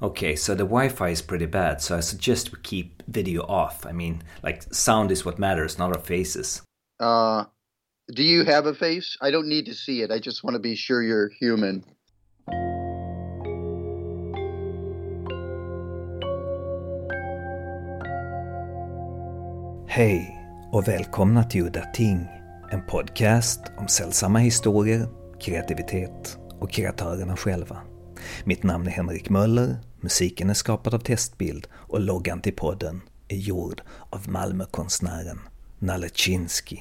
Okay, 0.00 0.36
so 0.36 0.54
the 0.54 0.62
Wi 0.62 0.88
Fi 0.88 1.08
is 1.08 1.22
pretty 1.22 1.46
bad, 1.46 1.80
so 1.82 1.96
I 1.96 2.00
suggest 2.00 2.52
we 2.52 2.58
keep 2.62 3.02
video 3.08 3.42
off. 3.42 3.84
I 3.84 3.90
mean, 3.90 4.22
like, 4.44 4.62
sound 4.72 5.10
is 5.10 5.24
what 5.24 5.40
matters, 5.40 5.76
not 5.76 5.92
our 5.92 6.00
faces. 6.00 6.62
Uh, 7.00 7.44
do 8.14 8.22
you 8.22 8.44
have 8.44 8.66
a 8.66 8.74
face? 8.74 9.16
I 9.20 9.32
don't 9.32 9.48
need 9.48 9.66
to 9.66 9.74
see 9.74 10.02
it. 10.02 10.12
I 10.12 10.20
just 10.20 10.44
want 10.44 10.54
to 10.54 10.60
be 10.60 10.76
sure 10.76 11.02
you're 11.02 11.30
human. 11.40 11.84
Hej 19.88 20.38
och 20.72 20.88
välkomna 20.88 21.44
till 21.44 21.62
Udda 21.62 21.82
Ting, 21.94 22.26
en 22.70 22.86
podcast 22.86 23.60
om 23.78 23.88
sällsamma 23.88 24.38
historier, 24.38 25.08
kreativitet 25.40 26.38
och 26.60 26.70
kreatörerna 26.70 27.36
själva. 27.36 27.97
Mitt 28.44 28.62
namn 28.62 28.86
är 28.86 28.90
Henrik 28.90 29.30
Möller, 29.30 29.76
musiken 30.00 30.50
är 30.50 30.54
skapad 30.54 30.94
av 30.94 30.98
Testbild 30.98 31.66
och 31.72 32.00
loggan 32.00 32.40
till 32.40 32.54
podden 32.54 33.00
är 33.28 33.36
gjord 33.36 33.82
av 34.10 34.28
Malmökonstnären 34.28 35.40
Nalle 35.78 36.08
Chinsky. 36.14 36.78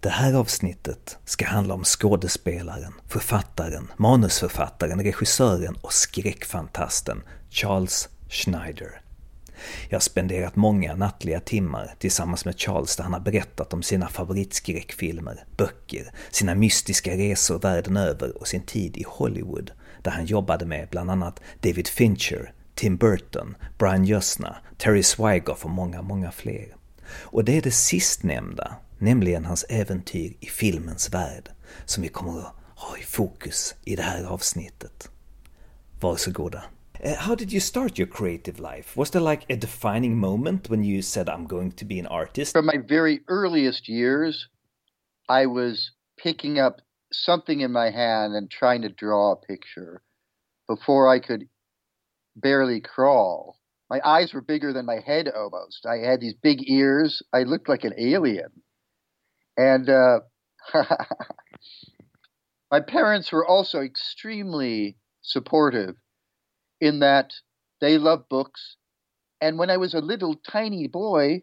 Det 0.00 0.08
här 0.08 0.34
avsnittet 0.34 1.18
ska 1.24 1.46
handla 1.46 1.74
om 1.74 1.84
skådespelaren, 1.84 2.92
författaren, 3.08 3.92
manusförfattaren, 3.96 5.02
regissören 5.02 5.76
och 5.80 5.92
skräckfantasten 5.92 7.22
Charles 7.50 8.08
Schneider. 8.28 9.00
Jag 9.88 9.96
har 9.96 10.00
spenderat 10.00 10.56
många 10.56 10.94
nattliga 10.94 11.40
timmar 11.40 11.94
tillsammans 11.98 12.44
med 12.44 12.60
Charles 12.60 12.96
där 12.96 13.04
han 13.04 13.12
har 13.12 13.20
berättat 13.20 13.72
om 13.72 13.82
sina 13.82 14.08
favoritskräckfilmer, 14.08 15.44
böcker, 15.56 16.12
sina 16.30 16.54
mystiska 16.54 17.16
resor 17.16 17.58
världen 17.58 17.96
över 17.96 18.38
och 18.38 18.48
sin 18.48 18.62
tid 18.62 18.96
i 18.96 19.04
Hollywood 19.08 19.70
där 20.02 20.10
han 20.10 20.26
jobbade 20.26 20.66
med 20.66 20.88
bland 20.88 21.10
annat 21.10 21.40
David 21.60 21.88
Fincher, 21.88 22.52
Tim 22.74 22.96
Burton, 22.96 23.56
Brian 23.78 24.04
Jösna, 24.04 24.56
Terry 24.76 25.02
Swigoff 25.02 25.64
och 25.64 25.70
många, 25.70 26.02
många 26.02 26.30
fler. 26.30 26.76
Och 27.12 27.44
det 27.44 27.56
är 27.56 27.62
det 27.62 27.70
sistnämnda, 27.70 28.76
nämligen 28.98 29.44
hans 29.44 29.64
äventyr 29.68 30.32
i 30.40 30.46
filmens 30.46 31.14
värld, 31.14 31.48
som 31.84 32.02
vi 32.02 32.08
kommer 32.08 32.38
att 32.38 32.54
ha 32.74 32.98
i 32.98 33.02
fokus 33.02 33.74
i 33.84 33.96
det 33.96 34.02
här 34.02 34.24
avsnittet. 34.24 35.10
Varsågoda. 36.00 36.62
Uh, 37.04 37.14
how 37.14 37.34
did 37.34 37.52
you 37.52 37.60
start 37.60 37.98
your 37.98 38.08
creative 38.08 38.58
life? 38.58 38.98
Was 38.98 39.10
there 39.10 39.30
like 39.30 39.44
a 39.48 39.56
defining 39.56 40.18
moment 40.18 40.68
when 40.68 40.84
you 40.84 41.02
said, 41.02 41.28
I'm 41.28 41.46
going 41.46 41.72
to 41.72 41.84
be 41.86 41.98
an 41.98 42.06
artist? 42.06 42.52
From 42.52 42.66
my 42.66 42.78
very 42.88 43.20
earliest 43.28 43.88
years, 43.88 44.48
I 45.28 45.46
was 45.46 45.92
picking 46.22 46.58
up 46.58 46.80
something 47.12 47.60
in 47.60 47.72
my 47.72 47.90
hand 47.90 48.34
and 48.34 48.50
trying 48.50 48.82
to 48.82 48.88
draw 48.88 49.32
a 49.32 49.36
picture 49.36 50.02
before 50.68 51.08
I 51.08 51.18
could 51.18 51.48
barely 52.36 52.80
crawl. 52.80 53.58
My 53.88 54.00
eyes 54.04 54.32
were 54.32 54.40
bigger 54.40 54.72
than 54.72 54.86
my 54.86 55.00
head 55.00 55.28
almost. 55.28 55.84
I 55.84 55.98
had 55.98 56.20
these 56.20 56.34
big 56.34 56.70
ears. 56.70 57.22
I 57.32 57.42
looked 57.42 57.68
like 57.68 57.84
an 57.84 57.94
alien. 57.98 58.62
And 59.56 59.90
uh, 59.90 60.20
my 62.70 62.80
parents 62.80 63.32
were 63.32 63.46
also 63.46 63.80
extremely 63.80 64.96
supportive 65.22 65.96
in 66.80 67.00
that 67.00 67.32
they 67.80 67.98
love 67.98 68.28
books. 68.28 68.76
And 69.40 69.58
when 69.58 69.70
I 69.70 69.76
was 69.76 69.94
a 69.94 70.00
little 70.00 70.36
tiny 70.36 70.86
boy, 70.86 71.42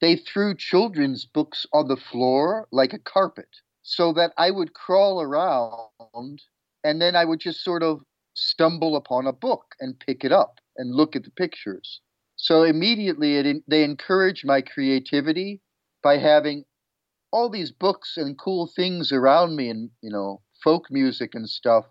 they 0.00 0.16
threw 0.16 0.54
children's 0.54 1.24
books 1.24 1.66
on 1.72 1.88
the 1.88 1.96
floor 1.96 2.68
like 2.70 2.92
a 2.92 2.98
carpet 2.98 3.48
so 3.84 4.14
that 4.14 4.32
I 4.38 4.50
would 4.50 4.72
crawl 4.72 5.20
around 5.20 6.42
and 6.82 7.00
then 7.00 7.14
I 7.14 7.24
would 7.26 7.38
just 7.38 7.62
sort 7.62 7.82
of 7.82 8.02
stumble 8.34 8.96
upon 8.96 9.26
a 9.26 9.32
book 9.32 9.74
and 9.78 10.00
pick 10.00 10.24
it 10.24 10.32
up 10.32 10.58
and 10.76 10.94
look 10.94 11.14
at 11.14 11.22
the 11.22 11.30
pictures. 11.30 12.00
So 12.36 12.62
immediately 12.62 13.36
it, 13.36 13.62
they 13.68 13.84
encouraged 13.84 14.46
my 14.46 14.62
creativity 14.62 15.60
by 16.02 16.16
having 16.16 16.64
all 17.30 17.50
these 17.50 17.72
books 17.72 18.16
and 18.16 18.38
cool 18.38 18.66
things 18.66 19.12
around 19.12 19.54
me 19.54 19.68
and, 19.68 19.90
you 20.00 20.10
know, 20.10 20.40
folk 20.62 20.90
music 20.90 21.34
and 21.34 21.48
stuff. 21.48 21.84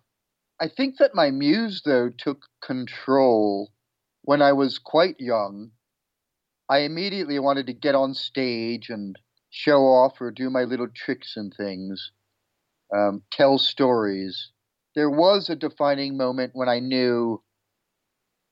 I 0.59 0.67
think 0.69 0.97
that 0.97 1.13
my 1.13 1.29
muse, 1.29 1.83
though, 1.85 2.09
took 2.09 2.47
control 2.61 3.71
when 4.23 4.41
I 4.41 4.53
was 4.53 4.79
quite 4.79 5.19
young. 5.19 5.71
I 6.69 6.79
immediately 6.79 7.37
wanted 7.37 7.67
to 7.67 7.73
get 7.73 7.93
on 7.93 8.15
stage 8.15 8.89
and 8.89 9.17
show 9.53 9.83
off 9.83 10.19
or 10.19 10.31
do 10.31 10.49
my 10.49 10.63
little 10.63 10.87
tricks 10.87 11.37
and 11.37 11.53
things, 11.53 12.11
um, 12.93 13.21
tell 13.31 13.59
stories. 13.59 14.51
There 14.95 15.11
was 15.11 15.47
a 15.47 15.55
defining 15.55 16.17
moment 16.17 16.51
when 16.55 16.67
I 16.67 16.79
knew 16.79 17.41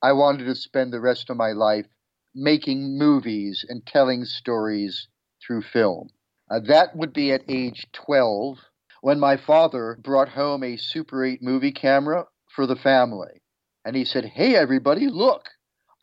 I 0.03 0.13
wanted 0.13 0.45
to 0.45 0.55
spend 0.55 0.93
the 0.93 1.01
rest 1.01 1.31
of 1.31 1.37
my 1.37 1.53
life 1.53 1.87
making 2.35 2.99
movies 2.99 3.65
and 3.67 3.85
telling 3.85 4.25
stories 4.25 5.07
through 5.45 5.63
film. 5.63 6.09
Uh, 6.51 6.59
that 6.59 6.95
would 6.95 7.13
be 7.13 7.31
at 7.31 7.49
age 7.49 7.87
12 7.93 8.59
when 9.01 9.19
my 9.19 9.37
father 9.37 9.97
brought 10.03 10.29
home 10.29 10.63
a 10.63 10.77
Super 10.77 11.25
8 11.25 11.41
movie 11.41 11.71
camera 11.71 12.25
for 12.55 12.67
the 12.67 12.75
family. 12.75 13.41
And 13.83 13.95
he 13.95 14.05
said, 14.05 14.25
Hey, 14.25 14.55
everybody, 14.55 15.07
look, 15.07 15.49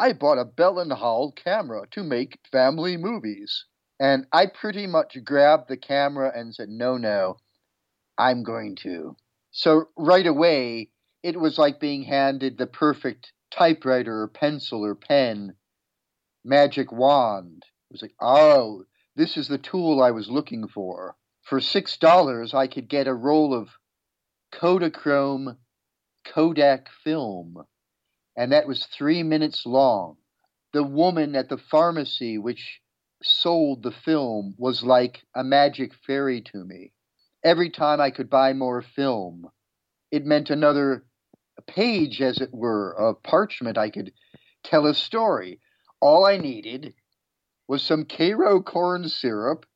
I 0.01 0.13
bought 0.13 0.39
a 0.39 0.45
Bell 0.45 0.81
and 0.81 0.93
Howell 0.93 1.33
camera 1.33 1.87
to 1.93 2.03
make 2.03 2.41
family 2.51 2.97
movies. 2.97 3.65
And 4.01 4.27
I 4.33 4.47
pretty 4.47 4.87
much 4.87 5.17
grabbed 5.25 5.69
the 5.69 5.77
camera 5.77 6.33
and 6.35 6.55
said, 6.55 6.69
no, 6.69 6.97
no, 6.97 7.39
I'm 8.17 8.43
going 8.43 8.77
to. 8.83 9.17
So 9.51 9.89
right 9.97 10.27
away, 10.27 10.91
it 11.23 11.39
was 11.39 11.59
like 11.59 11.81
being 11.81 12.05
handed 12.05 12.59
the 12.59 12.67
perfect 12.67 13.33
typewriter 13.51 14.23
or 14.23 14.29
pencil 14.29 14.85
or 14.85 14.95
pen, 14.95 15.55
magic 16.45 16.93
wand. 16.93 17.65
It 17.91 17.95
was 17.95 18.03
like, 18.03 18.15
oh, 18.21 18.85
this 19.17 19.37
is 19.37 19.49
the 19.49 19.59
tool 19.59 20.01
I 20.01 20.13
was 20.13 20.29
looking 20.29 20.69
for. 20.69 21.17
For 21.43 21.59
$6, 21.59 22.55
I 22.55 22.67
could 22.67 22.89
get 22.89 23.09
a 23.09 23.15
roll 23.15 23.55
of 23.55 23.71
Kodachrome 24.53 25.57
Kodak 26.25 26.89
film, 27.03 27.65
and 28.37 28.53
that 28.53 28.69
was 28.69 28.87
three 28.87 29.23
minutes 29.23 29.65
long. 29.65 30.19
The 30.73 30.85
woman 30.85 31.35
at 31.35 31.49
the 31.49 31.57
pharmacy, 31.57 32.37
which 32.39 32.81
sold 33.23 33.83
the 33.83 33.91
film 33.91 34.55
was 34.59 34.83
like 34.83 35.23
a 35.35 35.43
magic 35.43 35.93
fairy 36.07 36.41
to 36.41 36.65
me. 36.65 36.93
Every 37.45 37.71
time 37.71 38.01
I 38.01 38.11
could 38.11 38.31
buy 38.31 38.53
more 38.53 38.83
film, 38.83 39.51
it 40.11 40.25
meant 40.25 40.51
another 40.51 41.05
page, 41.67 42.23
as 42.23 42.41
it 42.41 42.53
were, 42.53 42.95
of 42.97 43.23
parchment. 43.23 43.77
I 43.77 43.91
could 43.91 44.13
tell 44.63 44.87
a 44.87 44.95
story. 44.95 45.61
All 46.01 46.27
I 46.27 46.37
needed 46.37 46.95
was 47.67 47.83
some 47.83 48.05
Karo 48.05 48.63
corn 48.63 49.09
syrup, 49.09 49.67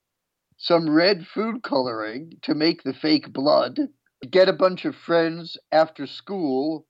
some 0.56 0.88
red 0.88 1.26
food 1.26 1.62
coloring 1.62 2.38
to 2.42 2.54
make 2.54 2.82
the 2.82 2.94
fake 2.94 3.32
blood, 3.32 3.78
get 4.30 4.48
a 4.48 4.52
bunch 4.52 4.84
of 4.84 4.94
friends 4.94 5.56
after 5.72 6.06
school, 6.06 6.86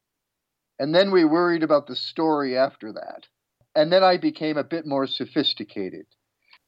and 0.79 0.95
then 0.95 1.11
we 1.11 1.25
worried 1.25 1.63
about 1.63 1.87
the 1.87 1.97
story 1.97 2.57
after 2.57 2.93
that. 2.93 3.27
And 3.75 3.93
then 3.93 4.05
I 4.05 4.19
became 4.19 4.59
a 4.59 4.65
bit 4.65 4.87
more 4.87 5.07
sophisticated 5.07 6.07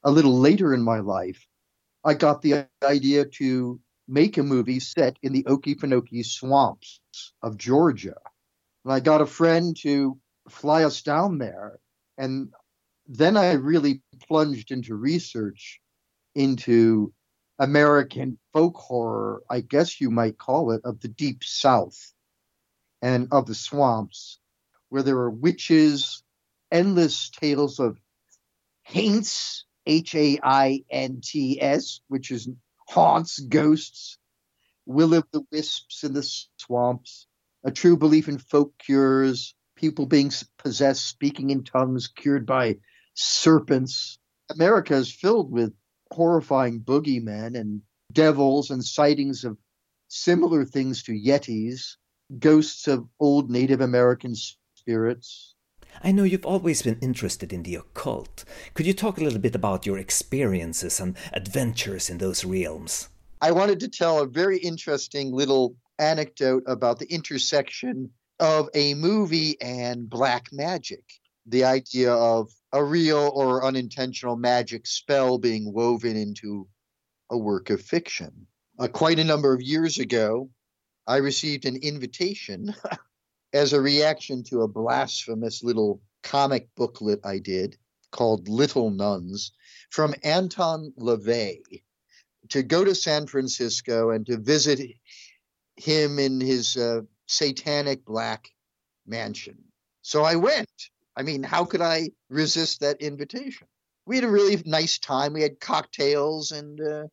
a 0.05 0.11
little 0.11 0.39
later 0.39 0.73
in 0.73 0.83
my 0.83 0.99
life, 0.99 1.47
I 2.03 2.13
got 2.13 2.43
the 2.43 2.67
idea 2.83 3.25
to 3.25 3.79
make 4.07 4.37
a 4.37 4.43
movie 4.43 4.79
set 4.79 5.17
in 5.23 5.33
the 5.33 5.43
Okefenokee 5.43 6.23
swamps 6.23 7.01
of 7.41 7.57
Georgia. 7.57 8.15
And 8.85 8.93
I 8.93 8.99
got 8.99 9.21
a 9.21 9.25
friend 9.25 9.75
to 9.81 10.17
fly 10.47 10.83
us 10.83 11.01
down 11.01 11.39
there. 11.39 11.79
And 12.19 12.53
then 13.07 13.35
I 13.35 13.53
really 13.53 14.03
plunged 14.27 14.71
into 14.71 14.93
research 14.93 15.81
into 16.35 17.11
American 17.57 18.37
folk 18.53 18.75
horror, 18.75 19.41
I 19.49 19.61
guess 19.61 19.99
you 19.99 20.11
might 20.11 20.37
call 20.37 20.71
it, 20.71 20.81
of 20.83 20.99
the 20.99 21.07
deep 21.07 21.43
south 21.43 22.13
and 23.01 23.27
of 23.31 23.47
the 23.47 23.55
swamps, 23.55 24.39
where 24.89 25.01
there 25.01 25.17
are 25.17 25.31
witches, 25.31 26.21
endless 26.71 27.31
tales 27.31 27.79
of 27.79 27.97
haints 28.83 29.65
H 29.85 30.15
A 30.15 30.39
I 30.43 30.83
N 30.89 31.21
T 31.23 31.61
S, 31.61 32.01
which 32.07 32.31
is 32.31 32.49
haunts, 32.87 33.39
ghosts, 33.39 34.17
will 34.85 35.13
of 35.13 35.25
the 35.31 35.41
wisps 35.51 36.03
in 36.03 36.13
the 36.13 36.23
swamps, 36.57 37.27
a 37.63 37.71
true 37.71 37.97
belief 37.97 38.27
in 38.27 38.37
folk 38.37 38.77
cures, 38.77 39.55
people 39.75 40.05
being 40.05 40.31
possessed, 40.57 41.05
speaking 41.05 41.49
in 41.49 41.63
tongues, 41.63 42.07
cured 42.07 42.45
by 42.45 42.77
serpents. 43.15 44.19
America 44.49 44.95
is 44.95 45.11
filled 45.11 45.51
with 45.51 45.73
horrifying 46.11 46.81
boogeymen 46.81 47.59
and 47.59 47.81
devils 48.11 48.69
and 48.69 48.85
sightings 48.85 49.43
of 49.43 49.57
similar 50.07 50.65
things 50.65 51.03
to 51.03 51.11
yetis, 51.11 51.97
ghosts 52.37 52.87
of 52.87 53.07
old 53.19 53.49
Native 53.49 53.81
American 53.81 54.35
spirits, 54.75 55.54
I 56.03 56.11
know 56.11 56.23
you've 56.23 56.45
always 56.45 56.81
been 56.81 56.99
interested 57.01 57.53
in 57.53 57.63
the 57.63 57.75
occult. 57.75 58.43
Could 58.73 58.85
you 58.85 58.93
talk 58.93 59.17
a 59.17 59.23
little 59.23 59.39
bit 59.39 59.55
about 59.55 59.85
your 59.85 59.97
experiences 59.97 60.99
and 60.99 61.15
adventures 61.33 62.09
in 62.09 62.17
those 62.17 62.45
realms? 62.45 63.09
I 63.41 63.51
wanted 63.51 63.79
to 63.81 63.87
tell 63.87 64.19
a 64.19 64.27
very 64.27 64.57
interesting 64.57 65.31
little 65.31 65.75
anecdote 65.99 66.63
about 66.67 66.99
the 66.99 67.11
intersection 67.11 68.11
of 68.39 68.69
a 68.73 68.93
movie 68.93 69.59
and 69.61 70.09
black 70.09 70.47
magic. 70.51 71.03
The 71.45 71.63
idea 71.63 72.11
of 72.11 72.51
a 72.73 72.83
real 72.83 73.31
or 73.33 73.63
unintentional 73.63 74.35
magic 74.35 74.87
spell 74.87 75.37
being 75.37 75.71
woven 75.71 76.17
into 76.17 76.67
a 77.29 77.37
work 77.37 77.69
of 77.69 77.81
fiction. 77.81 78.47
Uh, 78.77 78.87
quite 78.87 79.19
a 79.19 79.23
number 79.23 79.53
of 79.53 79.61
years 79.61 79.99
ago, 79.99 80.49
I 81.07 81.17
received 81.17 81.65
an 81.65 81.77
invitation 81.77 82.75
as 83.55 83.71
a 83.71 83.79
reaction 83.79 84.43
to 84.43 84.63
a 84.63 84.67
blasphemous 84.67 85.63
little 85.63 86.01
comic 86.23 86.67
booklet 86.75 87.21
I 87.23 87.39
did 87.39 87.77
called 88.11 88.49
Little 88.49 88.89
Nuns 88.89 89.53
from 89.89 90.13
Anton 90.23 90.91
LaVey 90.99 91.61
to 92.49 92.63
go 92.63 92.83
to 92.83 92.93
San 92.93 93.27
Francisco 93.27 94.09
and 94.09 94.25
to 94.25 94.37
visit 94.37 94.81
him 95.77 96.19
in 96.19 96.41
his 96.41 96.75
uh, 96.75 97.01
satanic 97.27 98.03
black 98.03 98.49
mansion. 99.07 99.57
So 100.01 100.23
I 100.23 100.35
went. 100.35 100.89
I 101.15 101.23
mean, 101.23 101.41
how 101.41 101.63
could 101.63 101.81
I 101.81 102.09
resist 102.29 102.81
that 102.81 103.01
invitation? 103.01 103.67
We 104.05 104.17
had 104.17 104.25
a 104.25 104.29
really 104.29 104.61
nice 104.65 104.99
time. 104.99 105.31
We 105.31 105.43
had 105.43 105.61
cocktails 105.61 106.51
and 106.51 106.81
uh, 106.81 107.07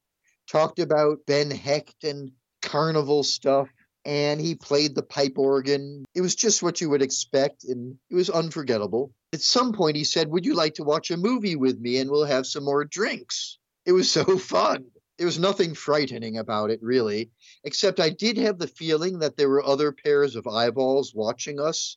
talked 0.48 0.80
about 0.80 1.24
Ben 1.24 1.52
Hecht 1.52 2.02
and 2.02 2.32
carnival 2.62 3.22
stuff. 3.22 3.68
And 4.04 4.40
he 4.40 4.54
played 4.56 4.94
the 4.94 5.02
pipe 5.02 5.38
organ. 5.38 6.04
It 6.14 6.22
was 6.22 6.34
just 6.34 6.62
what 6.62 6.80
you 6.80 6.90
would 6.90 7.02
expect, 7.02 7.64
and 7.64 7.98
it 8.10 8.14
was 8.14 8.30
unforgettable. 8.30 9.12
At 9.32 9.40
some 9.40 9.72
point, 9.72 9.96
he 9.96 10.04
said, 10.04 10.28
Would 10.28 10.44
you 10.44 10.54
like 10.54 10.74
to 10.74 10.84
watch 10.84 11.10
a 11.10 11.16
movie 11.16 11.56
with 11.56 11.78
me 11.78 11.98
and 11.98 12.10
we'll 12.10 12.24
have 12.24 12.46
some 12.46 12.64
more 12.64 12.84
drinks? 12.84 13.58
It 13.86 13.92
was 13.92 14.10
so 14.18 14.38
fun. 14.38 14.86
There 15.18 15.26
was 15.26 15.38
nothing 15.38 15.74
frightening 15.74 16.38
about 16.38 16.70
it, 16.70 16.82
really, 16.82 17.30
except 17.64 18.00
I 18.00 18.10
did 18.10 18.38
have 18.38 18.58
the 18.58 18.66
feeling 18.66 19.20
that 19.20 19.36
there 19.36 19.48
were 19.48 19.64
other 19.64 19.92
pairs 19.92 20.36
of 20.36 20.48
eyeballs 20.48 21.14
watching 21.14 21.60
us 21.60 21.96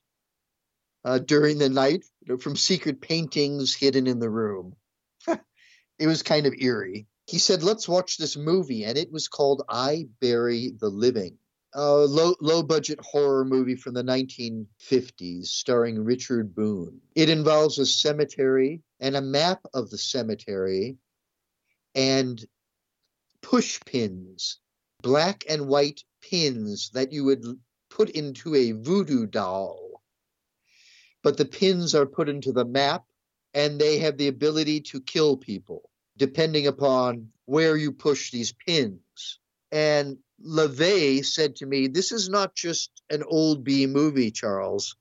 uh, 1.03 1.19
during 1.19 1.57
the 1.57 1.69
night 1.69 2.03
you 2.21 2.33
know, 2.33 2.37
from 2.37 2.55
secret 2.55 3.01
paintings 3.01 3.73
hidden 3.73 4.07
in 4.07 4.19
the 4.19 4.29
room. 4.29 4.75
it 5.27 6.07
was 6.07 6.23
kind 6.23 6.45
of 6.45 6.53
eerie. 6.59 7.07
He 7.27 7.39
said, 7.39 7.63
Let's 7.63 7.87
watch 7.87 8.17
this 8.17 8.37
movie, 8.37 8.83
and 8.83 8.97
it 8.97 9.11
was 9.11 9.27
called 9.27 9.63
I 9.67 10.07
Bury 10.19 10.71
the 10.77 10.89
Living. 10.89 11.37
A 11.77 12.05
low, 12.05 12.35
low 12.39 12.63
budget 12.63 13.01
horror 13.01 13.43
movie 13.43 13.75
from 13.75 13.95
the 13.95 14.01
1950s 14.01 15.47
starring 15.47 16.01
Richard 16.01 16.55
Boone. 16.55 17.01
It 17.15 17.27
involves 17.27 17.77
a 17.77 17.85
cemetery 17.85 18.81
and 19.01 19.17
a 19.17 19.21
map 19.21 19.59
of 19.73 19.89
the 19.89 19.97
cemetery 19.97 20.95
and 21.93 22.41
push 23.41 23.77
pins, 23.85 24.59
black 25.01 25.43
and 25.49 25.67
white 25.67 26.01
pins 26.21 26.91
that 26.91 27.11
you 27.11 27.25
would 27.25 27.43
put 27.89 28.09
into 28.11 28.55
a 28.55 28.71
voodoo 28.71 29.25
doll. 29.25 30.01
But 31.23 31.35
the 31.35 31.43
pins 31.43 31.93
are 31.93 32.05
put 32.05 32.29
into 32.29 32.53
the 32.53 32.63
map 32.63 33.03
and 33.53 33.81
they 33.81 33.97
have 33.97 34.15
the 34.15 34.29
ability 34.29 34.79
to 34.79 35.01
kill 35.01 35.35
people 35.35 35.89
depending 36.15 36.67
upon 36.67 37.33
where 37.43 37.75
you 37.75 37.91
push 37.91 38.31
these 38.31 38.53
pins. 38.53 39.39
And 39.73 40.19
LaVey 40.43 41.25
said 41.25 41.57
to 41.57 41.65
me, 41.65 41.87
This 41.87 42.11
is 42.11 42.29
not 42.29 42.55
just 42.55 42.91
an 43.09 43.23
old 43.23 43.63
B 43.63 43.87
movie, 43.87 44.31
Charles. 44.31 44.95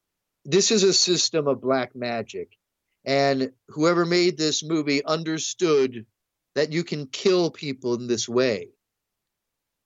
This 0.45 0.71
is 0.71 0.83
a 0.83 0.93
system 0.93 1.49
of 1.49 1.61
black 1.61 1.97
magic. 1.97 2.57
And 3.05 3.53
whoever 3.69 4.07
made 4.07 4.37
this 4.37 4.63
movie 4.63 5.05
understood 5.05 6.07
that 6.55 6.73
you 6.73 6.85
can 6.85 7.07
kill 7.07 7.51
people 7.51 7.95
in 7.95 8.07
this 8.07 8.29
way 8.29 8.71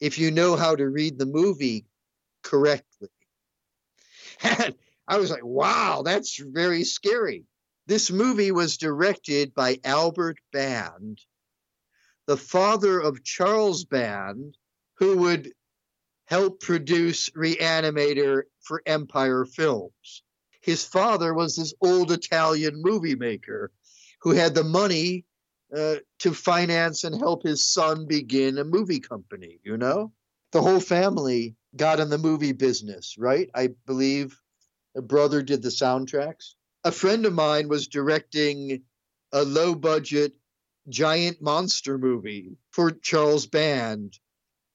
if 0.01 0.19
you 0.19 0.31
know 0.31 0.55
how 0.55 0.77
to 0.77 0.89
read 0.89 1.19
the 1.19 1.27
movie 1.27 1.87
correctly. 2.43 3.09
And 4.41 4.75
I 5.09 5.17
was 5.17 5.31
like, 5.31 5.45
wow, 5.45 6.03
that's 6.05 6.39
very 6.41 6.85
scary. 6.85 7.45
This 7.87 8.11
movie 8.11 8.53
was 8.53 8.77
directed 8.77 9.55
by 9.55 9.81
Albert 9.83 10.39
Band, 10.53 11.19
the 12.27 12.37
father 12.37 13.01
of 13.01 13.25
Charles 13.25 13.85
Band, 13.85 14.57
who 14.99 15.19
would 15.19 15.53
help 16.27 16.61
produce 16.61 17.31
Reanimator 17.31 18.43
for 18.63 18.83
Empire 18.85 19.47
Films. 19.47 20.23
His 20.61 20.85
father 20.85 21.33
was 21.33 21.57
this 21.57 21.73
old 21.81 22.11
Italian 22.13 22.83
movie 22.83 23.15
maker 23.15 23.71
who 24.21 24.33
had 24.33 24.55
the 24.55 24.65
money 24.65 25.25
uh, 25.75 25.97
to 26.19 26.35
finance 26.35 27.05
and 27.05 27.17
help 27.17 27.45
his 27.45 27.63
son 27.63 28.07
begin 28.07 28.59
a 28.59 28.65
movie 28.65 29.01
company, 29.01 29.61
you 29.63 29.77
know? 29.77 30.13
The 30.53 30.63
whole 30.63 30.81
family 30.81 31.57
got 31.77 32.01
in 32.01 32.11
the 32.11 32.19
movie 32.19 32.53
business, 32.53 33.17
right? 33.19 33.49
I 33.55 33.71
believe 33.87 34.39
a 34.97 35.03
brother 35.03 35.43
did 35.43 35.63
the 35.63 35.69
soundtracks. 35.69 36.55
A 36.85 36.93
friend 36.93 37.25
of 37.27 37.33
mine 37.33 37.69
was 37.69 37.89
directing 37.89 38.83
a 39.33 39.45
low 39.45 39.75
budget 39.75 40.33
giant 40.89 41.41
monster 41.41 41.99
movie 41.99 42.57
for 42.71 42.91
Charles 42.91 43.47
Band 43.47 44.19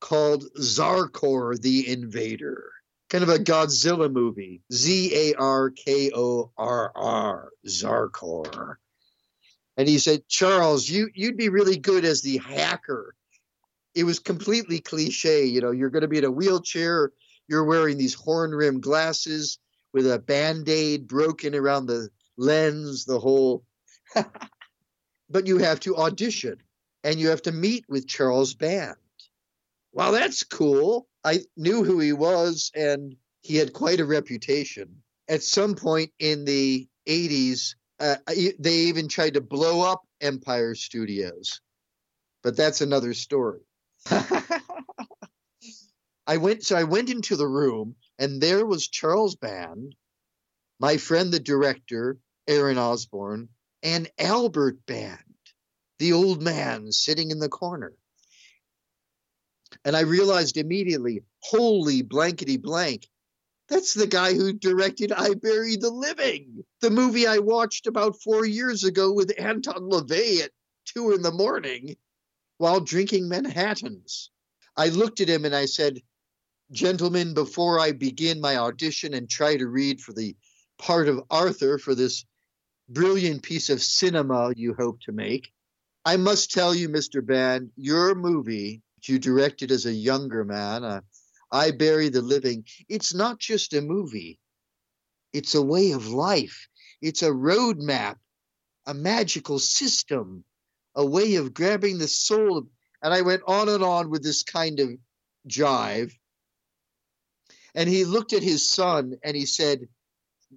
called 0.04 0.44
Zarkorr 0.60 1.60
the 1.60 1.88
Invader. 1.88 2.72
Kind 3.10 3.24
of 3.24 3.30
a 3.30 3.38
Godzilla 3.38 4.12
movie. 4.12 4.62
Z 4.72 5.16
A 5.16 5.36
R 5.36 5.70
K 5.70 6.12
O 6.14 6.52
R 6.58 6.92
R. 6.94 7.50
Zarkorr. 7.66 8.76
And 9.78 9.88
he 9.88 9.98
said, 10.00 10.28
Charles, 10.28 10.90
you 10.90 11.10
you'd 11.16 11.38
be 11.38 11.48
really 11.48 11.78
good 11.78 12.04
as 12.04 12.22
the 12.22 12.38
hacker. 12.38 13.16
It 13.96 14.04
was 14.04 14.20
completely 14.20 14.80
cliche. 14.80 15.46
You 15.46 15.62
know, 15.62 15.72
you're 15.72 15.90
going 15.90 16.02
to 16.02 16.10
be 16.10 16.18
in 16.18 16.26
a 16.26 16.32
wheelchair. 16.32 17.12
You're 17.48 17.64
wearing 17.64 17.98
these 17.98 18.14
horn 18.14 18.52
rimmed 18.52 18.84
glasses 18.84 19.58
with 19.94 20.12
a 20.12 20.20
band 20.20 20.68
aid 20.68 21.08
broken 21.08 21.56
around 21.56 21.86
the 21.86 22.10
lens, 22.38 23.06
the 23.06 23.20
whole. 23.20 23.64
but 25.30 25.48
you 25.48 25.60
have 25.60 25.80
to 25.82 25.96
audition 25.96 26.58
and 27.06 27.20
you 27.20 27.30
have 27.30 27.44
to 27.44 27.54
meet 27.54 27.86
with 27.88 28.08
Charles 28.08 28.54
Band. 28.54 28.96
Well, 29.94 30.12
that's 30.12 30.44
cool. 30.44 31.08
I 31.24 31.42
knew 31.56 31.84
who 31.84 32.00
he 32.00 32.14
was 32.14 32.72
and 32.76 33.16
he 33.42 33.58
had 33.58 33.74
quite 33.74 34.00
a 34.00 34.06
reputation. 34.06 35.04
At 35.30 35.44
some 35.44 35.76
point 35.76 36.12
in 36.20 36.46
the 36.46 36.88
80s, 37.08 37.76
uh, 38.00 38.16
they 38.28 38.74
even 38.74 39.08
tried 39.08 39.36
to 39.36 39.42
blow 39.42 39.82
up 39.82 40.02
Empire 40.20 40.74
Studios, 40.74 41.62
but 42.42 42.58
that's 42.58 42.82
another 42.82 43.14
story. 43.14 43.62
I 46.26 46.38
went, 46.38 46.64
so 46.64 46.76
I 46.76 46.84
went 46.84 47.10
into 47.10 47.36
the 47.36 47.48
room, 47.48 47.96
and 48.18 48.42
there 48.42 48.66
was 48.66 48.88
Charles 48.88 49.36
Band, 49.36 49.96
my 50.80 50.98
friend, 50.98 51.32
the 51.32 51.40
director, 51.40 52.18
Aaron 52.48 52.78
Osborne, 52.78 53.50
and 53.84 54.10
Albert 54.18 54.86
Band, 54.86 55.20
the 56.00 56.14
old 56.14 56.42
man 56.42 56.92
sitting 56.92 57.30
in 57.32 57.40
the 57.40 57.50
corner. 57.50 57.94
And 59.86 59.96
I 59.96 60.02
realized 60.02 60.58
immediately, 60.58 61.24
holy 61.40 62.02
blankety 62.02 62.58
blank, 62.58 63.08
that's 63.70 63.94
the 63.94 64.08
guy 64.08 64.34
who 64.34 64.54
directed 64.54 65.12
I 65.12 65.34
Bury 65.36 65.78
the 65.78 65.90
Living, 65.90 66.64
the 66.82 66.92
movie 66.92 67.28
I 67.28 67.40
watched 67.40 67.88
about 67.88 68.22
four 68.22 68.46
years 68.46 68.84
ago 68.84 69.12
with 69.12 69.34
Anton 69.40 69.90
LaVey 69.90 70.42
at 70.42 70.52
two 70.86 71.12
in 71.12 71.22
the 71.22 71.32
morning 71.32 71.96
while 72.58 72.82
drinking 72.82 73.30
Manhattans. 73.30 74.30
I 74.76 74.90
looked 74.90 75.22
at 75.22 75.30
him 75.30 75.46
and 75.46 75.56
I 75.56 75.66
said, 75.66 76.02
Gentlemen, 76.72 77.34
before 77.34 77.80
I 77.80 77.92
begin 77.92 78.42
my 78.42 78.58
audition 78.58 79.14
and 79.14 79.30
try 79.30 79.56
to 79.56 79.68
read 79.68 80.02
for 80.02 80.14
the 80.14 80.36
part 80.78 81.08
of 81.08 81.24
Arthur 81.30 81.78
for 81.78 81.96
this 81.96 82.26
brilliant 82.90 83.44
piece 83.44 83.70
of 83.70 83.82
cinema 83.82 84.54
you 84.56 84.74
hope 84.74 85.00
to 85.02 85.12
make, 85.12 85.52
I 86.06 86.18
must 86.18 86.52
tell 86.52 86.76
you, 86.76 86.90
Mr. 86.90 87.26
Band, 87.26 87.72
your 87.76 88.14
movie 88.16 88.82
you 89.10 89.20
directed 89.20 89.72
as 89.72 89.86
a 89.86 89.94
younger 89.94 90.44
man, 90.44 90.84
uh, 90.84 91.02
I 91.52 91.72
Bury 91.72 92.10
the 92.10 92.22
Living, 92.22 92.66
it's 92.90 93.14
not 93.14 93.40
just 93.40 93.74
a 93.74 93.82
movie, 93.82 94.40
it's 95.34 95.56
a 95.56 95.62
way 95.62 95.92
of 95.92 96.08
life. 96.08 96.68
It's 97.02 97.22
a 97.22 97.32
roadmap, 97.32 98.16
a 98.86 98.94
magical 98.94 99.60
system, 99.60 100.46
a 100.96 101.06
way 101.06 101.36
of 101.36 101.54
grabbing 101.54 101.98
the 101.98 102.08
soul. 102.08 102.68
And 103.02 103.14
I 103.14 103.22
went 103.24 103.42
on 103.46 103.68
and 103.68 103.84
on 103.84 104.10
with 104.10 104.24
this 104.24 104.44
kind 104.44 104.80
of 104.80 104.90
jive. 105.50 106.14
And 107.76 107.90
he 107.90 108.06
looked 108.06 108.32
at 108.32 108.44
his 108.44 108.70
son 108.70 109.18
and 109.24 109.36
he 109.36 109.46
said, 109.46 109.90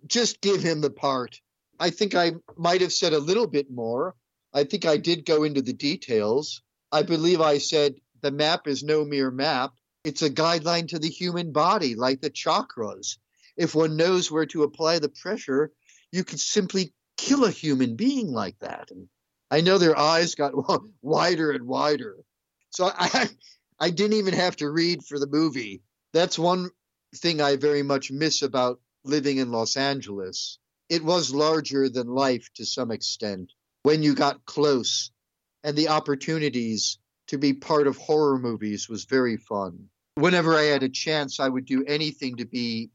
just 0.06 0.40
give 0.40 0.62
him 0.62 0.82
the 0.82 0.90
part. 0.90 1.40
I 1.80 1.90
think 1.90 2.14
I 2.14 2.34
might 2.56 2.82
have 2.82 2.92
said 2.92 3.12
a 3.12 3.18
little 3.18 3.46
bit 3.46 3.70
more. 3.70 4.14
I 4.54 4.64
think 4.64 4.84
I 4.84 4.98
did 4.98 5.24
go 5.24 5.42
into 5.42 5.62
the 5.62 5.72
details. 5.72 6.62
I 6.92 7.02
believe 7.02 7.40
I 7.40 7.58
said 7.58 7.94
the 8.26 8.32
map 8.32 8.66
is 8.66 8.82
no 8.82 9.04
mere 9.04 9.30
map. 9.30 9.72
It's 10.02 10.22
a 10.22 10.30
guideline 10.30 10.88
to 10.88 10.98
the 10.98 11.08
human 11.08 11.52
body, 11.52 11.94
like 11.94 12.20
the 12.20 12.30
chakras. 12.30 13.18
If 13.56 13.72
one 13.72 13.96
knows 13.96 14.32
where 14.32 14.46
to 14.46 14.64
apply 14.64 14.98
the 14.98 15.08
pressure, 15.08 15.70
you 16.10 16.24
could 16.24 16.40
simply 16.40 16.92
kill 17.16 17.44
a 17.44 17.52
human 17.52 17.94
being 17.94 18.32
like 18.32 18.58
that. 18.58 18.90
And 18.90 19.08
I 19.48 19.60
know 19.60 19.78
their 19.78 19.96
eyes 19.96 20.34
got 20.34 20.54
wider 21.02 21.52
and 21.52 21.68
wider. 21.68 22.16
So 22.70 22.90
I, 22.92 23.28
I 23.78 23.90
didn't 23.90 24.18
even 24.18 24.34
have 24.34 24.56
to 24.56 24.68
read 24.68 25.04
for 25.04 25.20
the 25.20 25.28
movie. 25.28 25.82
That's 26.12 26.36
one 26.36 26.70
thing 27.14 27.40
I 27.40 27.54
very 27.54 27.84
much 27.84 28.10
miss 28.10 28.42
about 28.42 28.80
living 29.04 29.38
in 29.38 29.52
Los 29.52 29.76
Angeles, 29.76 30.58
it 30.88 31.04
was 31.04 31.32
larger 31.32 31.88
than 31.88 32.08
life 32.08 32.48
to 32.54 32.66
some 32.66 32.90
extent 32.90 33.52
when 33.84 34.02
you 34.02 34.16
got 34.16 34.44
close, 34.44 35.12
and 35.62 35.76
the 35.76 35.88
opportunities 35.88 36.98
to 37.28 37.38
be 37.38 37.52
part 37.52 37.86
of 37.86 37.96
horror 37.96 38.38
movies 38.38 38.88
was 38.88 39.04
very 39.04 39.36
fun. 39.36 39.88
Whenever 40.14 40.54
I 40.54 40.62
had 40.62 40.82
a 40.82 40.88
chance, 40.88 41.40
I 41.40 41.48
would 41.48 41.66
do 41.66 41.84
anything 41.86 42.36
to 42.36 42.46
be 42.46 42.90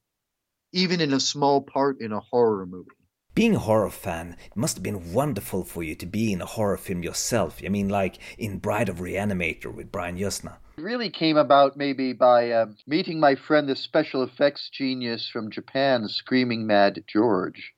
even 0.73 1.01
in 1.01 1.13
a 1.13 1.19
small 1.19 1.61
part 1.61 1.99
in 2.01 2.11
a 2.11 2.19
horror 2.19 2.65
movie. 2.65 2.89
Being 3.33 3.55
a 3.55 3.59
horror 3.59 3.89
fan, 3.89 4.35
it 4.45 4.57
must 4.57 4.75
have 4.75 4.83
been 4.83 5.13
wonderful 5.13 5.63
for 5.63 5.83
you 5.83 5.95
to 5.95 6.05
be 6.05 6.33
in 6.33 6.41
a 6.41 6.45
horror 6.45 6.77
film 6.77 7.01
yourself. 7.01 7.61
I 7.63 7.69
mean, 7.69 7.87
like 7.87 8.19
in 8.37 8.57
Bride 8.57 8.89
of 8.89 8.97
Reanimator 8.97 9.73
with 9.73 9.91
Brian 9.91 10.17
Yuzna. 10.17 10.57
It 10.77 10.81
really 10.81 11.09
came 11.09 11.37
about 11.37 11.77
maybe 11.77 12.11
by 12.11 12.51
um, 12.51 12.75
meeting 12.85 13.21
my 13.21 13.35
friend, 13.35 13.69
the 13.69 13.75
special 13.75 14.23
effects 14.23 14.69
genius 14.69 15.29
from 15.29 15.49
Japan, 15.49 16.09
Screaming 16.09 16.67
Mad 16.67 17.05
George. 17.07 17.73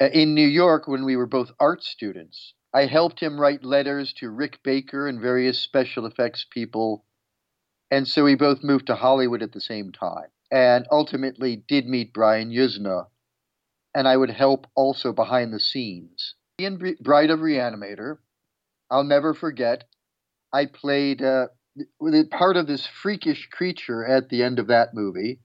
Uh, 0.00 0.06
in 0.06 0.34
New 0.34 0.46
York, 0.46 0.86
when 0.86 1.04
we 1.04 1.16
were 1.16 1.26
both 1.26 1.52
art 1.58 1.82
students, 1.82 2.52
I 2.72 2.86
helped 2.86 3.20
him 3.20 3.40
write 3.40 3.64
letters 3.64 4.12
to 4.14 4.30
Rick 4.30 4.62
Baker 4.62 5.08
and 5.08 5.20
various 5.20 5.58
special 5.58 6.04
effects 6.04 6.44
people. 6.50 7.04
And 7.90 8.06
so 8.06 8.24
we 8.24 8.34
both 8.34 8.62
moved 8.62 8.86
to 8.88 8.94
Hollywood 8.94 9.42
at 9.42 9.52
the 9.52 9.60
same 9.60 9.92
time 9.92 10.28
and 10.50 10.86
ultimately 10.90 11.56
did 11.56 11.86
meet 11.86 12.12
Brian 12.12 12.50
Yuzna. 12.50 13.06
And 13.94 14.06
I 14.06 14.16
would 14.16 14.30
help 14.30 14.66
also 14.74 15.12
behind 15.12 15.52
the 15.52 15.60
scenes. 15.60 16.34
In 16.58 16.96
Bride 17.00 17.30
of 17.30 17.40
Reanimator, 17.40 18.18
I'll 18.90 19.04
never 19.04 19.32
forget, 19.32 19.84
I 20.52 20.66
played 20.66 21.22
uh, 21.22 21.48
part 22.30 22.56
of 22.56 22.66
this 22.66 22.86
freakish 22.86 23.48
creature 23.50 24.04
at 24.04 24.28
the 24.28 24.42
end 24.42 24.58
of 24.58 24.66
that 24.66 24.94
movie, 24.94 25.40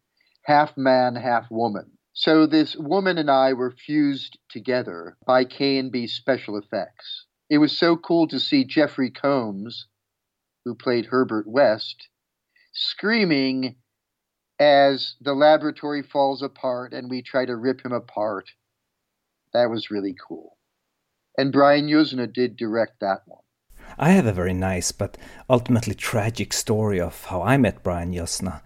half 0.45 0.75
man, 0.75 1.15
half 1.15 1.49
woman. 1.49 1.97
So 2.13 2.45
this 2.45 2.75
woman 2.75 3.17
and 3.17 3.29
I 3.29 3.53
were 3.53 3.71
fused 3.71 4.37
together 4.49 5.17
by 5.25 5.45
KNB 5.45 6.07
Special 6.09 6.57
Effects. 6.57 7.25
It 7.49 7.57
was 7.57 7.75
so 7.75 7.97
cool 7.97 8.27
to 8.27 8.39
see 8.39 8.65
Jeffrey 8.65 9.09
Combs, 9.09 9.87
who 10.63 10.75
played 10.75 11.07
Herbert 11.07 11.47
West, 11.47 12.07
screaming 12.71 13.77
as 14.59 15.15
the 15.21 15.33
laboratory 15.33 16.03
falls 16.03 16.43
apart 16.43 16.93
and 16.93 17.09
we 17.09 17.23
try 17.23 17.45
to 17.45 17.55
rip 17.55 17.83
him 17.83 17.91
apart. 17.91 18.51
That 19.51 19.71
was 19.71 19.89
really 19.89 20.15
cool. 20.27 20.57
And 21.35 21.51
Brian 21.51 21.87
Yuzna 21.87 22.31
did 22.31 22.55
direct 22.55 22.99
that 23.01 23.21
one. 23.25 23.41
I 23.97 24.11
have 24.11 24.27
a 24.27 24.31
very 24.31 24.53
nice 24.53 24.91
but 24.91 25.17
ultimately 25.49 25.95
tragic 25.95 26.53
story 26.53 26.99
of 26.99 27.25
how 27.25 27.41
I 27.41 27.57
met 27.57 27.83
Brian 27.83 28.13
Yuzna. 28.13 28.61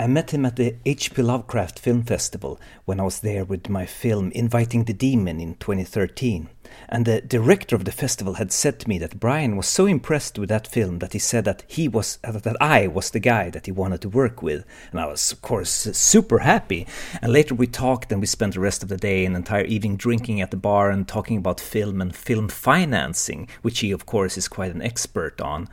I 0.00 0.06
met 0.06 0.32
him 0.32 0.46
at 0.46 0.54
the 0.54 0.76
H.P. 0.86 1.20
Lovecraft 1.22 1.80
Film 1.80 2.04
Festival 2.04 2.60
when 2.84 3.00
I 3.00 3.02
was 3.02 3.18
there 3.18 3.44
with 3.44 3.68
my 3.68 3.84
film 3.84 4.30
Inviting 4.30 4.84
the 4.84 4.92
Demon 4.92 5.40
in 5.40 5.56
2013. 5.56 6.48
And 6.88 7.04
the 7.04 7.20
director 7.20 7.76
of 7.76 7.84
the 7.84 7.92
festival 7.92 8.34
had 8.34 8.50
said 8.52 8.78
to 8.80 8.88
me 8.88 8.98
that 8.98 9.20
Brian 9.20 9.56
was 9.56 9.66
so 9.66 9.86
impressed 9.86 10.38
with 10.38 10.48
that 10.48 10.66
film 10.66 10.98
that 11.00 11.12
he 11.12 11.18
said 11.18 11.44
that 11.44 11.62
he 11.66 11.86
was 11.86 12.18
uh, 12.24 12.32
that 12.32 12.56
I 12.60 12.86
was 12.86 13.10
the 13.10 13.20
guy 13.20 13.50
that 13.50 13.66
he 13.66 13.72
wanted 13.72 14.00
to 14.02 14.08
work 14.08 14.42
with. 14.42 14.64
And 14.90 15.00
I 15.00 15.06
was 15.06 15.32
of 15.32 15.42
course 15.42 15.70
super 15.70 16.38
happy. 16.38 16.86
And 17.20 17.32
later 17.32 17.54
we 17.54 17.66
talked 17.66 18.10
and 18.10 18.20
we 18.20 18.26
spent 18.26 18.54
the 18.54 18.60
rest 18.60 18.82
of 18.82 18.88
the 18.88 18.96
day 18.96 19.24
and 19.24 19.36
entire 19.36 19.64
evening 19.64 19.96
drinking 19.96 20.40
at 20.40 20.50
the 20.50 20.56
bar 20.56 20.90
and 20.90 21.06
talking 21.06 21.36
about 21.36 21.60
film 21.60 22.00
and 22.00 22.14
film 22.16 22.48
financing, 22.48 23.48
which 23.62 23.80
he 23.80 23.92
of 23.92 24.06
course 24.06 24.38
is 24.38 24.48
quite 24.48 24.74
an 24.74 24.82
expert 24.82 25.40
on 25.40 25.68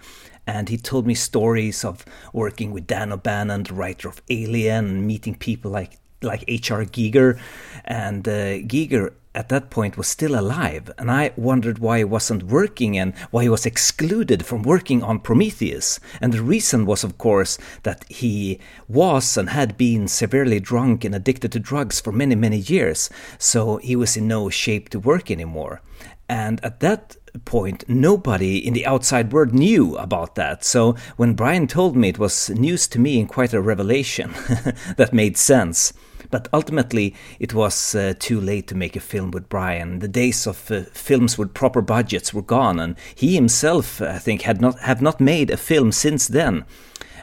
and 0.48 0.70
he 0.70 0.78
told 0.78 1.08
me 1.08 1.16
stories 1.16 1.84
of 1.84 2.06
working 2.32 2.72
with 2.72 2.86
Dan 2.86 3.12
O'Bannon, 3.12 3.64
the 3.64 3.74
writer 3.74 4.08
of 4.08 4.22
Alien, 4.30 4.86
and 4.86 5.08
meeting 5.08 5.36
people 5.36 5.72
like 5.72 5.98
like 6.22 6.44
H.R. 6.48 6.86
Giger, 6.86 7.40
and 7.84 8.28
uh, 8.28 8.60
Giger 8.60 9.14
at 9.36 9.50
that 9.50 9.70
point 9.70 9.98
was 9.98 10.08
still 10.08 10.40
alive, 10.40 10.90
and 10.98 11.12
I 11.12 11.32
wondered 11.36 11.80
why 11.80 12.00
he 12.00 12.04
wasn't 12.04 12.44
working 12.44 12.98
and 12.98 13.14
why 13.32 13.44
he 13.44 13.50
was 13.50 13.66
excluded 13.66 14.46
from 14.46 14.64
working 14.64 15.04
on 15.04 15.20
Prometheus. 15.20 16.00
And 16.22 16.34
the 16.34 16.42
reason 16.42 16.86
was, 16.86 17.04
of 17.04 17.18
course, 17.18 17.58
that 17.84 18.06
he 18.10 18.60
was 18.88 19.38
and 19.38 19.50
had 19.50 19.78
been 19.78 20.08
severely 20.08 20.60
drunk 20.60 21.04
and 21.04 21.14
addicted 21.14 21.52
to 21.52 21.60
drugs 21.60 22.00
for 22.00 22.12
many, 22.12 22.36
many 22.36 22.58
years, 22.58 23.10
so 23.38 23.78
he 23.78 23.96
was 23.96 24.18
in 24.18 24.28
no 24.28 24.50
shape 24.50 24.90
to 24.90 25.00
work 25.00 25.30
anymore. 25.30 25.82
And 26.28 26.64
at 26.64 26.80
that 26.80 27.18
point, 27.44 27.84
nobody 27.88 28.58
in 28.66 28.74
the 28.74 28.86
outside 28.86 29.34
world 29.34 29.54
knew 29.54 29.98
about 29.98 30.36
that. 30.36 30.64
So 30.64 30.96
when 31.18 31.34
Brian 31.34 31.68
told 31.68 31.96
me, 31.96 32.10
it 32.10 32.20
was 32.20 32.50
news 32.50 32.88
to 32.88 33.00
me 33.00 33.20
and 33.20 33.30
quite 33.30 33.54
a 33.54 33.62
revelation 33.62 34.34
that 34.98 35.14
made 35.14 35.38
sense. 35.38 35.94
But 36.36 36.50
ultimately, 36.52 37.16
it 37.40 37.54
was 37.54 37.96
uh, 37.96 38.14
too 38.20 38.42
late 38.42 38.68
to 38.68 38.76
make 38.76 38.98
a 38.98 39.00
film 39.00 39.32
with 39.32 39.48
Brian. 39.48 40.00
The 40.00 40.10
days 40.10 40.46
of 40.46 40.70
uh, 40.70 40.82
films 40.92 41.38
with 41.38 41.54
proper 41.54 41.82
budgets 41.82 42.34
were 42.34 42.42
gone, 42.42 42.78
and 42.78 42.98
he 43.16 43.36
himself, 43.36 44.02
I 44.02 44.18
think, 44.18 44.42
had 44.42 44.60
not 44.60 44.78
have 44.80 45.02
not 45.02 45.22
made 45.22 45.50
a 45.50 45.56
film 45.56 45.94
since 45.94 46.28
then. 46.28 46.66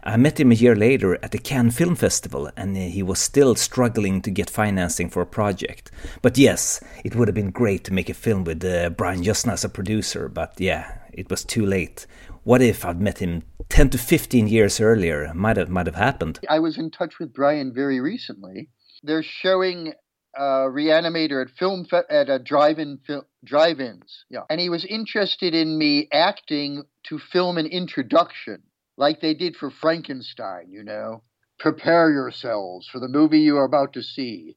I 0.03 0.17
met 0.17 0.41
him 0.41 0.51
a 0.51 0.55
year 0.55 0.75
later 0.75 1.19
at 1.23 1.33
the 1.33 1.39
Cannes 1.39 1.73
Film 1.73 1.95
Festival, 1.95 2.51
and 2.57 2.75
he 2.75 3.03
was 3.03 3.19
still 3.19 3.55
struggling 3.55 4.23
to 4.23 4.31
get 4.31 4.49
financing 4.49 5.11
for 5.11 5.21
a 5.21 5.27
project. 5.27 5.91
But 6.23 6.39
yes, 6.39 6.81
it 7.05 7.15
would 7.15 7.29
have 7.29 7.35
been 7.35 7.51
great 7.51 7.85
to 7.85 7.93
make 7.93 8.09
a 8.09 8.15
film 8.15 8.45
with 8.45 8.65
uh, 8.65 8.89
Brian 8.97 9.23
Yuzna 9.23 9.53
as 9.53 9.65
a 9.65 9.69
producer, 9.69 10.31
but 10.31 10.55
yeah, 10.59 10.91
it 11.13 11.29
was 11.29 11.45
too 11.45 11.67
late. 11.67 12.07
What 12.45 12.63
if 12.63 12.83
I'd 12.87 13.03
met 13.03 13.19
him 13.19 13.43
10 13.69 13.91
to 13.91 13.99
15 13.99 14.49
years 14.49 14.81
earlier? 14.81 15.31
Might 15.35 15.59
have, 15.59 15.69
might 15.69 15.87
have 15.87 15.97
happened. 15.97 16.41
I 16.49 16.61
was 16.61 16.79
in 16.79 16.91
touch 16.91 17.19
with 17.19 17.35
Brian 17.35 17.75
very 17.75 18.01
recently. 18.01 18.71
They're 19.03 19.23
showing 19.23 19.95
uh, 20.37 20.67
Reanimator 20.69 21.43
at 21.43 21.51
film 21.51 21.85
fe- 21.85 22.03
at 22.09 22.31
a 22.31 22.39
drive-in 22.39 22.99
fil- 23.07 23.27
drive-ins, 23.45 24.25
yeah, 24.31 24.43
and 24.49 24.61
he 24.61 24.69
was 24.69 24.85
interested 24.85 25.55
in 25.55 25.77
me 25.77 26.09
acting 26.13 26.85
to 27.05 27.19
film 27.19 27.59
an 27.59 27.67
introduction 27.67 28.63
like 28.97 29.21
they 29.21 29.35
did 29.35 29.57
for 29.57 29.71
Frankenstein, 29.71 30.71
you 30.71 30.85
know. 30.85 31.23
Prepare 31.59 32.11
yourselves 32.11 32.89
for 32.89 32.99
the 32.99 33.09
movie 33.09 33.41
you 33.41 33.57
are 33.57 33.65
about 33.65 33.93
to 33.93 34.03
see. 34.03 34.57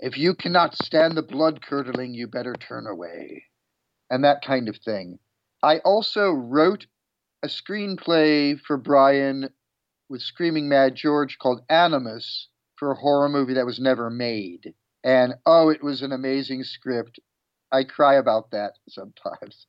If 0.00 0.18
you 0.18 0.34
cannot 0.34 0.74
stand 0.74 1.16
the 1.16 1.22
blood 1.22 1.62
curdling, 1.62 2.14
you 2.14 2.26
better 2.26 2.54
turn 2.54 2.86
away. 2.86 3.44
And 4.10 4.24
that 4.24 4.44
kind 4.44 4.68
of 4.68 4.76
thing. 4.76 5.18
I 5.62 5.78
also 5.78 6.30
wrote 6.30 6.86
a 7.42 7.46
screenplay 7.46 8.58
for 8.60 8.76
Brian 8.76 9.50
with 10.08 10.20
Screaming 10.20 10.68
Mad 10.68 10.94
George 10.94 11.38
called 11.38 11.62
Animus 11.68 12.48
for 12.76 12.90
a 12.90 12.96
horror 12.96 13.28
movie 13.28 13.54
that 13.54 13.66
was 13.66 13.80
never 13.80 14.10
made. 14.10 14.74
And 15.02 15.34
oh, 15.46 15.68
it 15.68 15.82
was 15.82 16.02
an 16.02 16.12
amazing 16.12 16.64
script. 16.64 17.20
I 17.70 17.84
cry 17.84 18.14
about 18.14 18.50
that 18.52 18.72
sometimes. 18.88 19.66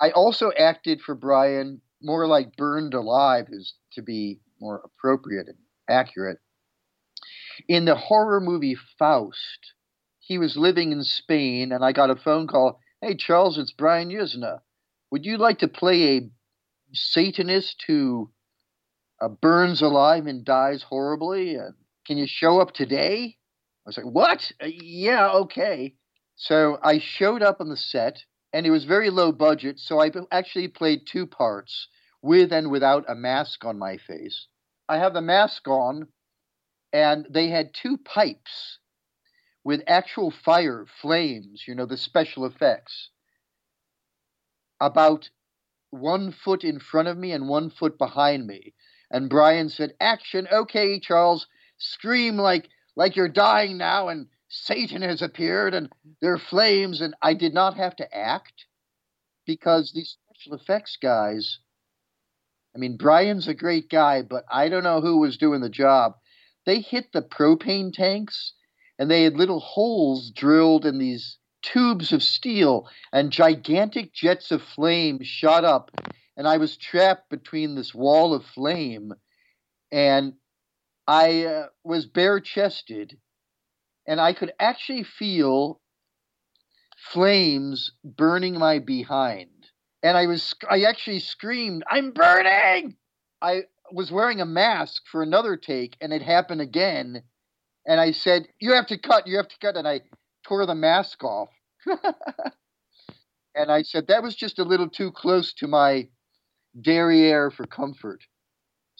I 0.00 0.10
also 0.12 0.50
acted 0.58 1.00
for 1.02 1.14
Brian 1.14 1.80
more 2.02 2.26
like 2.26 2.56
burned 2.56 2.94
alive 2.94 3.46
is 3.50 3.74
to 3.92 4.02
be 4.02 4.40
more 4.60 4.80
appropriate 4.84 5.48
and 5.48 5.58
accurate. 5.88 6.38
In 7.68 7.84
the 7.84 7.96
horror 7.96 8.40
movie 8.40 8.76
Faust, 8.98 9.74
he 10.18 10.38
was 10.38 10.56
living 10.56 10.92
in 10.92 11.02
Spain, 11.02 11.72
and 11.72 11.84
I 11.84 11.92
got 11.92 12.10
a 12.10 12.16
phone 12.16 12.46
call. 12.46 12.80
Hey, 13.02 13.16
Charles, 13.16 13.58
it's 13.58 13.72
Brian 13.72 14.10
Yuzna. 14.10 14.60
Would 15.10 15.26
you 15.26 15.36
like 15.36 15.58
to 15.58 15.68
play 15.68 16.16
a 16.16 16.30
Satanist 16.92 17.82
who 17.86 18.30
uh, 19.20 19.28
burns 19.28 19.82
alive 19.82 20.26
and 20.26 20.44
dies 20.44 20.82
horribly? 20.84 21.58
Uh, 21.58 21.72
can 22.06 22.18
you 22.18 22.26
show 22.26 22.60
up 22.60 22.72
today? 22.72 23.36
I 23.86 23.88
was 23.88 23.96
like, 23.96 24.06
What? 24.06 24.52
Uh, 24.62 24.66
yeah, 24.66 25.30
okay. 25.30 25.94
So 26.36 26.78
I 26.82 26.98
showed 26.98 27.42
up 27.42 27.60
on 27.60 27.68
the 27.68 27.76
set 27.76 28.24
and 28.52 28.66
it 28.66 28.70
was 28.70 28.84
very 28.84 29.10
low 29.10 29.32
budget, 29.32 29.78
so 29.78 30.00
I 30.00 30.10
actually 30.32 30.68
played 30.68 31.06
two 31.06 31.26
parts 31.26 31.88
with 32.22 32.52
and 32.52 32.70
without 32.70 33.04
a 33.08 33.14
mask 33.14 33.64
on 33.64 33.78
my 33.78 33.96
face. 33.96 34.46
I 34.88 34.98
have 34.98 35.14
the 35.14 35.22
mask 35.22 35.68
on, 35.68 36.08
and 36.92 37.26
they 37.30 37.48
had 37.48 37.72
two 37.72 37.96
pipes 37.98 38.78
with 39.62 39.82
actual 39.86 40.30
fire, 40.30 40.86
flames, 41.00 41.64
you 41.68 41.74
know, 41.74 41.86
the 41.86 41.96
special 41.96 42.44
effects, 42.44 43.10
about 44.80 45.30
one 45.90 46.32
foot 46.32 46.64
in 46.64 46.80
front 46.80 47.08
of 47.08 47.18
me 47.18 47.32
and 47.32 47.48
one 47.48 47.70
foot 47.70 47.98
behind 47.98 48.46
me. 48.46 48.74
And 49.10 49.30
Brian 49.30 49.68
said, 49.68 49.94
Action, 50.00 50.48
okay, 50.50 50.98
Charles, 50.98 51.46
scream 51.80 52.36
like 52.36 52.68
like 52.96 53.16
you're 53.16 53.28
dying 53.28 53.76
now 53.76 54.08
and 54.08 54.26
Satan 54.48 55.02
has 55.02 55.22
appeared 55.22 55.74
and 55.74 55.88
there 56.20 56.34
are 56.34 56.38
flames, 56.38 57.00
and 57.00 57.14
I 57.22 57.34
did 57.34 57.54
not 57.54 57.76
have 57.76 57.94
to 57.96 58.16
act 58.16 58.66
because 59.46 59.92
these 59.92 60.16
special 60.34 60.54
effects 60.54 60.98
guys. 61.00 61.60
I 62.74 62.78
mean, 62.78 62.96
Brian's 62.96 63.48
a 63.48 63.54
great 63.54 63.88
guy, 63.88 64.22
but 64.22 64.44
I 64.50 64.68
don't 64.68 64.82
know 64.82 65.00
who 65.00 65.18
was 65.18 65.38
doing 65.38 65.60
the 65.60 65.68
job. 65.68 66.16
They 66.66 66.80
hit 66.80 67.12
the 67.12 67.22
propane 67.22 67.92
tanks, 67.92 68.52
and 68.98 69.10
they 69.10 69.22
had 69.22 69.36
little 69.36 69.60
holes 69.60 70.30
drilled 70.30 70.84
in 70.84 70.98
these 70.98 71.38
tubes 71.62 72.12
of 72.12 72.22
steel, 72.22 72.88
and 73.12 73.30
gigantic 73.30 74.12
jets 74.12 74.50
of 74.50 74.62
flame 74.62 75.22
shot 75.22 75.64
up, 75.64 75.90
and 76.36 76.48
I 76.48 76.56
was 76.56 76.76
trapped 76.76 77.30
between 77.30 77.74
this 77.74 77.94
wall 77.94 78.34
of 78.34 78.44
flame, 78.44 79.14
and 79.92 80.34
I 81.10 81.44
uh, 81.44 81.66
was 81.82 82.06
bare 82.06 82.38
chested 82.38 83.18
and 84.06 84.20
I 84.20 84.32
could 84.32 84.52
actually 84.60 85.02
feel 85.02 85.80
flames 86.96 87.90
burning 88.04 88.56
my 88.56 88.78
behind. 88.78 89.50
And 90.04 90.16
I 90.16 90.26
was 90.28 90.54
I 90.70 90.82
actually 90.82 91.18
screamed, 91.18 91.82
"I'm 91.90 92.12
burning!" 92.12 92.94
I 93.42 93.62
was 93.90 94.12
wearing 94.12 94.40
a 94.40 94.46
mask 94.46 95.02
for 95.10 95.20
another 95.20 95.56
take 95.56 95.96
and 96.00 96.12
it 96.12 96.22
happened 96.22 96.60
again 96.60 97.24
and 97.84 98.00
I 98.00 98.12
said, 98.12 98.46
"You 98.60 98.74
have 98.74 98.86
to 98.86 98.96
cut, 98.96 99.26
you 99.26 99.36
have 99.38 99.48
to 99.48 99.58
cut." 99.58 99.76
And 99.76 99.88
I 99.88 100.02
tore 100.46 100.64
the 100.64 100.76
mask 100.76 101.24
off. 101.24 101.48
and 103.56 103.72
I 103.72 103.82
said 103.82 104.06
that 104.06 104.22
was 104.22 104.36
just 104.36 104.60
a 104.60 104.64
little 104.64 104.88
too 104.88 105.10
close 105.10 105.52
to 105.54 105.66
my 105.66 106.08
derriere 106.80 107.50
for 107.50 107.66
comfort. 107.66 108.22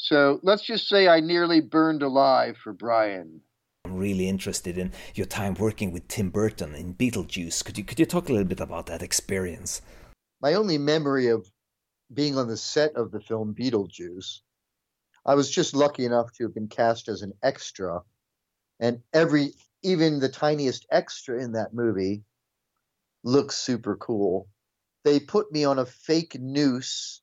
So 0.03 0.41
let's 0.43 0.63
just 0.63 0.89
say 0.89 1.09
I 1.09 1.21
nearly 1.21 1.61
burned 1.61 2.03
alive 2.03 2.57
for 2.57 2.73
Brian. 2.73 3.43
I'm 3.85 3.97
really 3.97 4.31
interested 4.31 4.79
in 4.79 4.93
your 5.15 5.27
time 5.27 5.53
working 5.53 5.93
with 5.93 6.09
Tim 6.09 6.31
Burton 6.31 6.75
in 6.75 6.95
Beetlejuice. 6.95 7.63
Could 7.63 7.77
you 7.77 7.85
could 7.85 8.01
you 8.01 8.07
talk 8.07 8.31
a 8.31 8.33
little 8.33 8.49
bit 8.49 8.61
about 8.61 8.87
that 8.87 9.03
experience? 9.03 9.83
My 10.41 10.55
only 10.55 10.79
memory 10.79 11.27
of 11.27 11.53
being 12.15 12.39
on 12.39 12.49
the 12.49 12.57
set 12.57 12.97
of 12.97 13.11
the 13.11 13.21
film 13.21 13.55
Beetlejuice, 13.55 14.41
I 15.27 15.35
was 15.35 15.51
just 15.51 15.75
lucky 15.75 16.07
enough 16.07 16.33
to 16.33 16.45
have 16.45 16.55
been 16.55 16.69
cast 16.69 17.09
as 17.09 17.21
an 17.21 17.35
extra, 17.43 18.01
and 18.81 19.03
every 19.13 19.53
even 19.83 20.19
the 20.19 20.31
tiniest 20.31 20.87
extra 20.91 21.43
in 21.45 21.53
that 21.53 21.75
movie 21.75 22.25
looks 23.23 23.59
super 23.59 23.97
cool. 23.97 24.49
They 25.05 25.21
put 25.21 25.53
me 25.53 25.65
on 25.65 25.79
a 25.79 25.85
fake 25.85 26.41
noose, 26.41 27.21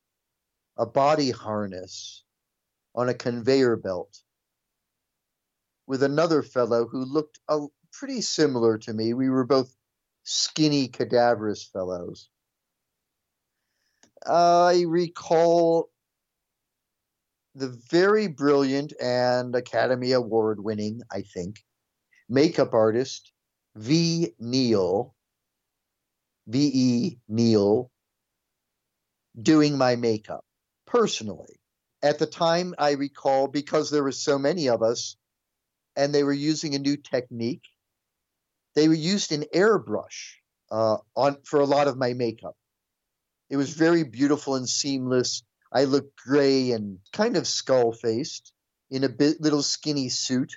a 0.78 0.86
body 0.86 1.32
harness, 1.32 2.24
on 2.98 3.08
a 3.08 3.14
conveyor 3.14 3.78
belt 3.78 4.24
with 5.86 6.02
another 6.02 6.42
fellow 6.42 6.88
who 6.88 7.06
looked 7.06 7.40
a, 7.48 7.68
pretty 7.94 8.22
similar 8.22 8.78
to 8.80 8.94
me. 8.94 9.14
We 9.14 9.30
were 9.30 9.46
both 9.46 9.74
skinny, 10.24 10.88
cadaverous 10.88 11.64
fellows. 11.64 12.30
I 14.26 14.84
recall 14.88 15.90
the 17.54 17.70
very 17.90 18.28
brilliant 18.28 18.94
and 19.02 19.56
Academy 19.56 20.12
Award 20.12 20.60
winning, 20.60 21.02
I 21.12 21.22
think, 21.22 21.64
makeup 22.28 22.74
artist 22.74 23.32
Ve 23.76 24.34
Neill, 24.40 25.16
V. 26.48 26.72
E. 26.74 27.20
Neill, 27.28 27.92
doing 29.40 29.78
my 29.78 29.96
makeup 29.96 30.44
personally. 30.88 31.57
At 32.08 32.20
the 32.20 32.26
time, 32.26 32.74
I 32.78 32.92
recall 32.92 33.50
because 33.50 33.90
there 33.90 34.02
were 34.02 34.14
so 34.14 34.40
many 34.40 34.70
of 34.70 34.82
us, 34.82 35.18
and 35.94 36.16
they 36.16 36.24
were 36.24 36.32
using 36.52 36.74
a 36.74 36.80
new 36.80 36.96
technique. 36.96 37.68
They 38.76 38.88
were 38.88 38.94
used 38.94 39.34
an 39.34 39.44
airbrush 39.54 40.36
uh, 40.72 41.00
on 41.18 41.40
for 41.44 41.60
a 41.60 41.66
lot 41.66 41.90
of 41.90 41.98
my 41.98 42.14
makeup. 42.14 42.56
It 43.50 43.58
was 43.58 43.72
very 43.72 44.04
beautiful 44.04 44.56
and 44.56 44.70
seamless. 44.70 45.44
I 45.70 45.84
looked 45.84 46.16
gray 46.16 46.72
and 46.72 47.00
kind 47.12 47.36
of 47.36 47.46
skull 47.46 47.92
faced 47.92 48.54
in 48.90 49.04
a 49.04 49.10
bit, 49.10 49.42
little 49.42 49.62
skinny 49.62 50.08
suit, 50.08 50.54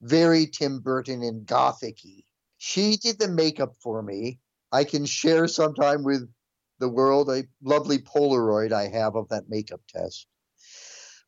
very 0.00 0.46
Tim 0.46 0.78
Burton 0.78 1.24
and 1.24 1.48
gothicy. 1.48 2.22
She 2.58 2.96
did 2.96 3.18
the 3.18 3.26
makeup 3.26 3.74
for 3.82 4.00
me. 4.00 4.38
I 4.70 4.84
can 4.84 5.04
share 5.04 5.48
sometime 5.48 6.04
with 6.04 6.30
the 6.78 6.88
world 6.88 7.28
a 7.30 7.44
lovely 7.62 7.98
Polaroid 7.98 8.72
I 8.72 8.88
have 8.88 9.16
of 9.16 9.28
that 9.28 9.48
makeup 9.48 9.80
test. 9.88 10.26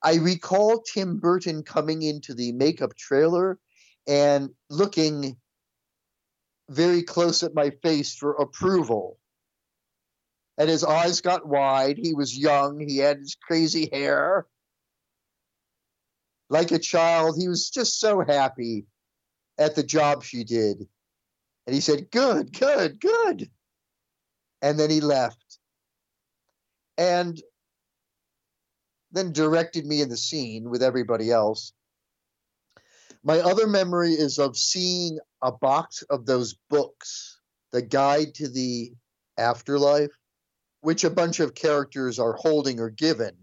I 0.03 0.17
recall 0.17 0.81
Tim 0.81 1.19
Burton 1.19 1.63
coming 1.63 2.03
into 2.03 2.35
the 2.35 2.53
makeup 2.53 2.95
trailer 2.97 3.59
and 4.07 4.51
looking 4.71 5.37
very 6.69 7.03
close 7.03 7.43
at 7.43 7.55
my 7.55 7.71
face 7.83 8.15
for 8.15 8.33
approval. 8.33 9.19
And 10.57 10.71
his 10.71 10.85
eyes 10.85 11.21
got 11.21 11.47
wide. 11.47 11.99
He 11.99 12.15
was 12.15 12.37
young. 12.37 12.81
He 12.81 12.99
had 12.99 13.19
his 13.19 13.35
crazy 13.35 13.89
hair. 13.93 14.47
Like 16.49 16.71
a 16.71 16.79
child, 16.79 17.37
he 17.39 17.49
was 17.49 17.71
just 17.71 18.01
so 18.01 18.21
happy 18.21 18.87
at 19.59 19.75
the 19.75 19.83
job 19.83 20.25
she 20.25 20.45
did. 20.45 20.87
And 21.67 21.75
he 21.75 21.81
said, 21.81 22.11
Good, 22.11 22.59
good, 22.59 23.01
good. 23.01 23.51
And 24.63 24.79
then 24.79 24.91
he 24.91 25.01
left. 25.01 25.59
And 26.99 27.41
then 29.13 29.33
directed 29.33 29.87
me 29.87 30.01
in 30.01 30.09
the 30.09 30.17
scene 30.17 30.71
with 30.71 30.83
everybody 30.83 31.31
else. 31.31 31.73
My 33.23 33.41
other 33.41 33.67
memory 33.67 34.13
is 34.13 34.39
of 34.39 34.57
seeing 34.57 35.19
a 35.43 35.53
box 35.53 36.03
of 36.03 36.27
those 36.27 36.55
books, 36.71 37.39
The 37.73 37.83
Guide 37.83 38.35
to 38.37 38.49
the 38.49 38.93
Afterlife, 39.37 40.17
which 40.81 41.05
a 41.05 41.11
bunch 41.11 41.41
of 41.41 41.55
characters 41.55 42.19
are 42.19 42.33
holding 42.33 42.81
or 42.81 42.91
given. 42.91 43.37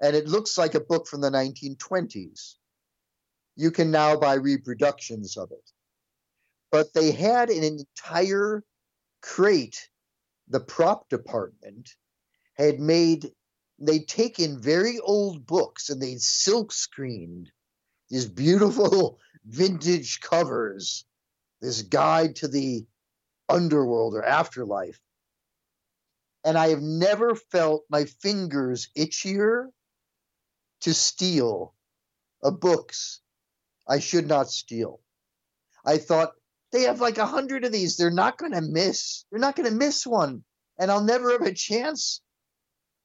And 0.00 0.16
it 0.16 0.26
looks 0.26 0.58
like 0.58 0.74
a 0.74 0.80
book 0.80 1.06
from 1.06 1.20
the 1.20 1.30
1920s. 1.30 2.54
You 3.54 3.70
can 3.70 3.90
now 3.90 4.16
buy 4.16 4.34
reproductions 4.34 5.36
of 5.36 5.50
it. 5.52 5.70
But 6.70 6.92
they 6.92 7.12
had 7.12 7.48
an 7.48 7.62
entire 7.62 8.62
crate, 9.22 9.88
the 10.48 10.60
prop 10.60 11.08
department 11.08 11.90
had 12.54 12.80
made 12.80 13.32
they'd 13.78 14.08
taken 14.08 14.60
very 14.60 14.98
old 15.00 15.46
books 15.46 15.90
and 15.90 16.00
they'd 16.00 16.20
silk 16.20 16.72
screened 16.72 17.50
these 18.08 18.26
beautiful 18.26 19.18
vintage 19.44 20.20
covers, 20.20 21.04
this 21.60 21.82
guide 21.82 22.36
to 22.36 22.48
the 22.48 22.86
underworld 23.48 24.14
or 24.14 24.24
afterlife. 24.24 25.00
And 26.44 26.56
I 26.56 26.68
have 26.68 26.82
never 26.82 27.34
felt 27.34 27.84
my 27.90 28.04
fingers 28.04 28.88
itchier 28.96 29.66
to 30.82 30.94
steal 30.94 31.74
a 32.42 32.52
books 32.52 33.20
I 33.88 33.98
should 33.98 34.26
not 34.26 34.50
steal. 34.50 35.00
I 35.84 35.98
thought 35.98 36.32
they 36.76 36.82
have 36.82 37.00
like 37.00 37.16
a 37.16 37.24
hundred 37.24 37.64
of 37.64 37.72
these. 37.72 37.96
They're 37.96 38.10
not 38.10 38.36
going 38.36 38.52
to 38.52 38.60
miss. 38.60 39.24
They're 39.30 39.40
not 39.40 39.56
going 39.56 39.68
to 39.68 39.74
miss 39.74 40.06
one. 40.06 40.44
And 40.78 40.90
I'll 40.90 41.02
never 41.02 41.32
have 41.32 41.42
a 41.42 41.54
chance 41.54 42.20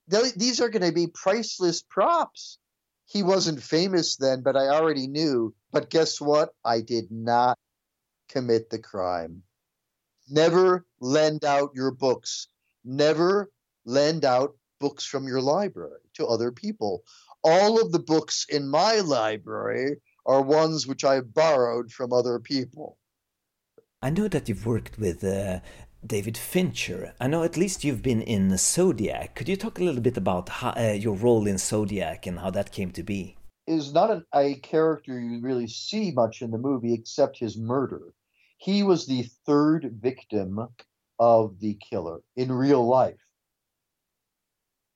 these 0.07 0.59
are 0.59 0.67
going 0.67 0.85
to 0.85 0.91
be 0.91 1.07
priceless 1.07 1.81
props. 1.81 2.57
He 3.05 3.23
wasn't 3.23 3.63
famous 3.63 4.17
then, 4.17 4.41
but 4.41 4.57
I 4.57 4.67
already 4.67 5.07
knew. 5.07 5.55
But 5.71 5.89
guess 5.89 6.19
what? 6.19 6.49
I 6.65 6.81
did 6.81 7.11
not 7.11 7.57
commit 8.27 8.69
the 8.69 8.79
crime. 8.79 9.43
Never 10.29 10.85
lend 10.99 11.45
out 11.45 11.71
your 11.73 11.91
books. 11.91 12.47
Never 12.83 13.51
lend 13.85 14.25
out 14.25 14.57
books 14.81 15.05
from 15.05 15.27
your 15.27 15.41
library 15.41 16.01
to 16.15 16.27
other 16.27 16.51
people. 16.51 17.03
All 17.41 17.81
of 17.81 17.93
the 17.93 17.99
books 17.99 18.45
in 18.49 18.67
my 18.67 18.95
library 18.95 20.01
are 20.25 20.41
ones 20.41 20.87
which 20.87 21.05
I 21.05 21.21
borrowed 21.21 21.89
from 21.89 22.11
other 22.11 22.37
people. 22.39 22.97
I 24.03 24.09
know 24.09 24.27
that 24.29 24.49
you've 24.49 24.65
worked 24.65 24.97
with 24.97 25.23
uh, 25.23 25.59
David 26.03 26.35
Fincher. 26.35 27.13
I 27.19 27.27
know 27.27 27.43
at 27.43 27.55
least 27.55 27.83
you've 27.83 28.01
been 28.01 28.23
in 28.23 28.57
Zodiac. 28.57 29.35
Could 29.35 29.47
you 29.47 29.55
talk 29.55 29.77
a 29.77 29.83
little 29.83 30.01
bit 30.01 30.17
about 30.17 30.49
how, 30.49 30.71
uh, 30.71 30.97
your 30.99 31.15
role 31.15 31.45
in 31.45 31.59
Zodiac 31.59 32.25
and 32.25 32.39
how 32.39 32.49
that 32.49 32.71
came 32.71 32.89
to 32.93 33.03
be? 33.03 33.37
Is 33.67 33.93
not 33.93 34.09
an, 34.09 34.25
a 34.33 34.55
character 34.55 35.19
you 35.19 35.39
really 35.39 35.67
see 35.67 36.09
much 36.09 36.41
in 36.41 36.49
the 36.49 36.57
movie 36.57 36.95
except 36.95 37.37
his 37.37 37.59
murder. 37.59 38.01
He 38.57 38.81
was 38.81 39.05
the 39.05 39.29
third 39.45 39.99
victim 40.01 40.67
of 41.19 41.59
the 41.59 41.75
killer 41.75 42.21
in 42.35 42.51
real 42.51 42.83
life. 42.83 43.21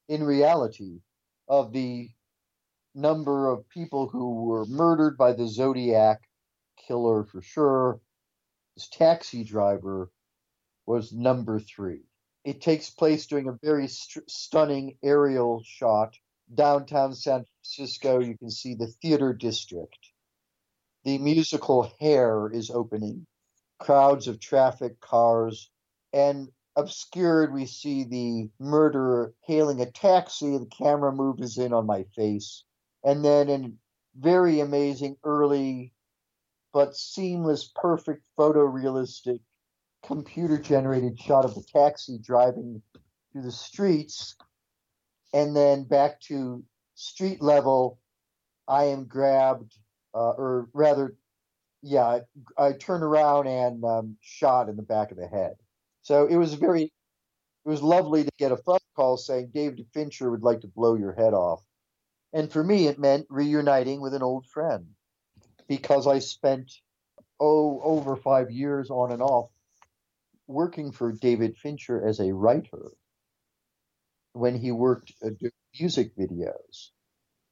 In 0.10 0.24
reality, 0.24 1.02
of 1.48 1.74
the 1.74 2.10
number 2.96 3.50
of 3.52 3.70
people 3.70 4.08
who 4.08 4.46
were 4.46 4.66
murdered 4.66 5.16
by 5.16 5.34
the 5.34 5.48
Zodiac 5.48 6.22
killer 6.88 7.24
for 7.26 7.44
sure, 7.44 8.00
taxi 8.92 9.44
driver 9.44 10.12
was 10.86 11.14
number 11.14 11.60
three. 11.60 12.04
It 12.44 12.62
takes 12.62 12.90
place 12.92 13.26
during 13.26 13.48
a 13.48 13.58
very 13.64 13.88
st- 13.88 14.30
stunning 14.30 14.98
aerial 15.04 15.64
shot 15.66 16.16
downtown 16.54 17.16
San 17.16 17.46
Francisco. 17.46 18.20
You 18.20 18.38
can 18.38 18.52
see 18.52 18.76
the 18.76 18.88
theater 19.02 19.34
district. 19.34 19.98
The 21.04 21.18
musical 21.18 21.92
Hair 22.00 22.52
is 22.54 22.70
opening. 22.70 23.26
Crowds 23.80 24.28
of 24.28 24.40
traffic, 24.40 25.00
cars, 25.00 25.72
and 26.14 26.50
obscured, 26.76 27.54
we 27.54 27.66
see 27.66 28.04
the 28.04 28.50
murderer 28.60 29.34
hailing 29.42 29.82
a 29.82 29.90
taxi. 29.90 30.58
The 30.58 30.68
camera 30.68 31.12
moves 31.12 31.58
in 31.58 31.74
on 31.74 31.88
my 31.88 32.04
face. 32.16 32.64
And 33.04 33.26
then, 33.26 33.50
in 33.50 33.80
very 34.16 34.60
amazing, 34.60 35.18
early, 35.24 35.94
but 36.76 36.94
seamless, 36.94 37.72
perfect 37.74 38.28
photorealistic 38.38 39.40
computer 40.06 40.58
generated 40.58 41.18
shot 41.18 41.46
of 41.46 41.56
the 41.56 41.64
taxi 41.64 42.20
driving 42.22 42.82
through 43.32 43.44
the 43.44 43.52
streets 43.52 44.36
and 45.34 45.56
then 45.56 45.86
back 45.86 46.20
to 46.20 46.64
street 46.94 47.42
level 47.42 48.00
i 48.68 48.84
am 48.84 49.06
grabbed 49.06 49.74
uh, 50.14 50.32
or 50.32 50.70
rather 50.74 51.16
yeah, 51.82 52.04
I, 52.04 52.22
I 52.58 52.72
turned 52.74 53.04
around 53.04 53.48
and 53.48 53.84
um, 53.86 54.18
shot 54.22 54.70
in 54.70 54.76
the 54.76 54.82
back 54.82 55.12
of 55.12 55.18
the 55.18 55.28
head. 55.28 55.54
So 56.02 56.26
it 56.26 56.36
was 56.36 56.56
very, 56.56 56.84
it 56.84 57.70
was 57.70 57.84
lovely 57.84 58.24
to 58.24 58.32
get 58.40 58.52
a 58.52 58.58
phone 58.58 58.80
call 58.96 59.18
saying 59.18 59.52
David 59.54 59.86
Fincher 59.94 60.32
would 60.32 60.42
like 60.42 60.62
to 60.62 60.68
blow 60.68 60.96
your 60.96 61.14
head 61.14 61.36
off. 61.36 61.64
And 62.34 62.52
for 62.52 62.64
me, 62.64 62.88
it 62.88 62.98
meant 62.98 63.28
reuniting 63.30 64.02
with 64.02 64.16
an 64.16 64.24
old 64.24 64.48
friend 64.48 64.95
because 65.68 66.08
I 66.08 66.20
spent, 66.20 66.72
oh, 67.40 67.82
over 67.84 68.16
five 68.16 68.52
years 68.52 68.90
on 68.90 69.12
and 69.12 69.22
off 69.22 69.50
working 70.48 70.92
for 70.92 71.12
David 71.12 71.58
Fincher 71.58 72.08
as 72.08 72.20
a 72.20 72.34
writer 72.34 72.92
when 74.34 74.58
he 74.58 74.72
worked 74.72 75.14
uh, 75.24 75.30
music 75.80 76.16
videos. 76.18 76.90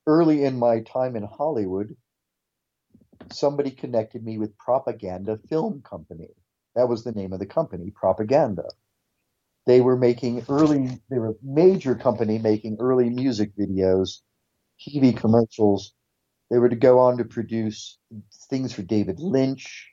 Early 0.06 0.43
in 0.43 0.60
my 0.60 0.82
time 0.82 1.15
in 1.15 1.23
Hollywood, 1.23 1.95
somebody 3.32 3.71
connected 3.71 4.23
me 4.23 4.38
with 4.38 4.58
Propaganda 4.58 5.39
Film 5.49 5.82
Company. 5.82 6.30
That 6.76 6.89
was 6.89 7.04
the 7.04 7.12
name 7.12 7.34
of 7.34 7.39
the 7.39 7.45
company, 7.45 7.91
Propaganda. 7.91 8.65
They 9.65 9.82
were 9.82 9.97
making 9.97 10.45
early, 10.49 10.99
they 11.10 11.19
were 11.19 11.32
a 11.32 11.36
major 11.41 11.95
company 11.95 12.38
making 12.39 12.78
early 12.80 13.10
music 13.10 13.56
videos, 13.58 14.21
TV 14.82 15.15
commercials. 15.15 15.93
They 16.54 16.60
were 16.60 16.70
to 16.70 16.76
go 16.76 17.00
on 17.00 17.18
to 17.18 17.26
produce 17.26 17.98
things 18.48 18.74
for 18.74 18.84
David 18.84 19.20
Lynch, 19.20 19.89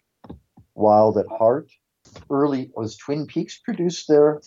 Wild 0.74 1.16
at 1.16 1.26
Heart. 1.26 1.72
Early, 2.28 2.70
was 2.76 2.98
Twin 2.98 3.26
Peaks 3.26 3.58
produced 3.58 4.08
there? 4.08 4.42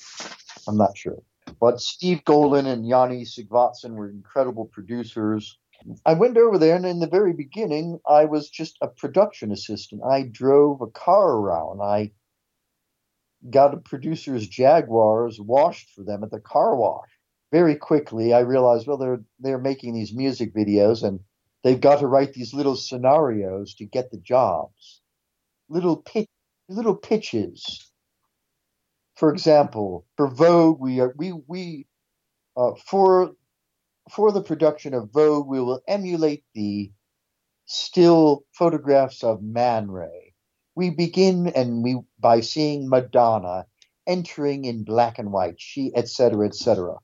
I'm 0.67 0.77
not 0.77 0.95
sure. 0.95 1.23
But 1.59 1.81
Steve 1.81 2.21
Golin 2.23 2.67
and 2.67 2.85
Joni 2.85 3.23
Sighvatsson 3.23 3.95
were 3.95 4.11
incredible 4.11 4.65
producers. 4.65 5.57
I 6.05 6.13
went 6.13 6.37
over 6.37 6.59
there, 6.59 6.75
and 6.75 6.85
in 6.85 6.99
the 6.99 7.07
very 7.07 7.33
beginning, 7.33 7.99
I 8.07 8.25
was 8.25 8.47
just 8.47 8.77
a 8.79 8.87
production 8.87 9.51
assistant. 9.51 10.03
I 10.07 10.21
drove 10.21 10.81
a 10.81 10.91
car 10.91 11.31
around. 11.31 11.81
I 11.81 12.11
got 13.49 13.73
a 13.73 13.77
producer's 13.77 14.47
Jaguars 14.47 15.41
washed 15.41 15.89
for 15.95 16.03
them 16.03 16.23
at 16.23 16.29
the 16.29 16.39
car 16.39 16.75
wash. 16.75 17.09
Very 17.51 17.75
quickly, 17.75 18.35
I 18.35 18.41
realized, 18.41 18.85
well, 18.85 18.97
they're 18.97 19.23
they're 19.39 19.57
making 19.57 19.95
these 19.95 20.13
music 20.13 20.53
videos, 20.53 21.03
and 21.03 21.19
they've 21.63 21.81
got 21.81 21.99
to 21.99 22.07
write 22.07 22.33
these 22.33 22.53
little 22.53 22.75
scenarios 22.75 23.75
to 23.75 23.85
get 23.85 24.11
the 24.11 24.17
jobs, 24.17 25.01
little 25.69 25.97
pitch, 25.97 26.29
little 26.69 26.95
pitches. 26.95 27.91
For 29.15 29.31
example, 29.31 30.05
for 30.17 30.27
Vogue, 30.27 30.79
we 30.79 30.99
are 30.99 31.13
we 31.17 31.33
we 31.47 31.87
uh, 32.57 32.73
for 32.85 33.31
for 34.11 34.31
the 34.31 34.41
production 34.41 34.93
of 34.93 35.11
Vogue, 35.11 35.47
we 35.47 35.61
will 35.61 35.81
emulate 35.87 36.43
the 36.53 36.91
still 37.65 38.43
photographs 38.53 39.23
of 39.23 39.41
Man 39.41 39.89
Ray. 39.89 40.33
We 40.75 40.89
begin 40.89 41.47
and 41.47 41.83
we 41.83 42.01
by 42.19 42.41
seeing 42.41 42.89
Madonna 42.89 43.65
entering 44.05 44.65
in 44.65 44.83
black 44.83 45.19
and 45.19 45.31
white, 45.31 45.59
she 45.59 45.91
etc. 45.95 46.47
etc. 46.47 46.95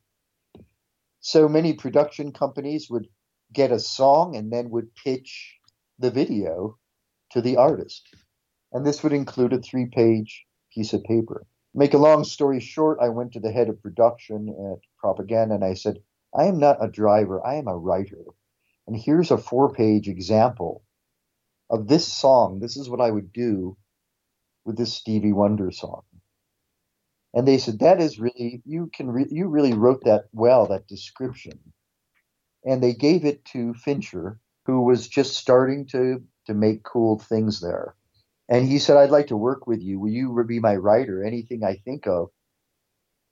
So 1.21 1.47
many 1.47 1.73
production 1.73 2.31
companies 2.31 2.89
would 2.89 3.07
get 3.53 3.71
a 3.71 3.79
song 3.79 4.35
and 4.35 4.51
then 4.51 4.69
would 4.69 4.93
pitch 4.95 5.57
the 5.97 6.11
video 6.11 6.77
to 7.31 7.41
the 7.41 7.57
artist. 7.57 8.07
And 8.71 8.85
this 8.85 9.03
would 9.03 9.13
include 9.13 9.53
a 9.53 9.59
three 9.59 9.87
page 9.87 10.45
piece 10.73 10.93
of 10.93 11.03
paper. 11.03 11.45
Make 11.73 11.93
a 11.93 11.99
long 11.99 12.23
story 12.23 12.59
short, 12.59 12.99
I 13.01 13.09
went 13.09 13.33
to 13.33 13.39
the 13.39 13.51
head 13.51 13.69
of 13.69 13.81
production 13.81 14.49
at 14.49 14.79
Propaganda 14.97 15.55
and 15.55 15.63
I 15.63 15.73
said, 15.73 15.99
I 16.37 16.45
am 16.45 16.59
not 16.59 16.83
a 16.83 16.87
driver, 16.89 17.45
I 17.45 17.55
am 17.55 17.67
a 17.67 17.77
writer. 17.77 18.23
And 18.87 18.95
here's 18.95 19.31
a 19.31 19.37
four 19.37 19.71
page 19.71 20.07
example 20.07 20.83
of 21.69 21.87
this 21.87 22.11
song. 22.11 22.59
This 22.59 22.77
is 22.77 22.89
what 22.89 23.01
I 23.01 23.11
would 23.11 23.31
do 23.31 23.77
with 24.65 24.77
this 24.77 24.93
Stevie 24.93 25.33
Wonder 25.33 25.71
song. 25.71 26.01
And 27.33 27.47
they 27.47 27.59
said, 27.59 27.79
that 27.79 28.01
is 28.01 28.19
really, 28.19 28.61
you 28.65 28.89
can, 28.93 29.11
re- 29.11 29.27
you 29.29 29.47
really 29.47 29.73
wrote 29.73 30.03
that 30.05 30.25
well, 30.33 30.67
that 30.67 30.87
description. 30.87 31.59
And 32.65 32.83
they 32.83 32.93
gave 32.93 33.25
it 33.25 33.45
to 33.45 33.73
Fincher, 33.73 34.39
who 34.65 34.81
was 34.81 35.07
just 35.07 35.37
starting 35.37 35.87
to, 35.87 36.23
to 36.47 36.53
make 36.53 36.83
cool 36.83 37.19
things 37.19 37.61
there. 37.61 37.95
And 38.49 38.67
he 38.67 38.79
said, 38.79 38.97
I'd 38.97 39.11
like 39.11 39.27
to 39.27 39.37
work 39.37 39.67
with 39.67 39.81
you. 39.81 39.99
Will 39.99 40.09
you 40.11 40.43
be 40.47 40.59
my 40.59 40.75
writer? 40.75 41.23
Anything 41.23 41.63
I 41.63 41.75
think 41.75 42.07
of, 42.07 42.29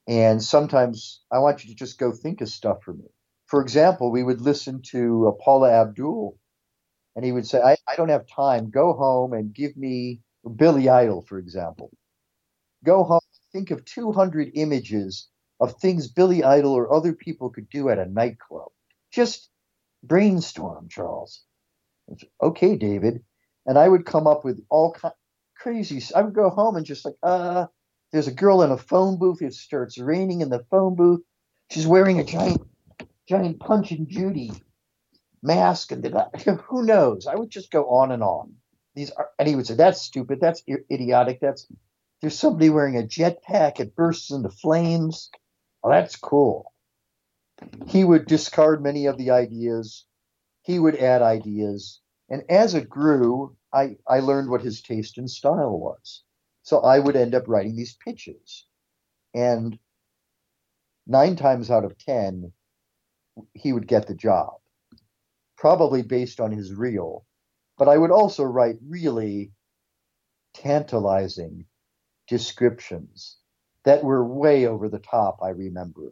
and 0.08 0.42
sometimes 0.42 1.22
I 1.32 1.40
want 1.40 1.64
you 1.64 1.70
to 1.70 1.76
just 1.76 2.00
go 2.00 2.12
think 2.12 2.42
of 2.42 2.50
stuff 2.50 2.84
for 2.84 2.94
me. 2.94 3.06
For 3.48 3.62
example, 3.62 4.12
we 4.12 4.24
would 4.24 4.42
listen 4.42 4.82
to 4.92 5.28
uh, 5.28 5.44
Paula 5.44 5.72
Abdul, 5.72 6.38
and 7.16 7.26
he 7.26 7.32
would 7.32 7.48
say, 7.48 7.62
I, 7.62 7.78
I 7.88 7.96
don't 7.96 8.10
have 8.10 8.26
time. 8.28 8.70
Go 8.70 8.94
home 8.94 9.34
and 9.34 9.54
give 9.54 9.76
me 9.76 10.22
Billy 10.56 10.90
Idol, 10.90 11.24
for 11.28 11.40
example. 11.40 11.92
Go 12.86 13.04
home, 13.04 13.22
think 13.52 13.72
of 13.72 13.86
200 13.86 14.52
images 14.56 15.28
of 15.60 15.76
things 15.80 16.08
Billy 16.08 16.44
Idol 16.44 16.74
or 16.74 16.94
other 16.94 17.14
people 17.14 17.50
could 17.50 17.70
do 17.70 17.90
at 17.90 18.00
a 18.00 18.06
nightclub. 18.06 18.70
Just 19.12 19.50
brainstorm, 20.04 20.90
Charles. 20.90 21.44
Okay, 22.42 22.76
David. 22.76 23.24
And 23.66 23.78
I 23.78 23.88
would 23.88 24.06
come 24.06 24.28
up 24.28 24.46
with 24.46 24.64
all 24.70 24.94
kind, 24.94 25.14
crazy. 25.58 26.02
I 26.16 26.22
would 26.22 26.34
go 26.34 26.50
home 26.50 26.76
and 26.76 26.86
just 26.86 27.06
like, 27.06 27.16
uh, 27.24 27.68
there's 28.12 28.28
a 28.28 28.34
girl 28.34 28.62
in 28.62 28.72
a 28.72 28.78
phone 28.78 29.18
booth. 29.18 29.42
It 29.42 29.54
starts 29.54 29.98
raining 29.98 30.42
in 30.42 30.50
the 30.50 30.66
phone 30.72 30.96
booth. 30.96 31.22
She's 31.72 31.86
wearing 31.86 32.20
a 32.20 32.24
giant, 32.24 32.62
giant 33.28 33.60
Punch 33.60 33.92
and 33.92 34.08
Judy 34.08 34.52
mask, 35.44 35.92
and 35.92 36.06
who 36.68 36.84
knows? 36.84 37.28
I 37.28 37.36
would 37.36 37.50
just 37.50 37.72
go 37.72 37.90
on 37.90 38.12
and 38.12 38.24
on. 38.24 38.56
These 38.96 39.12
are, 39.12 39.30
and 39.38 39.48
he 39.48 39.56
would 39.56 39.68
say, 39.68 39.76
"That's 39.76 40.02
stupid. 40.02 40.40
That's 40.42 40.64
idiotic. 40.92 41.40
That's 41.40 41.68
there's 42.22 42.40
somebody 42.40 42.70
wearing 42.70 42.98
a 42.98 43.04
jetpack. 43.04 43.80
It 43.80 43.96
bursts 43.96 44.32
into 44.32 44.50
flames. 44.50 45.30
Oh, 45.84 45.90
that's 45.92 46.16
cool." 46.16 46.74
He 47.88 48.04
would 48.04 48.28
discard 48.28 48.84
many 48.84 49.06
of 49.06 49.18
the 49.18 49.32
ideas. 49.32 50.06
He 50.62 50.80
would 50.80 50.96
add 50.98 51.22
ideas, 51.22 52.02
and 52.30 52.44
as 52.50 52.74
it 52.74 52.90
grew, 52.90 53.56
I 53.74 53.98
I 54.08 54.20
learned 54.20 54.50
what 54.50 54.62
his 54.62 54.82
taste 54.82 55.18
and 55.18 55.30
style 55.30 55.80
was. 55.80 56.24
So 56.64 56.82
I 56.82 57.00
would 57.00 57.16
end 57.16 57.34
up 57.34 57.48
writing 57.48 57.76
these 57.76 57.96
pitches. 57.96 58.66
And 59.34 59.80
nine 61.06 61.36
times 61.36 61.72
out 61.72 61.86
of 61.86 61.98
10, 61.98 62.52
he 63.54 63.72
would 63.72 63.88
get 63.88 64.08
the 64.08 64.16
job, 64.16 64.60
probably 65.58 66.02
based 66.02 66.40
on 66.42 66.52
his 66.52 66.74
reel. 66.74 67.26
But 67.78 67.88
I 67.88 67.98
would 67.98 68.12
also 68.12 68.44
write 68.44 68.78
really 68.86 69.54
tantalizing 70.54 71.66
descriptions 72.28 73.38
that 73.84 74.04
were 74.04 74.26
way 74.26 74.66
over 74.66 74.90
the 74.90 75.00
top, 75.00 75.40
I 75.42 75.50
remember, 75.50 76.12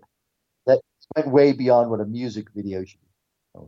went 1.15 1.29
way 1.29 1.53
beyond 1.53 1.89
what 1.89 2.01
a 2.01 2.05
music 2.05 2.47
video 2.55 2.83
should 2.83 2.99
be. 3.01 3.67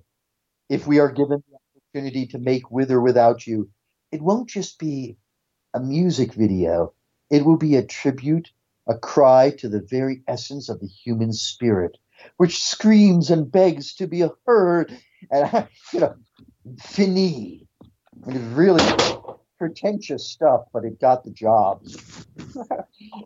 If 0.69 0.86
we 0.86 1.00
are 1.00 1.12
given 1.12 1.43
the 1.50 1.58
opportunity 1.58 2.28
to 2.28 2.39
make 2.39 2.69
with 2.69 2.91
or 2.91 3.02
without 3.02 3.47
you, 3.47 3.69
it 4.12 4.21
won't 4.21 4.50
just 4.50 4.80
be 4.80 5.17
a 5.73 5.80
music 5.80 6.34
video. 6.34 6.93
It 7.30 7.45
will 7.45 7.58
be 7.58 7.76
a 7.76 7.86
tribute, 7.86 8.52
a 8.88 8.97
cry 8.97 9.52
to 9.60 9.69
the 9.69 9.82
very 9.82 10.23
essence 10.28 10.69
of 10.69 10.80
the 10.80 10.88
human 10.88 11.34
spirit, 11.34 11.97
which 12.38 12.62
screams 12.62 13.30
and 13.30 13.52
begs 13.52 13.95
to 13.95 14.08
be 14.08 14.23
heard. 14.45 14.97
And, 15.32 15.67
you 15.93 16.00
know, 16.02 16.15
fini. 16.80 17.67
It's 18.28 18.38
really 18.38 18.84
pretentious 19.58 20.28
stuff, 20.28 20.65
but 20.73 20.84
it 20.84 21.00
got 21.00 21.23
the 21.23 21.32
job. 21.32 21.82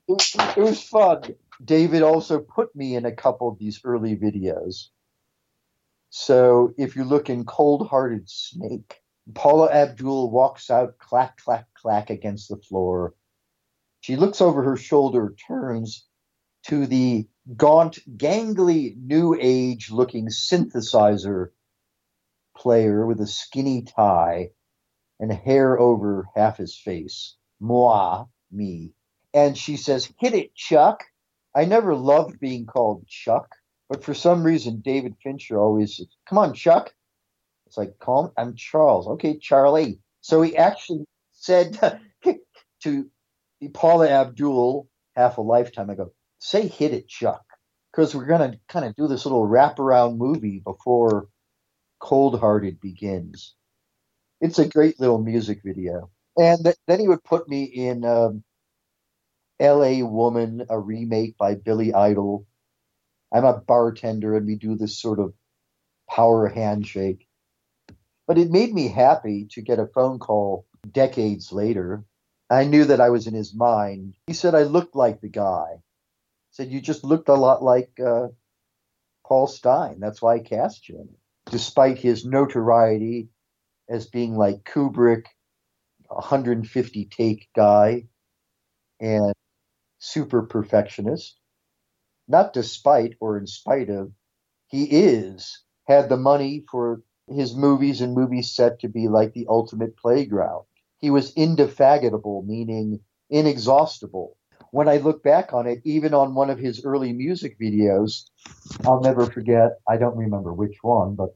it, 0.08 0.36
it 0.58 0.58
was 0.58 0.82
fun. 0.84 1.36
David 1.64 2.02
also 2.02 2.40
put 2.40 2.76
me 2.76 2.96
in 2.96 3.06
a 3.06 3.16
couple 3.16 3.48
of 3.48 3.60
these 3.60 3.82
early 3.84 4.16
videos. 4.16 4.88
So 6.10 6.74
if 6.78 6.96
you 6.96 7.04
look 7.04 7.30
in 7.30 7.46
Cold 7.46 7.88
Hearted 7.88 8.30
Snake, 8.30 9.02
Paula 9.34 9.72
Abdul 9.72 10.32
walks 10.32 10.70
out, 10.70 10.98
clack, 10.98 11.38
clack, 11.38 11.68
clack 11.74 12.10
against 12.10 12.50
the 12.50 12.58
floor. 12.58 13.14
She 14.02 14.16
looks 14.16 14.42
over 14.42 14.64
her 14.64 14.78
shoulder, 14.78 15.36
turns 15.48 16.06
to 16.64 16.86
the 16.88 17.28
gaunt, 17.56 18.00
gangly, 18.18 18.96
new 18.98 19.38
age 19.40 19.92
looking 19.92 20.28
synthesizer 20.28 21.50
player 22.56 23.06
with 23.06 23.22
a 23.22 23.28
skinny 23.28 23.84
tie 23.84 24.50
and 25.20 25.32
hair 25.32 25.80
over 25.80 26.28
half 26.36 26.58
his 26.58 26.76
face. 26.76 27.36
Moi, 27.60 28.26
me. 28.52 28.94
And 29.34 29.58
she 29.58 29.78
says, 29.78 30.12
Hit 30.20 30.34
it, 30.34 30.56
Chuck. 30.56 31.04
I 31.56 31.66
never 31.66 31.96
loved 31.96 32.40
being 32.40 32.66
called 32.66 33.08
Chuck, 33.08 33.48
but 33.90 34.04
for 34.04 34.14
some 34.14 34.44
reason, 34.44 34.82
David 34.84 35.16
Fincher 35.24 35.60
always 35.60 35.98
says, 35.98 36.08
Come 36.28 36.38
on, 36.38 36.54
Chuck. 36.54 36.94
It's 37.68 37.78
like, 37.78 37.98
call 38.00 38.34
I'm 38.38 38.56
Charles. 38.56 39.08
Okay, 39.08 39.38
Charlie. 39.38 40.00
So 40.22 40.42
he 40.42 40.58
actually 40.58 41.06
said 41.34 41.80
to 42.84 43.10
Paula 43.74 44.10
Abdul 44.10 44.88
half 45.16 45.38
a 45.38 45.42
lifetime 45.42 45.90
ago, 45.90 46.14
say 46.40 46.68
hit 46.68 46.94
it, 46.94 47.08
Chuck. 47.08 47.44
Because 47.92 48.16
we're 48.16 48.26
going 48.26 48.52
to 48.52 48.60
kind 48.70 48.86
of 48.86 48.96
do 48.96 49.08
this 49.08 49.26
little 49.26 49.48
wraparound 49.48 50.18
movie 50.18 50.62
before 50.66 51.28
Cold 52.00 52.40
Hearted 52.40 52.80
begins. 52.82 53.56
It's 54.42 54.60
a 54.60 54.68
great 54.68 55.00
little 55.00 55.20
music 55.20 55.62
video. 55.64 56.10
And 56.38 56.64
th- 56.64 56.78
then 56.88 57.00
he 57.00 57.08
would 57.08 57.24
put 57.24 57.50
me 57.50 57.64
in 57.64 58.06
um, 58.06 58.44
L.A. 59.62 60.02
Woman, 60.02 60.66
a 60.70 60.80
remake 60.80 61.38
by 61.38 61.54
Billy 61.54 61.94
Idol. 61.94 62.48
I'm 63.32 63.46
a 63.46 63.60
bartender, 63.60 64.36
and 64.36 64.48
we 64.48 64.56
do 64.56 64.76
this 64.76 64.98
sort 65.00 65.20
of 65.20 65.36
power 66.10 66.48
handshake. 66.48 67.28
But 68.26 68.40
it 68.40 68.50
made 68.50 68.74
me 68.74 68.88
happy 68.88 69.48
to 69.52 69.62
get 69.62 69.78
a 69.78 69.86
phone 69.86 70.18
call 70.18 70.66
decades 70.92 71.52
later. 71.52 72.04
I 72.50 72.66
knew 72.66 72.86
that 72.86 73.00
I 73.00 73.12
was 73.12 73.28
in 73.28 73.36
his 73.36 73.54
mind. 73.54 74.16
He 74.26 74.34
said 74.34 74.56
I 74.56 74.64
looked 74.64 74.96
like 74.96 75.22
the 75.22 75.30
guy. 75.30 75.68
He 75.76 76.54
said 76.54 76.72
you 76.72 76.82
just 76.82 77.04
looked 77.04 77.30
a 77.30 77.36
lot 77.36 77.62
like 77.62 77.92
uh, 78.04 78.30
Paul 79.28 79.46
Stine. 79.46 80.00
That's 80.00 80.24
why 80.24 80.36
I 80.36 80.40
cast 80.40 80.90
you 80.90 80.96
in 80.96 81.02
it. 81.04 81.52
Despite 81.52 82.00
his 82.00 82.26
notoriety 82.26 83.30
as 83.88 84.08
being 84.08 84.36
like 84.36 84.64
Kubrick, 84.64 85.26
150 86.08 87.06
take 87.06 87.48
guy, 87.56 88.08
and 89.00 89.34
super 90.02 90.42
perfectionist, 90.42 91.38
not 92.28 92.54
despite 92.54 93.14
or 93.20 93.38
in 93.38 93.46
spite 93.46 93.90
of, 93.90 94.12
he 94.68 94.86
is, 94.86 95.64
had 95.88 96.10
the 96.10 96.18
money 96.18 96.66
for 96.70 97.04
his 97.28 97.56
movies 97.56 98.02
and 98.02 98.16
movies 98.16 98.52
set 98.52 98.80
to 98.80 98.90
be 98.90 99.08
like 99.08 99.34
the 99.34 99.46
ultimate 99.48 99.96
playground. 99.96 100.66
He 100.98 101.12
was 101.12 101.34
indefatigable, 101.34 102.44
meaning 102.48 103.00
inexhaustible. 103.30 104.36
When 104.72 104.90
I 104.90 104.98
look 104.98 105.22
back 105.22 105.54
on 105.54 105.68
it, 105.68 105.82
even 105.84 106.14
on 106.14 106.34
one 106.34 106.50
of 106.50 106.58
his 106.58 106.84
early 106.84 107.14
music 107.14 107.60
videos, 107.60 108.24
I'll 108.86 109.02
never 109.02 109.28
forget, 109.28 109.80
I 109.88 109.98
don't 109.98 110.18
remember 110.18 110.52
which 110.52 110.78
one, 110.82 111.16
but 111.16 111.36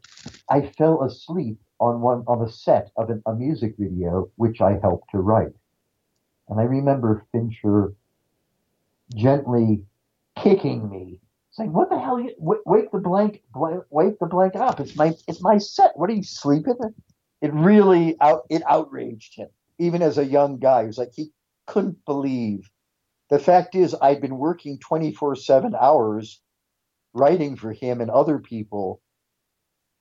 I 0.49 0.61
fell 0.61 1.03
asleep 1.03 1.59
on 1.79 2.01
one 2.01 2.23
on 2.27 2.39
the 2.39 2.51
set 2.51 2.89
of 2.97 3.09
an, 3.11 3.21
a 3.27 3.33
music 3.33 3.75
video 3.77 4.31
which 4.37 4.59
I 4.59 4.79
helped 4.81 5.11
to 5.11 5.19
write. 5.19 5.53
And 6.49 6.59
I 6.59 6.63
remember 6.63 7.25
Fincher 7.31 7.93
gently 9.13 9.83
kicking 10.37 10.89
me, 10.89 11.19
saying, 11.51 11.73
"What 11.73 11.89
the 11.89 11.99
hell? 11.99 12.19
You, 12.19 12.33
w- 12.39 12.61
wake 12.65 12.91
the 12.91 12.99
blank, 12.99 13.43
blank, 13.53 13.83
wake 13.89 14.19
the 14.19 14.27
blank 14.27 14.55
up! 14.55 14.79
It's 14.79 14.95
my, 14.95 15.13
it's 15.27 15.41
my 15.41 15.57
set. 15.57 15.97
What 15.97 16.09
are 16.09 16.13
you 16.13 16.23
sleeping?" 16.23 16.77
It 17.41 17.53
really 17.53 18.17
out, 18.21 18.43
it 18.49 18.63
outraged 18.67 19.35
him, 19.37 19.49
even 19.79 20.01
as 20.01 20.17
a 20.17 20.25
young 20.25 20.57
guy. 20.59 20.81
He 20.81 20.87
was 20.87 20.97
like, 20.97 21.13
he 21.15 21.31
couldn't 21.67 22.03
believe. 22.05 22.69
The 23.29 23.39
fact 23.39 23.75
is, 23.75 23.95
I'd 24.01 24.21
been 24.21 24.37
working 24.37 24.79
twenty 24.79 25.13
four 25.13 25.35
seven 25.35 25.75
hours, 25.75 26.41
writing 27.13 27.55
for 27.55 27.73
him 27.73 28.01
and 28.01 28.11
other 28.11 28.39
people, 28.39 29.01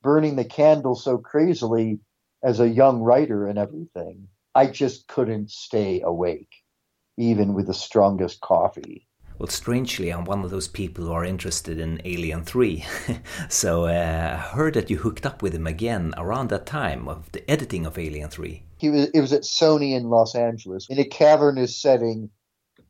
burning 0.03 0.35
the 0.35 0.45
candle 0.45 0.95
so 0.95 1.17
crazily 1.17 1.99
as 2.43 2.59
a 2.59 2.69
young 2.69 3.01
writer 3.01 3.47
and 3.47 3.59
everything. 3.59 4.27
I 4.55 4.67
just 4.67 5.07
couldn't 5.07 5.51
stay 5.51 6.01
awake, 6.01 6.51
even 7.17 7.53
with 7.53 7.67
the 7.67 7.73
strongest 7.73 8.41
coffee. 8.41 9.07
Well, 9.37 9.49
strangely, 9.49 10.11
I'm 10.11 10.23
one 10.23 10.45
of 10.45 10.51
those 10.51 10.69
people 10.69 11.05
who 11.05 11.11
are 11.11 11.25
interested 11.25 11.77
in 11.77 12.01
Alien 12.05 12.45
3. 12.45 12.85
so 13.49 13.85
uh, 13.85 14.37
I 14.39 14.55
heard 14.55 14.75
that 14.75 14.89
you 14.89 14.97
hooked 14.97 15.25
up 15.25 15.41
with 15.41 15.53
him 15.53 15.67
again 15.67 16.13
around 16.17 16.49
that 16.49 16.65
time 16.65 17.09
of 17.09 17.29
the 17.33 17.49
editing 17.51 17.85
of 17.85 17.99
Alien 17.99 18.29
3. 18.29 18.63
He 18.77 18.89
was, 18.89 19.09
it 19.09 19.19
was 19.19 19.33
at 19.33 19.41
Sony 19.41 19.93
in 19.93 20.09
Los 20.09 20.35
Angeles 20.35 20.87
in 20.89 20.99
a 20.99 21.03
cavernous 21.03 21.75
setting. 21.75 22.29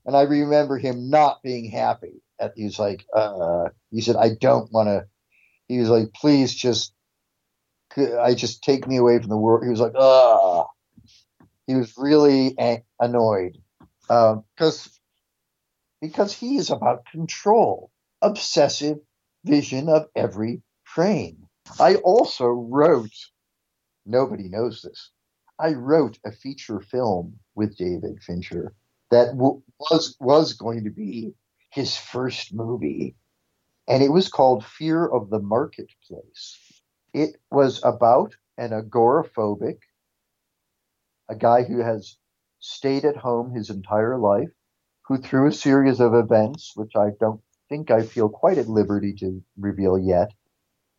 And 0.05 0.15
I 0.15 0.21
remember 0.21 0.77
him 0.77 1.09
not 1.09 1.41
being 1.41 1.71
happy. 1.71 2.21
At, 2.39 2.53
he 2.55 2.65
was 2.65 2.77
like, 2.77 3.05
uh, 3.15 3.69
he 3.89 4.01
said, 4.01 4.15
I 4.15 4.35
don't 4.39 4.71
want 4.71 4.87
to. 4.87 5.05
He 5.67 5.79
was 5.79 5.89
like, 5.89 6.13
please 6.13 6.53
just, 6.53 6.93
I 7.97 8.35
just 8.35 8.61
take 8.61 8.87
me 8.87 8.97
away 8.97 9.17
from 9.17 9.29
the 9.29 9.37
world. 9.37 9.63
He 9.63 9.71
was 9.71 9.79
like, 9.79 9.95
ah. 9.95 10.67
He 11.65 11.73
was 11.73 11.91
really 11.97 12.55
annoyed 12.99 13.57
because 14.07 14.87
um, 14.87 14.91
because 16.01 16.33
he 16.33 16.57
is 16.57 16.69
about 16.69 17.05
control, 17.11 17.91
obsessive 18.21 18.99
vision 19.43 19.89
of 19.89 20.07
every 20.15 20.61
frame. 20.83 21.47
I 21.79 21.95
also 21.95 22.47
wrote, 22.47 23.15
nobody 24.05 24.49
knows 24.49 24.81
this, 24.83 25.11
I 25.59 25.73
wrote 25.73 26.19
a 26.25 26.31
feature 26.31 26.81
film 26.81 27.39
with 27.55 27.77
David 27.77 28.21
Fincher 28.23 28.73
that 29.11 29.31
w- 29.33 29.61
was 29.79 30.15
was 30.19 30.53
going 30.53 30.83
to 30.85 30.91
be 30.91 31.33
his 31.71 31.97
first 31.97 32.53
movie, 32.53 33.15
and 33.87 34.03
it 34.03 34.09
was 34.11 34.29
called 34.29 34.65
Fear 34.65 35.07
of 35.07 35.29
the 35.29 35.39
Marketplace. 35.39 36.59
It 37.13 37.37
was 37.51 37.81
about 37.83 38.35
an 38.57 38.71
agoraphobic, 38.71 39.79
a 41.29 41.35
guy 41.35 41.63
who 41.63 41.79
has 41.79 42.17
stayed 42.65 43.05
at 43.05 43.17
home 43.17 43.53
his 43.53 43.69
entire 43.69 44.17
life, 44.17 44.49
who, 45.07 45.17
through 45.17 45.47
a 45.47 45.53
series 45.53 45.99
of 45.99 46.13
events, 46.13 46.73
which 46.75 46.93
I 46.95 47.09
don't 47.19 47.41
think 47.69 47.91
I 47.91 48.03
feel 48.03 48.29
quite 48.29 48.57
at 48.57 48.67
liberty 48.67 49.13
to 49.19 49.43
reveal 49.57 49.97
yet, 49.97 50.31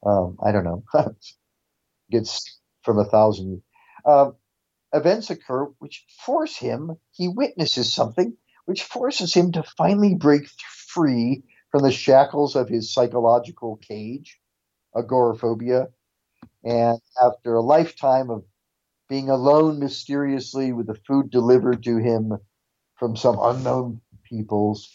um, 0.05 0.37
I 0.43 0.53
don't 0.53 0.65
know, 0.65 0.85
gets 2.11 2.61
from 2.83 2.99
a 2.99 3.05
thousand 3.05 3.63
uh, 4.05 4.31
events 4.93 5.31
occur 5.31 5.65
which 5.79 6.05
force 6.25 6.57
him, 6.57 6.97
he 7.13 7.29
witnesses 7.29 7.93
something 7.93 8.37
which 8.67 8.83
forces 8.83 9.35
him 9.35 9.53
to 9.53 9.63
finally 9.77 10.15
break 10.15 10.47
free 10.89 11.45
from 11.71 11.83
the 11.83 11.93
shackles 11.93 12.57
of 12.57 12.69
his 12.69 12.93
psychological 12.93 13.77
cage, 13.77 14.41
agoraphobia. 14.97 15.89
And 16.65 17.01
after 17.23 17.55
a 17.55 17.63
lifetime 17.63 18.31
of 18.31 18.45
being 19.09 19.29
alone 19.31 19.79
mysteriously 19.79 20.73
with 20.73 20.87
the 20.87 20.99
food 21.07 21.31
delivered 21.31 21.83
to 21.85 21.97
him 21.99 22.37
from 22.97 23.17
some 23.17 23.39
unknown 23.41 24.01
peoples. 24.25 24.91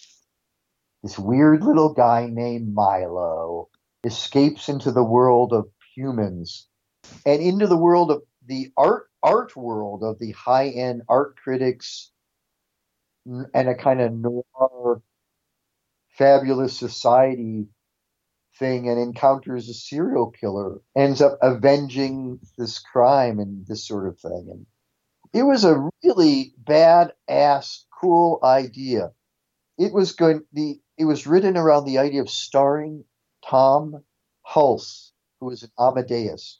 This 1.04 1.18
weird 1.18 1.64
little 1.64 1.94
guy 1.94 2.28
named 2.32 2.74
Milo 2.74 3.70
escapes 4.04 4.70
into 4.70 4.92
the 4.92 5.04
world 5.04 5.54
of 5.54 5.70
humans 5.96 6.68
and 7.26 7.42
into 7.42 7.68
the 7.68 7.78
world 7.78 8.12
of 8.12 8.24
the 8.46 8.72
art 8.78 9.08
art 9.24 9.56
world 9.56 10.04
of 10.04 10.18
the 10.20 10.32
high 10.32 10.70
end 10.70 11.04
art 11.08 11.38
critics 11.38 12.12
and 13.26 13.70
a 13.70 13.76
kind 13.76 14.02
of 14.02 14.12
noir 14.14 15.02
fabulous 16.10 16.78
society 16.78 17.68
thing 18.60 18.90
and 18.90 19.00
encounters 19.00 19.70
a 19.70 19.74
serial 19.74 20.32
killer 20.32 20.80
ends 20.96 21.22
up 21.22 21.38
avenging 21.42 22.40
this 22.58 22.80
crime 22.80 23.40
and 23.40 23.66
this 23.68 23.88
sort 23.88 24.08
of 24.08 24.20
thing 24.20 24.48
and 24.52 24.66
it 25.34 25.44
was 25.44 25.64
a 25.64 25.90
really 26.04 26.54
bad 26.58 27.14
ass 27.30 27.86
cool 28.02 28.40
idea. 28.44 29.12
It 29.78 29.94
was 29.94 30.12
going 30.14 30.46
the 30.52 30.82
it 30.98 31.06
was 31.06 31.26
written 31.26 31.58
around 31.58 31.86
the 31.86 32.00
idea 32.00 32.22
of 32.22 32.30
starring 32.30 33.06
Tom 33.46 34.04
Hulce, 34.46 35.12
who 35.40 35.48
was 35.48 35.64
an 35.64 35.72
Amadeus, 35.80 36.60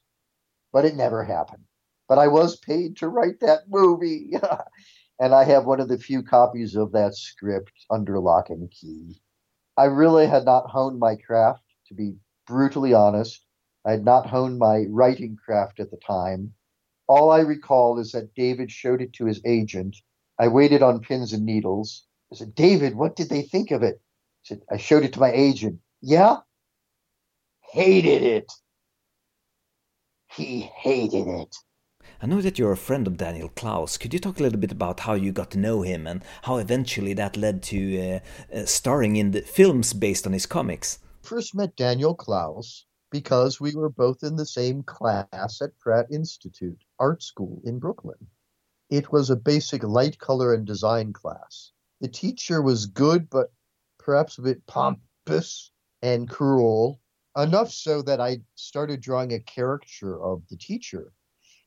but 0.72 0.86
it 0.86 0.96
never 0.96 1.24
happened. 1.24 1.66
But 2.08 2.18
I 2.18 2.28
was 2.28 2.58
paid 2.58 2.98
to 2.98 3.10
write 3.10 3.42
that 3.42 3.70
movie, 3.70 4.32
and 5.20 5.34
I 5.34 5.44
have 5.44 5.66
one 5.66 5.80
of 5.80 5.90
the 5.90 5.98
few 5.98 6.24
copies 6.24 6.76
of 6.76 6.94
that 6.94 7.16
script 7.16 7.74
under 7.90 8.20
lock 8.20 8.50
and 8.50 8.72
key. 8.72 9.22
I 9.78 9.86
really 9.86 10.28
had 10.28 10.46
not 10.46 10.70
honed 10.70 11.00
my 11.00 11.16
craft, 11.16 11.64
to 11.92 11.96
be 11.96 12.16
brutally 12.48 12.94
honest. 12.94 13.46
I 13.86 13.92
had 13.92 14.06
not 14.06 14.28
honed 14.28 14.60
my 14.60 14.86
writing 14.90 15.38
craft 15.44 15.80
at 15.80 15.92
the 15.92 15.98
time. 15.98 16.54
All 17.08 17.32
I 17.32 17.40
recall 17.40 18.00
is 18.00 18.12
that 18.14 18.34
David 18.36 18.72
showed 18.72 19.02
it 19.02 19.14
to 19.14 19.26
his 19.26 19.42
agent, 19.46 19.98
I 20.40 20.48
waited 20.48 20.82
on 20.82 21.02
pins 21.02 21.34
and 21.34 21.46
needles. 21.46 22.08
I 22.32 22.36
said, 22.36 22.56
David, 22.56 22.96
what 22.96 23.16
did 23.16 23.30
they 23.30 23.44
think 23.44 23.70
of 23.70 23.84
it? 23.84 24.02
I 24.02 24.44
said, 24.44 24.62
I 24.72 24.78
showed 24.78 25.04
it 25.04 25.14
to 25.14 25.20
my 25.20 25.32
agent. 25.32 25.80
Yeah? 26.02 26.38
Hated 27.74 28.24
it. 28.24 28.52
He 30.36 30.62
hated 30.62 31.28
it. 31.28 31.56
I 32.22 32.26
know 32.26 32.42
that 32.42 32.58
you're 32.58 32.72
a 32.72 32.78
friend 32.78 33.06
of 33.06 33.18
Daniel 33.18 33.50
Clowes. 33.50 33.98
Could 33.98 34.14
you 34.14 34.20
talk 34.20 34.40
a 34.40 34.44
little 34.44 34.60
bit 34.60 34.72
about 34.72 35.02
how 35.02 35.14
you 35.14 35.32
got 35.32 35.52
to 35.52 35.60
know 35.60 35.82
him 35.84 36.08
and 36.08 36.24
how 36.44 36.58
eventually 36.58 37.14
that 37.14 37.38
led 37.38 37.62
to 37.64 38.00
uh, 38.00 38.20
uh, 38.56 38.66
starring 38.66 39.16
in 39.16 39.32
the 39.32 39.42
films 39.42 39.94
based 39.94 40.26
on 40.26 40.34
his 40.34 40.46
comics? 40.46 40.98
First 41.24 41.54
met 41.54 41.76
Daniel 41.76 42.16
Clowes 42.16 42.86
because 43.12 43.62
we 43.62 43.76
were 43.76 43.90
both 43.90 44.24
in 44.24 44.36
the 44.36 44.46
same 44.46 44.82
class 44.84 45.62
at 45.62 45.78
Pratt 45.78 46.08
Institute 46.12 46.84
Art 46.98 47.22
School 47.22 47.62
in 47.64 47.80
Brooklyn. 47.80 48.28
It 48.90 49.12
was 49.12 49.30
a 49.30 49.36
basic 49.36 49.84
light 49.84 50.18
color 50.18 50.54
and 50.54 50.66
design 50.66 51.14
class. 51.14 51.72
The 52.02 52.08
teacher 52.08 52.62
was 52.62 52.88
good, 52.88 53.30
but 53.30 53.54
perhaps 54.00 54.38
a 54.38 54.42
bit 54.42 54.66
pompous 54.66 55.72
and 56.02 56.28
cruel, 56.28 57.00
enough 57.38 57.72
so 57.72 58.02
that 58.02 58.20
I 58.20 58.42
started 58.56 59.00
drawing 59.00 59.32
a 59.32 59.40
caricature 59.40 60.20
of 60.22 60.48
the 60.50 60.58
teacher. 60.58 61.14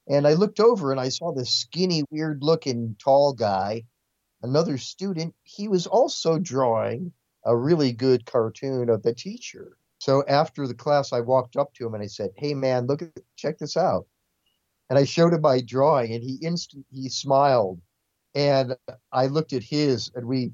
And 0.08 0.26
I 0.26 0.34
looked 0.34 0.60
over 0.60 0.90
and 0.90 1.00
I 1.00 1.08
saw 1.08 1.32
this 1.32 1.54
skinny, 1.54 2.02
weird 2.10 2.42
looking 2.42 2.96
tall 2.98 3.32
guy, 3.32 3.84
another 4.42 4.76
student. 4.78 5.34
He 5.44 5.68
was 5.68 5.86
also 5.86 6.38
drawing 6.38 7.12
a 7.44 7.56
really 7.56 7.92
good 7.92 8.26
cartoon 8.26 8.88
of 8.88 9.02
the 9.02 9.14
teacher. 9.14 9.76
So 9.98 10.24
after 10.28 10.66
the 10.66 10.74
class, 10.74 11.12
I 11.12 11.20
walked 11.20 11.56
up 11.56 11.72
to 11.74 11.86
him 11.86 11.94
and 11.94 12.02
I 12.02 12.06
said, 12.06 12.30
Hey, 12.36 12.54
man, 12.54 12.86
look 12.86 13.02
at, 13.02 13.10
check 13.36 13.58
this 13.58 13.76
out. 13.76 14.06
And 14.90 14.98
I 14.98 15.04
showed 15.04 15.32
him 15.32 15.40
my 15.40 15.60
drawing, 15.60 16.12
and 16.12 16.22
he 16.22 16.34
instant 16.42 16.84
he 16.90 17.08
smiled. 17.08 17.80
And 18.34 18.76
I 19.12 19.26
looked 19.28 19.52
at 19.52 19.62
his, 19.62 20.10
and 20.14 20.26
we 20.26 20.52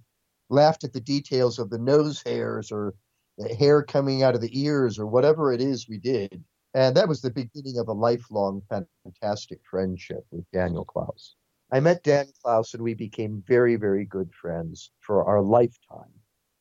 laughed 0.50 0.84
at 0.84 0.92
the 0.92 1.00
details 1.00 1.58
of 1.58 1.70
the 1.70 1.78
nose 1.78 2.22
hairs 2.22 2.70
or 2.70 2.94
the 3.38 3.54
hair 3.54 3.82
coming 3.82 4.22
out 4.22 4.34
of 4.34 4.40
the 4.40 4.60
ears 4.60 4.98
or 4.98 5.06
whatever 5.06 5.52
it 5.52 5.60
is 5.60 5.88
we 5.88 5.98
did. 5.98 6.44
And 6.74 6.96
that 6.96 7.08
was 7.08 7.20
the 7.20 7.30
beginning 7.30 7.78
of 7.78 7.88
a 7.88 7.92
lifelong 7.92 8.62
fantastic 8.68 9.60
friendship 9.68 10.24
with 10.30 10.44
Daniel 10.52 10.84
Clowes. 10.84 11.34
I 11.72 11.80
met 11.80 12.02
Dan 12.02 12.26
Clowes 12.42 12.74
and 12.74 12.82
we 12.82 12.94
became 12.94 13.42
very, 13.46 13.76
very 13.76 14.04
good 14.04 14.32
friends 14.32 14.90
for 15.00 15.24
our 15.24 15.40
lifetime. 15.40 16.12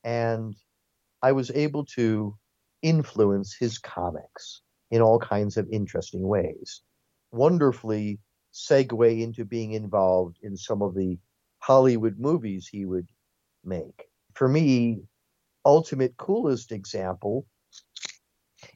And 0.04 0.56
I 1.22 1.34
was 1.34 1.52
able 1.52 1.86
to 1.98 2.38
influence 2.82 3.56
his 3.56 3.78
comics 3.78 4.62
in 4.92 5.02
all 5.02 5.20
kinds 5.20 5.58
of 5.58 5.68
interesting 5.72 6.28
ways. 6.28 6.82
Wonderfully 7.32 8.20
segue 8.54 9.22
into 9.22 9.46
being 9.46 9.74
involved 9.74 10.38
in 10.42 10.58
some 10.58 10.82
of 10.82 10.96
the 10.96 11.20
Hollywood 11.60 12.18
movies 12.18 12.68
he 12.68 12.86
would 12.86 13.08
make. 13.64 14.06
For 14.34 14.48
me, 14.48 15.04
ultimate 15.66 16.18
coolest 16.18 16.72
example 16.72 17.46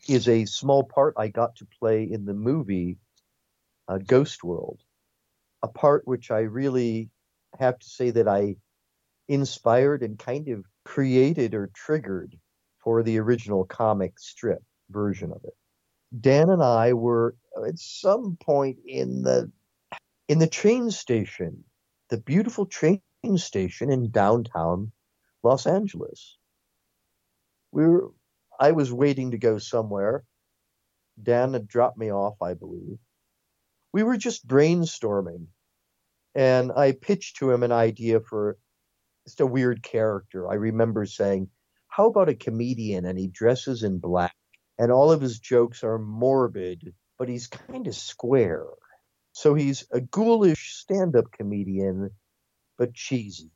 is 0.07 0.27
a 0.27 0.45
small 0.45 0.83
part 0.83 1.15
I 1.17 1.29
got 1.29 1.55
to 1.57 1.67
play 1.79 2.03
in 2.03 2.25
the 2.25 2.33
movie 2.33 2.97
uh, 3.88 3.97
Ghost 3.97 4.43
World, 4.43 4.81
a 5.62 5.67
part 5.67 6.07
which 6.07 6.31
I 6.31 6.41
really 6.41 7.09
have 7.59 7.79
to 7.79 7.89
say 7.89 8.12
that 8.12 8.27
I 8.27 8.57
inspired 9.27 10.03
and 10.03 10.19
kind 10.19 10.49
of 10.49 10.65
created 10.86 11.54
or 11.54 11.72
triggered 11.74 12.38
for 12.84 13.04
the 13.04 13.19
original 13.19 13.65
comic 13.65 14.19
strip 14.19 14.62
version 14.89 15.32
of 15.32 15.43
it. 15.43 15.56
Dan 16.19 16.50
and 16.50 16.62
I 16.62 16.93
were 16.93 17.36
uh, 17.58 17.63
at 17.63 17.80
some 17.80 18.38
point 18.39 18.80
in 18.86 19.24
the 19.24 19.52
in 20.28 20.39
the 20.39 20.48
train 20.48 20.91
station, 20.91 21.63
the 22.10 22.17
beautiful 22.17 22.65
train 22.65 23.02
station 23.36 23.91
in 23.91 24.12
downtown 24.12 24.91
Los 25.43 25.65
Angeles. 25.65 26.38
We 27.72 27.88
were 27.88 28.12
I 28.60 28.72
was 28.72 28.93
waiting 28.93 29.32
to 29.32 29.38
go 29.38 29.58
somewhere. 29.58 30.24
Dan 31.22 31.54
had 31.54 31.67
dropped 31.67 31.98
me 31.98 32.12
off, 32.12 32.41
I 32.41 32.54
believe. 32.54 33.00
We 33.91 34.04
were 34.04 34.17
just 34.17 34.48
brainstorming, 34.48 35.48
and 36.36 36.72
I 36.72 36.91
pitched 36.93 37.38
to 37.38 37.52
him 37.52 37.63
an 37.63 37.72
idea 37.72 38.19
for 38.19 38.58
just 39.25 39.41
a 39.41 39.45
weird 39.45 39.83
character. 39.83 40.49
I 40.49 40.55
remember 40.55 41.05
saying, 41.05 41.49
How 41.88 42.07
about 42.07 42.29
a 42.29 42.36
comedian 42.36 43.05
and 43.05 43.17
he 43.17 43.27
dresses 43.27 43.83
in 43.83 43.99
black, 43.99 44.36
and 44.77 44.91
all 44.91 45.12
of 45.12 45.21
his 45.21 45.39
jokes 45.39 45.83
are 45.83 45.99
morbid, 45.99 46.93
but 47.17 47.29
he's 47.29 47.47
kind 47.47 47.88
of 47.88 47.95
square. 47.95 48.65
So 49.33 49.53
he's 49.55 49.86
a 49.91 50.01
ghoulish 50.01 50.75
stand 50.75 51.15
up 51.15 51.31
comedian, 51.31 52.12
but 52.77 52.93
cheesy. 52.93 53.51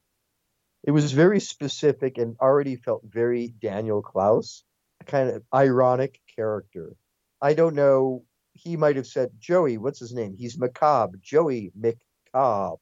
It 0.83 0.91
was 0.91 1.11
very 1.11 1.39
specific 1.39 2.17
and 2.17 2.37
already 2.39 2.77
felt 2.77 3.03
very 3.05 3.49
Daniel 3.59 4.01
Clowes 4.01 4.63
kind 5.05 5.29
of 5.29 5.43
ironic 5.53 6.19
character. 6.35 6.95
I 7.41 7.53
don't 7.53 7.75
know. 7.75 8.23
He 8.53 8.77
might 8.77 8.95
have 8.95 9.07
said, 9.07 9.31
Joey, 9.39 9.77
what's 9.77 9.99
his 9.99 10.13
name? 10.13 10.35
He's 10.37 10.57
macabre, 10.57 11.17
Joey 11.21 11.71
McCobb. 11.79 12.77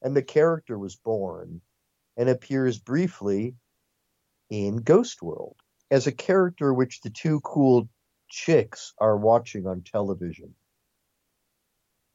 And 0.00 0.16
the 0.16 0.22
character 0.22 0.78
was 0.78 0.96
born 0.96 1.60
and 2.22 2.30
appears 2.30 2.78
briefly 2.78 3.56
in 4.48 4.76
Ghost 4.76 5.22
World 5.22 5.56
as 5.90 6.06
a 6.06 6.12
character 6.12 6.72
which 6.72 7.00
the 7.00 7.10
two 7.10 7.40
cool 7.40 7.88
chicks 8.28 8.94
are 8.96 9.16
watching 9.16 9.66
on 9.66 9.82
television. 9.82 10.54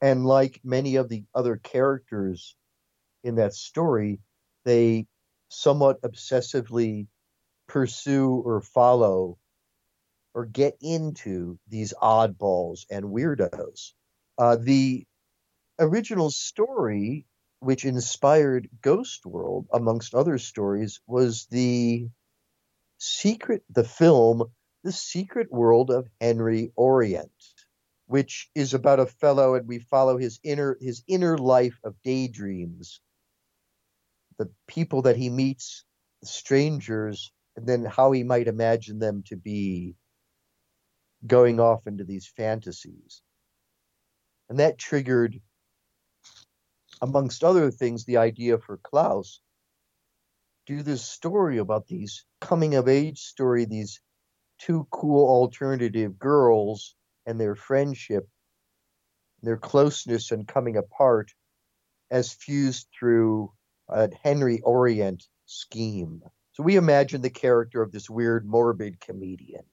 And 0.02 0.26
like 0.26 0.62
many 0.64 0.96
of 0.96 1.10
the 1.10 1.26
other 1.36 1.58
characters 1.58 2.56
in 3.26 3.36
that 3.36 3.54
story, 3.54 4.22
they 4.64 5.08
somewhat 5.50 6.02
obsessively 6.04 7.08
pursue 7.68 8.42
or 8.46 8.62
follow 8.62 9.38
or 10.34 10.46
get 10.46 10.78
into 10.80 11.60
these 11.68 11.94
oddballs 12.02 12.86
and 12.90 13.04
weirdos. 13.04 13.92
Uh, 14.38 14.56
the 14.56 15.06
original 15.78 16.32
story, 16.32 17.26
which 17.60 17.86
inspired 17.86 18.70
Ghost 18.82 19.26
World, 19.26 19.68
amongst 19.74 20.14
other 20.14 20.38
stories, 20.38 21.00
was 21.08 21.48
the 21.48 22.10
secret, 22.98 23.64
the 23.70 23.84
film, 23.84 24.44
The 24.84 24.92
Secret 24.92 25.52
World 25.52 25.90
of 25.92 26.08
Henry 26.22 26.72
Orient, 26.76 27.32
which 28.06 28.50
is 28.56 28.74
about 28.74 29.00
a 29.00 29.06
fellow, 29.06 29.56
and 29.56 29.68
we 29.68 29.80
follow 29.80 30.18
his 30.18 30.40
inner 30.44 30.78
his 30.80 31.04
inner 31.08 31.38
life 31.38 31.80
of 31.84 31.96
daydreams, 32.04 33.02
the 34.38 34.50
people 34.68 35.04
that 35.04 35.18
he 35.18 35.30
meets, 35.30 35.84
the 36.22 36.28
strangers, 36.28 37.32
and 37.56 37.68
then 37.68 37.86
how 37.86 38.12
he 38.12 38.24
might 38.24 38.48
imagine 38.48 39.00
them 39.00 39.24
to 39.28 39.36
be 39.36 39.96
going 41.26 41.60
off 41.60 41.88
into 41.88 42.04
these 42.04 42.28
fantasies. 42.28 43.22
And 44.50 44.60
that 44.60 44.78
triggered, 44.78 45.42
amongst 47.02 47.44
other 47.44 47.72
things, 47.72 48.06
the 48.06 48.18
idea 48.18 48.58
for 48.58 48.78
Clowes 48.78 49.42
do 50.68 50.84
this 50.84 51.02
story 51.02 51.58
about 51.58 51.88
these 51.88 52.26
coming 52.42 52.76
of 52.76 52.88
age 52.90 53.20
story, 53.20 53.66
these 53.66 54.02
two 54.60 54.86
cool 54.92 55.28
alternative 55.28 56.20
girls 56.20 56.96
and 57.26 57.40
their 57.40 57.56
friendship, 57.56 58.28
their 59.42 59.58
closeness 59.58 60.32
and 60.32 60.48
coming 60.48 60.76
apart 60.76 61.32
as 62.12 62.34
fused 62.34 62.88
through 62.98 63.52
a 63.88 64.10
Henry 64.24 64.60
Orient 64.62 65.26
scheme. 65.46 66.22
So 66.52 66.64
we 66.64 66.76
imagine 66.76 67.22
the 67.22 67.30
character 67.30 67.82
of 67.82 67.92
this 67.92 68.10
weird, 68.10 68.46
morbid 68.46 69.00
comedian. 69.00 69.64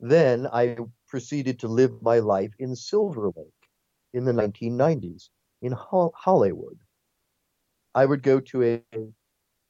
Then 0.00 0.46
I 0.46 0.76
proceeded 1.08 1.60
to 1.60 1.68
live 1.68 2.00
my 2.00 2.20
life 2.20 2.54
in 2.58 2.74
Silver 2.76 3.32
Lake 3.36 3.70
in 4.14 4.24
the 4.24 4.32
1990s 4.32 5.28
in 5.62 5.72
Hollywood. 5.72 6.78
I 7.94 8.04
would 8.04 8.22
go 8.22 8.40
to 8.40 8.62
a 8.64 8.82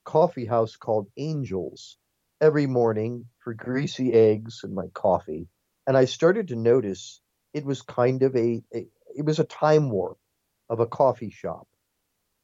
coffee 0.04 0.46
house 0.46 0.76
called 0.76 1.08
Angels 1.16 1.98
every 2.40 2.66
morning 2.66 3.26
for 3.38 3.54
greasy 3.54 4.12
eggs 4.12 4.60
and 4.64 4.74
my 4.74 4.88
coffee. 4.94 5.48
And 5.86 5.96
I 5.96 6.04
started 6.06 6.48
to 6.48 6.56
notice 6.56 7.20
it 7.54 7.64
was 7.64 7.82
kind 7.82 8.22
of 8.22 8.34
a, 8.36 8.62
a 8.74 8.86
it 9.16 9.24
was 9.24 9.38
a 9.38 9.44
time 9.44 9.90
warp 9.90 10.18
of 10.68 10.80
a 10.80 10.86
coffee 10.86 11.30
shop 11.30 11.66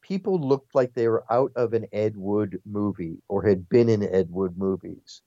people 0.03 0.39
looked 0.41 0.75
like 0.75 0.93
they 0.93 1.09
were 1.09 1.25
out 1.31 1.53
of 1.57 1.73
an 1.73 1.87
Ed 1.93 2.17
Wood 2.17 2.61
movie 2.67 3.23
or 3.29 3.45
had 3.45 3.69
been 3.69 3.89
in 3.89 4.03
Ed 4.03 4.29
Wood 4.31 4.59
movies. 4.59 5.23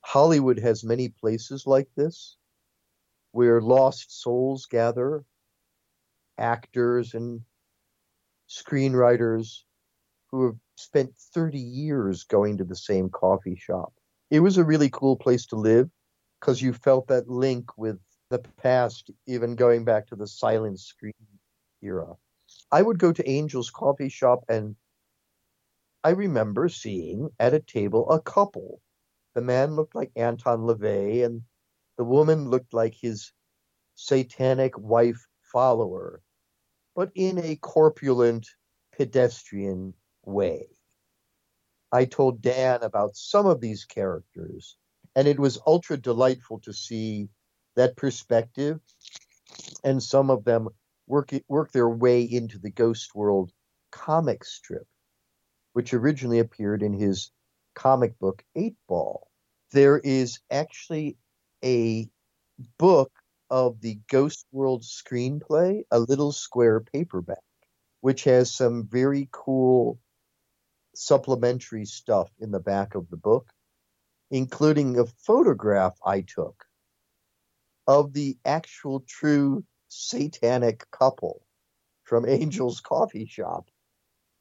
Hollywood 0.00 0.58
has 0.58 0.82
many 0.82 1.08
places 1.10 1.66
like 1.66 1.88
this 1.94 2.36
where 3.32 3.60
lost 3.60 4.20
souls 4.20 4.66
gather, 4.66 5.24
actors 6.38 7.14
and 7.14 7.42
screenwriters 8.48 9.64
who 10.30 10.46
have 10.46 10.56
spent 10.76 11.14
30 11.16 11.58
years 11.58 12.24
going 12.24 12.56
to 12.58 12.64
the 12.64 12.76
same 12.76 13.10
coffee 13.10 13.56
shop. 13.56 13.92
It 14.30 14.40
was 14.40 14.58
a 14.58 14.64
really 14.64 14.90
cool 14.90 15.16
place 15.16 15.46
to 15.46 15.56
live 15.56 15.90
because 16.40 16.62
you 16.62 16.72
felt 16.72 17.08
that 17.08 17.28
link 17.28 17.76
with 17.76 17.98
the 18.30 18.38
past, 18.38 19.10
even 19.26 19.56
going 19.56 19.84
back 19.84 20.06
to 20.08 20.16
the 20.16 20.26
silent 20.26 20.80
screen 20.80 21.12
era. 21.82 22.14
I 22.70 22.82
would 22.82 22.98
go 22.98 23.12
to 23.12 23.28
Angel's 23.28 23.70
coffee 23.70 24.08
shop 24.08 24.44
and 24.48 24.76
I 26.04 26.10
remember 26.10 26.68
seeing 26.68 27.30
at 27.40 27.54
a 27.54 27.60
table 27.60 28.10
a 28.10 28.20
couple. 28.20 28.80
The 29.34 29.40
man 29.42 29.74
looked 29.74 29.94
like 29.94 30.12
Anton 30.16 30.60
LaVey 30.60 31.24
and 31.24 31.42
the 31.96 32.04
woman 32.04 32.50
looked 32.50 32.72
like 32.72 32.94
his 32.94 33.32
satanic 33.94 34.78
wife 34.78 35.26
follower, 35.42 36.22
but 36.98 37.12
in 37.14 37.38
a 37.38 37.54
corpulent, 37.54 38.44
pedestrian 38.90 39.94
way. 40.24 40.66
I 41.92 42.06
told 42.06 42.42
Dan 42.42 42.82
about 42.82 43.14
some 43.14 43.46
of 43.46 43.60
these 43.60 43.84
characters, 43.84 44.76
and 45.14 45.28
it 45.28 45.38
was 45.38 45.60
ultra 45.64 45.96
delightful 45.96 46.58
to 46.62 46.72
see 46.72 47.28
that 47.76 47.96
perspective 47.96 48.80
and 49.84 50.02
some 50.02 50.28
of 50.28 50.42
them 50.42 50.70
work 51.06 51.30
work 51.46 51.70
their 51.70 51.88
way 51.88 52.22
into 52.22 52.58
the 52.58 52.72
Ghost 52.72 53.14
World 53.14 53.52
comic 53.92 54.44
strip, 54.44 54.88
which 55.74 55.94
originally 55.94 56.40
appeared 56.40 56.82
in 56.82 56.94
his 56.94 57.30
comic 57.76 58.18
book 58.18 58.42
Eight 58.56 58.74
Ball. 58.88 59.30
There 59.70 60.00
is 60.00 60.40
actually 60.50 61.16
a 61.64 62.08
book 62.76 63.12
of 63.50 63.80
the 63.80 63.98
Ghost 64.10 64.46
World 64.52 64.82
screenplay, 64.82 65.82
a 65.90 65.98
little 65.98 66.32
square 66.32 66.80
paperback, 66.80 67.42
which 68.00 68.24
has 68.24 68.52
some 68.52 68.86
very 68.86 69.28
cool 69.32 69.98
supplementary 70.94 71.84
stuff 71.84 72.30
in 72.38 72.50
the 72.50 72.60
back 72.60 72.94
of 72.94 73.08
the 73.10 73.16
book, 73.16 73.48
including 74.30 74.98
a 74.98 75.06
photograph 75.06 75.96
I 76.04 76.22
took 76.22 76.64
of 77.86 78.12
the 78.12 78.36
actual 78.44 79.00
true 79.00 79.64
satanic 79.88 80.84
couple 80.90 81.42
from 82.04 82.24
Angel's 82.28 82.80
Coffee 82.80 83.26
Shop 83.26 83.70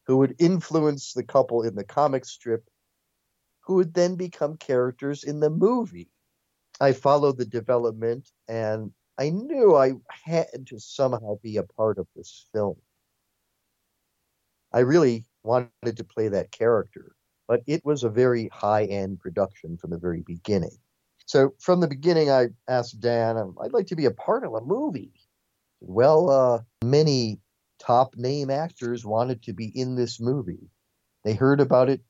who 0.08 0.18
would 0.18 0.36
influence 0.40 1.14
the 1.14 1.24
couple 1.24 1.64
in 1.64 1.76
the 1.76 1.84
comic 1.84 2.26
strip 2.26 2.64
who 3.62 3.76
would 3.76 3.94
then 3.94 4.16
become 4.16 4.56
characters 4.56 5.26
in 5.26 5.42
the 5.42 5.50
movie. 5.50 6.10
I 6.80 6.94
followed 6.94 7.38
the 7.38 7.46
development 7.46 8.32
and 8.48 8.92
I 9.18 9.30
knew 9.30 9.76
I 9.76 9.94
had 10.10 10.68
to 10.68 10.80
somehow 10.80 11.40
be 11.42 11.58
a 11.58 11.64
part 11.64 11.98
of 11.98 12.08
this 12.16 12.46
film. 12.54 12.76
I 14.72 14.80
really 14.80 15.26
wanted 15.44 15.98
to 15.98 16.04
play 16.04 16.28
that 16.28 16.52
character, 16.52 17.16
but 17.48 17.62
it 17.66 17.84
was 17.84 18.04
a 18.04 18.10
very 18.10 18.50
high 18.54 18.86
end 18.86 19.20
production 19.20 19.78
from 19.78 19.90
the 19.90 19.98
very 19.98 20.22
beginning. 20.22 20.78
So 21.26 21.54
from 21.60 21.80
the 21.80 21.88
beginning, 21.88 22.30
I 22.30 22.50
asked 22.68 23.00
Dan, 23.00 23.38
um, 23.38 23.56
I'd 23.62 23.74
like 23.74 23.88
to 23.88 23.96
be 23.96 24.06
a 24.06 24.12
part 24.12 24.46
of 24.46 24.54
a 24.54 24.62
movie. 24.62 25.14
Well, 25.82 26.30
uh, 26.30 26.60
many 26.84 27.40
top 27.80 28.16
name 28.16 28.50
actors 28.50 29.06
wanted 29.06 29.44
to 29.44 29.54
be 29.54 29.68
in 29.68 29.96
this 29.96 30.20
movie. 30.20 30.70
They 31.24 31.34
heard 31.34 31.60
about 31.60 31.90
it 31.90 32.02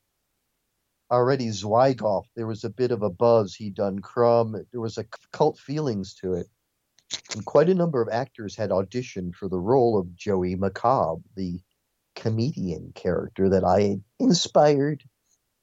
already. 1.11 1.47
Zwigoff, 1.47 2.25
there 2.35 2.47
was 2.47 2.63
a 2.63 2.69
bit 2.69 2.91
of 2.91 3.01
a 3.01 3.09
buzz. 3.09 3.55
He'd 3.55 3.75
done 3.75 3.99
Crumb. 3.99 4.65
There 4.71 4.81
was 4.81 4.97
a 4.97 5.05
cult 5.31 5.57
feelings 5.59 6.15
to 6.15 6.33
it. 6.33 6.47
And 7.33 7.45
quite 7.45 7.69
a 7.69 7.75
number 7.75 8.01
of 8.01 8.09
actors 8.11 8.55
had 8.55 8.69
auditioned 8.69 9.35
for 9.35 9.47
the 9.47 9.59
role 9.59 9.97
of 9.97 10.15
Joey 10.15 10.55
McCobb, 10.55 11.23
the 11.35 11.61
comedian 12.15 12.91
character 12.93 13.49
that 13.49 13.63
I 13.63 13.99
inspired. 14.19 15.03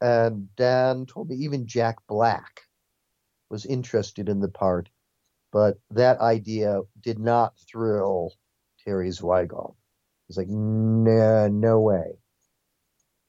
And 0.01 0.55
Dan 0.57 1.07
told 1.07 1.29
me 1.29 1.37
even 1.37 1.67
Jack 1.67 1.97
Black 2.09 2.63
was 3.51 3.67
interested 3.67 4.29
in 4.29 4.41
the 4.41 4.49
part, 4.49 4.89
but 5.53 5.79
that 5.91 6.21
idea 6.21 6.81
did 7.01 7.19
not 7.19 7.55
thrill 7.71 8.33
Terry 8.85 9.11
Zwigoff. 9.11 9.75
He's 10.27 10.37
like, 10.37 10.49
nah, 10.49 11.49
no 11.49 11.81
way. 11.81 12.19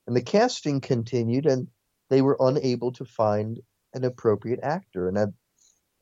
And 0.08 0.16
the 0.16 0.22
casting 0.22 0.82
continued, 0.82 1.46
and 1.46 1.68
they 2.10 2.22
were 2.22 2.38
unable 2.40 2.92
to 2.94 3.06
find 3.06 3.60
an 3.94 4.04
appropriate 4.04 4.60
actor. 4.62 5.08
And 5.08 5.18
at, 5.18 5.30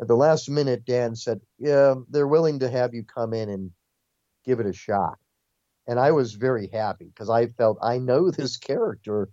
at 0.02 0.08
the 0.08 0.16
last 0.16 0.50
minute, 0.50 0.86
Dan 0.86 1.16
said, 1.16 1.42
Yeah, 1.58 1.96
they're 2.10 2.28
willing 2.28 2.60
to 2.60 2.70
have 2.70 2.94
you 2.94 3.04
come 3.04 3.34
in 3.34 3.50
and 3.50 3.72
give 4.46 4.60
it 4.60 4.66
a 4.66 4.74
shot. 4.74 5.18
And 5.88 6.00
I 6.00 6.12
was 6.12 6.34
very 6.34 6.68
happy 6.68 7.06
because 7.06 7.30
I 7.30 7.48
felt 7.48 7.78
I 7.82 7.98
know 7.98 8.32
this 8.32 8.58
character 8.58 9.30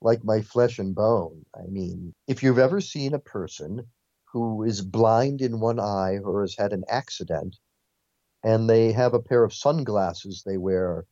like 0.00 0.24
my 0.24 0.40
flesh 0.42 0.78
and 0.78 0.94
bone. 0.94 1.44
I 1.54 1.66
mean, 1.68 2.12
if 2.26 2.42
you've 2.42 2.58
ever 2.58 2.80
seen 2.80 3.14
a 3.14 3.20
person 3.20 3.86
who 4.32 4.64
is 4.64 4.80
blind 4.80 5.40
in 5.40 5.60
one 5.60 5.78
eye 5.78 6.18
or 6.18 6.40
has 6.40 6.56
had 6.56 6.72
an 6.72 6.84
accident, 6.88 7.56
and 8.42 8.68
they 8.68 8.90
have 8.92 9.14
a 9.14 9.20
pair 9.20 9.44
of 9.44 9.54
sunglasses 9.54 10.42
they 10.44 10.56
wear 10.56 11.06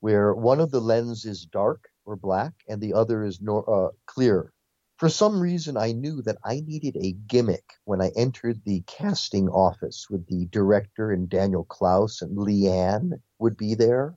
where 0.00 0.34
one 0.34 0.60
of 0.60 0.70
the 0.70 0.80
lens 0.80 1.26
is 1.26 1.44
dark 1.44 1.88
or 2.10 2.16
black 2.16 2.52
and 2.68 2.80
the 2.80 2.94
other 2.94 3.24
is 3.24 3.40
nor, 3.40 3.68
uh, 3.68 3.90
clear. 4.06 4.52
For 4.96 5.08
some 5.08 5.40
reason, 5.40 5.76
I 5.76 5.92
knew 5.92 6.20
that 6.22 6.36
I 6.44 6.60
needed 6.60 6.96
a 6.96 7.12
gimmick 7.12 7.72
when 7.84 8.02
I 8.02 8.10
entered 8.16 8.62
the 8.64 8.82
casting 8.86 9.48
office 9.48 10.08
with 10.10 10.26
the 10.26 10.46
director 10.46 11.10
and 11.10 11.28
Daniel 11.28 11.64
Clowes 11.64 12.20
and 12.20 12.36
Leanne 12.36 13.22
would 13.38 13.56
be 13.56 13.74
there. 13.74 14.16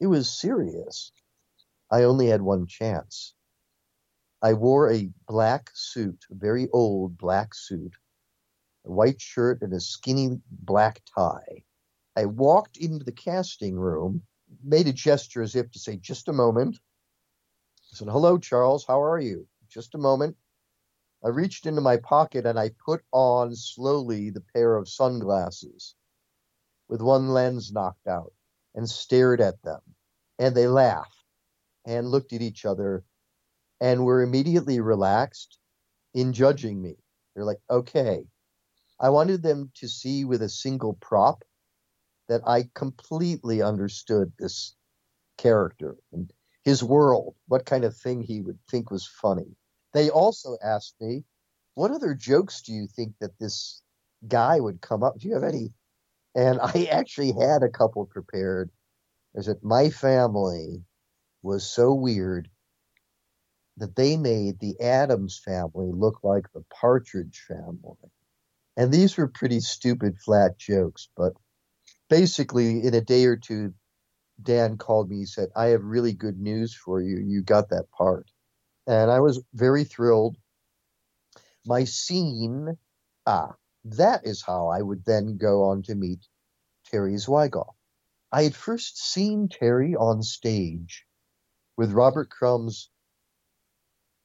It 0.00 0.06
was 0.06 0.32
serious. 0.32 1.12
I 1.90 2.04
only 2.04 2.28
had 2.28 2.40
one 2.40 2.66
chance. 2.66 3.34
I 4.40 4.54
wore 4.54 4.90
a 4.90 5.10
black 5.28 5.70
suit, 5.74 6.24
a 6.30 6.34
very 6.34 6.68
old 6.70 7.18
black 7.18 7.54
suit, 7.54 7.92
a 8.86 8.90
white 8.90 9.20
shirt, 9.20 9.60
and 9.60 9.74
a 9.74 9.80
skinny 9.80 10.40
black 10.50 11.02
tie. 11.14 11.64
I 12.16 12.24
walked 12.24 12.78
into 12.78 13.04
the 13.04 13.12
casting 13.12 13.76
room, 13.76 14.22
made 14.62 14.88
a 14.88 14.92
gesture 14.92 15.42
as 15.42 15.54
if 15.54 15.70
to 15.72 15.78
say, 15.78 15.96
just 15.96 16.28
a 16.28 16.32
moment. 16.32 16.78
I 17.92 17.96
said, 17.96 18.08
Hello, 18.08 18.38
Charles, 18.38 18.84
how 18.86 19.02
are 19.02 19.18
you? 19.18 19.46
Just 19.68 19.94
a 19.94 19.98
moment. 19.98 20.36
I 21.24 21.28
reached 21.28 21.66
into 21.66 21.80
my 21.80 21.98
pocket 21.98 22.46
and 22.46 22.58
I 22.58 22.70
put 22.84 23.02
on 23.12 23.54
slowly 23.54 24.30
the 24.30 24.40
pair 24.54 24.76
of 24.76 24.88
sunglasses 24.88 25.94
with 26.88 27.02
one 27.02 27.28
lens 27.28 27.72
knocked 27.72 28.06
out 28.06 28.32
and 28.74 28.88
stared 28.88 29.40
at 29.40 29.62
them. 29.62 29.80
And 30.38 30.54
they 30.54 30.66
laughed 30.66 31.24
and 31.86 32.08
looked 32.08 32.32
at 32.32 32.42
each 32.42 32.64
other 32.64 33.04
and 33.80 34.04
were 34.04 34.22
immediately 34.22 34.80
relaxed 34.80 35.58
in 36.14 36.32
judging 36.32 36.80
me. 36.80 36.96
They're 37.34 37.44
like, 37.44 37.60
okay. 37.68 38.26
I 38.98 39.10
wanted 39.10 39.42
them 39.42 39.70
to 39.76 39.88
see 39.88 40.24
with 40.24 40.42
a 40.42 40.48
single 40.48 40.94
prop 40.94 41.44
that 42.30 42.46
I 42.46 42.70
completely 42.74 43.60
understood 43.60 44.32
this 44.38 44.76
character 45.36 45.96
and 46.12 46.32
his 46.62 46.80
world, 46.80 47.34
what 47.48 47.66
kind 47.66 47.82
of 47.82 47.96
thing 47.96 48.22
he 48.22 48.40
would 48.40 48.58
think 48.70 48.88
was 48.88 49.04
funny. 49.04 49.56
They 49.94 50.10
also 50.10 50.56
asked 50.62 50.94
me, 51.00 51.24
what 51.74 51.90
other 51.90 52.14
jokes 52.14 52.62
do 52.62 52.72
you 52.72 52.86
think 52.86 53.14
that 53.20 53.36
this 53.40 53.82
guy 54.28 54.60
would 54.60 54.80
come 54.80 55.02
up? 55.02 55.18
Do 55.18 55.26
you 55.26 55.34
have 55.34 55.42
any? 55.42 55.72
And 56.36 56.60
I 56.62 56.84
actually 56.92 57.32
had 57.32 57.64
a 57.64 57.68
couple 57.68 58.06
prepared. 58.06 58.70
I 59.36 59.42
said, 59.42 59.56
my 59.62 59.90
family 59.90 60.84
was 61.42 61.68
so 61.68 61.92
weird 61.92 62.48
that 63.78 63.96
they 63.96 64.16
made 64.16 64.60
the 64.60 64.80
Addams 64.80 65.40
family 65.44 65.90
look 65.92 66.22
like 66.22 66.44
the 66.52 66.62
Partridge 66.70 67.42
family. 67.48 68.12
And 68.76 68.92
these 68.92 69.16
were 69.16 69.26
pretty 69.26 69.58
stupid, 69.58 70.16
flat 70.18 70.56
jokes. 70.58 71.08
But 71.16 71.32
basically, 72.10 72.84
in 72.84 72.92
a 72.92 73.00
day 73.00 73.24
or 73.24 73.36
two, 73.36 73.72
Dan 74.42 74.76
called 74.76 75.08
me. 75.08 75.18
He 75.18 75.26
said, 75.26 75.48
I 75.56 75.66
have 75.66 75.84
really 75.84 76.12
good 76.12 76.38
news 76.38 76.74
for 76.74 77.00
you. 77.00 77.18
You 77.18 77.42
got 77.42 77.70
that 77.70 77.90
part. 77.90 78.30
And 78.86 79.10
I 79.10 79.20
was 79.20 79.40
very 79.54 79.84
thrilled. 79.84 80.36
My 81.64 81.84
scene, 81.84 82.76
ah, 83.26 83.54
that 83.84 84.26
is 84.26 84.42
how 84.42 84.68
I 84.68 84.82
would 84.82 85.04
then 85.04 85.38
go 85.38 85.64
on 85.64 85.82
to 85.84 85.94
meet 85.94 86.26
Terry 86.86 87.14
Zwigoff. 87.14 87.74
I 88.32 88.42
had 88.42 88.54
first 88.54 88.98
seen 88.98 89.48
Terry 89.48 89.94
on 89.94 90.22
stage 90.22 91.06
with 91.76 91.92
Robert 91.92 92.30
Crumb's 92.30 92.90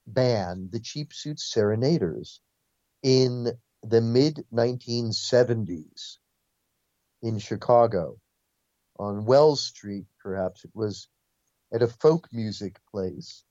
band, 0.06 0.72
the 0.72 0.80
Cheap 0.80 1.12
Suit 1.12 1.38
Serenaders, 1.38 2.40
in 3.02 3.52
the 3.82 4.00
mid 4.00 4.44
1970s 4.52 6.18
in 7.22 7.38
Chicago 7.38 8.16
on 8.98 9.24
Wells 9.24 9.64
Street, 9.64 10.06
perhaps. 10.22 10.64
It 10.64 10.70
was 10.74 11.08
at 11.72 11.82
a 11.82 11.88
folk 11.88 12.28
music 12.32 12.78
place. 12.90 13.44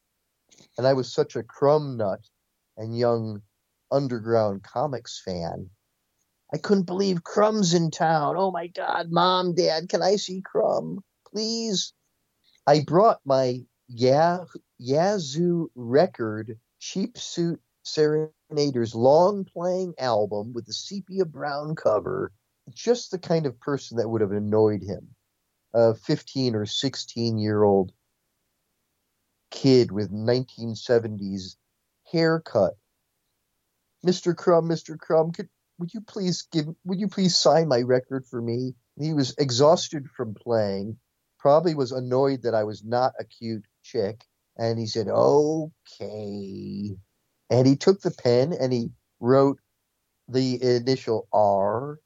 And 0.77 0.87
I 0.87 0.93
was 0.93 1.11
such 1.11 1.35
a 1.35 1.43
crumb 1.43 1.97
nut 1.97 2.21
and 2.77 2.97
young 2.97 3.41
underground 3.91 4.63
comics 4.63 5.21
fan. 5.23 5.69
I 6.53 6.57
couldn't 6.57 6.85
believe 6.85 7.23
Crumb's 7.23 7.73
in 7.73 7.91
town. 7.91 8.35
Oh 8.37 8.51
my 8.51 8.67
God, 8.67 9.11
mom, 9.11 9.55
dad, 9.55 9.89
can 9.89 10.01
I 10.01 10.15
see 10.15 10.41
Crumb? 10.45 11.03
Please. 11.27 11.93
I 12.67 12.81
brought 12.81 13.19
my 13.25 13.65
Yazoo 13.87 15.71
record 15.75 16.57
Cheap 16.79 17.17
Suit 17.17 17.59
Serenader's 17.83 18.95
long 18.95 19.45
playing 19.45 19.95
album 19.99 20.53
with 20.53 20.65
the 20.65 20.73
sepia 20.73 21.25
brown 21.25 21.75
cover. 21.75 22.31
Just 22.73 23.11
the 23.11 23.19
kind 23.19 23.45
of 23.45 23.59
person 23.59 23.97
that 23.97 24.09
would 24.09 24.21
have 24.21 24.31
annoyed 24.31 24.81
him. 24.81 25.15
A 25.73 25.93
15 25.93 26.55
or 26.55 26.65
16 26.65 27.37
year 27.37 27.61
old 27.63 27.91
kid 29.51 29.91
with 29.91 30.11
1970s 30.11 31.55
haircut. 32.11 32.73
Mr. 34.05 34.35
Crumb, 34.35 34.69
Mr. 34.69 34.97
Crumb, 34.97 35.31
could, 35.31 35.49
would 35.79 35.93
you 35.93 36.01
please 36.01 36.47
give, 36.51 36.67
would 36.85 36.99
you 36.99 37.07
please 37.07 37.37
sign 37.37 37.67
my 37.67 37.81
record 37.81 38.25
for 38.25 38.41
me? 38.41 38.75
He 38.99 39.13
was 39.13 39.35
exhausted 39.37 40.07
from 40.15 40.35
playing, 40.35 40.97
probably 41.39 41.75
was 41.75 41.91
annoyed 41.91 42.43
that 42.43 42.55
I 42.55 42.63
was 42.63 42.83
not 42.83 43.13
a 43.19 43.25
cute 43.25 43.65
chick. 43.83 44.23
And 44.57 44.79
he 44.79 44.85
said, 44.85 45.07
okay. 45.07 46.95
And 47.49 47.67
he 47.67 47.75
took 47.75 48.01
the 48.01 48.11
pen 48.11 48.53
and 48.53 48.71
he 48.71 48.91
wrote 49.19 49.59
the 50.27 50.61
initial 50.63 51.27
R. 51.33 51.99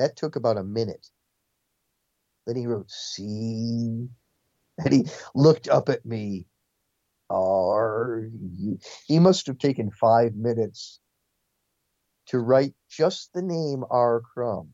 That 0.00 0.16
took 0.16 0.36
about 0.36 0.56
a 0.56 0.64
minute. 0.64 1.06
Then 2.46 2.56
he 2.56 2.66
wrote 2.66 2.90
C. 2.90 4.08
And 4.78 4.92
he 4.94 5.06
looked 5.34 5.68
up 5.68 5.90
at 5.90 6.06
me. 6.06 6.46
R. 7.28 8.30
He 9.06 9.18
must 9.18 9.46
have 9.48 9.58
taken 9.58 9.90
five 9.90 10.34
minutes 10.34 11.00
to 12.28 12.38
write 12.38 12.74
just 12.88 13.34
the 13.34 13.42
name 13.42 13.84
R. 13.90 14.22
Crumb. 14.22 14.72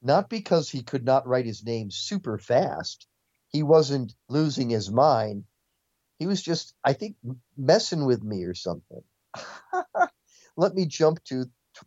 Not 0.00 0.30
because 0.30 0.70
he 0.70 0.82
could 0.82 1.04
not 1.04 1.26
write 1.26 1.44
his 1.46 1.62
name 1.62 1.90
super 1.90 2.38
fast, 2.38 3.06
he 3.48 3.62
wasn't 3.62 4.14
losing 4.30 4.70
his 4.70 4.90
mind. 4.90 5.44
He 6.18 6.26
was 6.26 6.42
just, 6.42 6.74
I 6.82 6.94
think, 6.94 7.16
messing 7.56 8.06
with 8.06 8.22
me 8.22 8.44
or 8.44 8.54
something. 8.54 9.02
Let 10.56 10.74
me 10.74 10.86
jump 10.86 11.22
to 11.24 11.44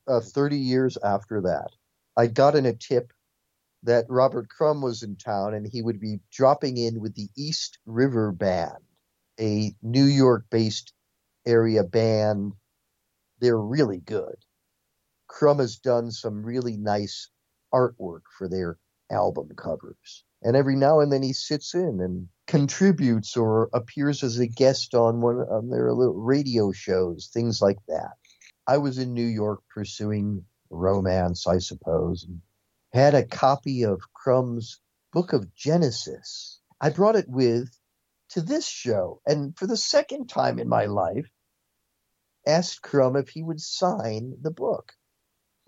uh, 0.08 0.20
30 0.22 0.58
years 0.58 0.98
after 1.04 1.42
that, 1.42 1.72
I 2.18 2.26
got 2.26 2.56
in 2.56 2.66
a 2.66 2.74
tip 2.74 3.14
that 3.84 4.06
Robert 4.10 4.50
Crumb 4.50 4.82
was 4.82 5.04
in 5.04 5.18
town 5.18 5.54
and 5.54 5.68
he 5.68 5.84
would 5.84 6.00
be 6.00 6.20
dropping 6.32 6.78
in 6.78 7.00
with 7.00 7.14
the 7.14 7.30
East 7.38 7.78
River 7.86 8.32
Band, 8.32 8.84
a 9.40 9.76
New 9.84 10.06
York 10.06 10.46
based 10.50 10.94
area 11.46 11.84
band. 11.84 12.54
They're 13.40 13.60
really 13.60 14.00
good. 14.00 14.36
Crumb 15.28 15.60
has 15.60 15.78
done 15.78 16.10
some 16.10 16.44
really 16.44 16.76
nice 16.76 17.30
artwork 17.72 18.22
for 18.36 18.50
their 18.50 18.80
album 19.12 19.50
covers. 19.56 20.24
And 20.42 20.56
every 20.56 20.76
now 20.76 21.02
and 21.02 21.12
then 21.12 21.22
he 21.22 21.34
sits 21.34 21.76
in 21.76 22.00
and 22.02 22.28
contributes 22.48 23.38
or 23.38 23.70
appears 23.74 24.24
as 24.24 24.40
a 24.40 24.48
guest 24.48 24.96
on 24.96 25.22
one 25.22 25.46
of 25.50 25.70
their 25.70 25.94
little 25.94 26.16
radio 26.16 26.72
shows, 26.72 27.30
things 27.32 27.62
like 27.62 27.78
that. 27.88 28.14
I 28.68 28.78
was 28.78 28.98
in 28.98 29.14
New 29.14 29.26
York 29.26 29.62
pursuing 29.74 30.46
romance, 30.70 31.48
I 31.48 31.60
suppose, 31.60 32.24
and 32.24 32.42
had 32.94 33.16
a 33.16 33.26
copy 33.26 33.84
of 33.84 34.02
Crumb's 34.14 34.80
Book 35.14 35.34
of 35.34 35.54
Genesis. 35.56 36.60
I 36.80 36.90
brought 36.90 37.16
it 37.16 37.30
with 37.30 37.70
to 38.30 38.42
this 38.42 38.68
show, 38.68 39.22
and 39.26 39.58
for 39.58 39.68
the 39.68 39.78
second 39.78 40.28
time 40.28 40.60
in 40.60 40.68
my 40.68 40.86
life, 40.86 41.30
asked 42.46 42.82
Crumb 42.82 43.16
if 43.16 43.30
he 43.30 43.44
would 43.44 43.62
sign 43.62 44.36
the 44.42 44.52
book. 44.52 44.94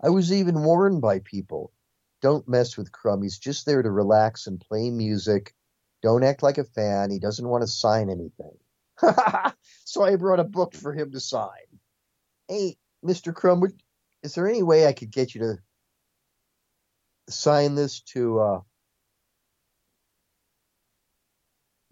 I 0.02 0.10
was 0.10 0.32
even 0.32 0.62
warned 0.62 1.00
by 1.02 1.18
people 1.20 1.72
don't 2.20 2.48
mess 2.48 2.76
with 2.76 2.92
Crumb. 2.92 3.22
He's 3.22 3.38
just 3.38 3.66
there 3.66 3.82
to 3.82 3.90
relax 3.90 4.46
and 4.46 4.60
play 4.60 4.90
music. 4.90 5.54
Don't 6.02 6.24
act 6.24 6.42
like 6.42 6.58
a 6.58 6.64
fan. 6.64 7.10
He 7.10 7.18
doesn't 7.18 7.48
want 7.48 7.62
to 7.62 7.68
sign 7.68 8.10
anything. 8.10 8.56
so 9.84 10.04
I 10.04 10.16
brought 10.16 10.40
a 10.40 10.44
book 10.44 10.74
for 10.74 10.92
him 10.92 11.12
to 11.12 11.20
sign. 11.20 11.50
Hey, 12.48 12.76
Mr. 13.04 13.34
Crumb, 13.34 13.60
would, 13.60 13.80
is 14.22 14.34
there 14.34 14.48
any 14.48 14.62
way 14.62 14.86
I 14.86 14.92
could 14.92 15.10
get 15.10 15.34
you 15.34 15.40
to 15.42 15.58
sign 17.28 17.74
this 17.74 18.00
to 18.00 18.40
uh 18.40 18.60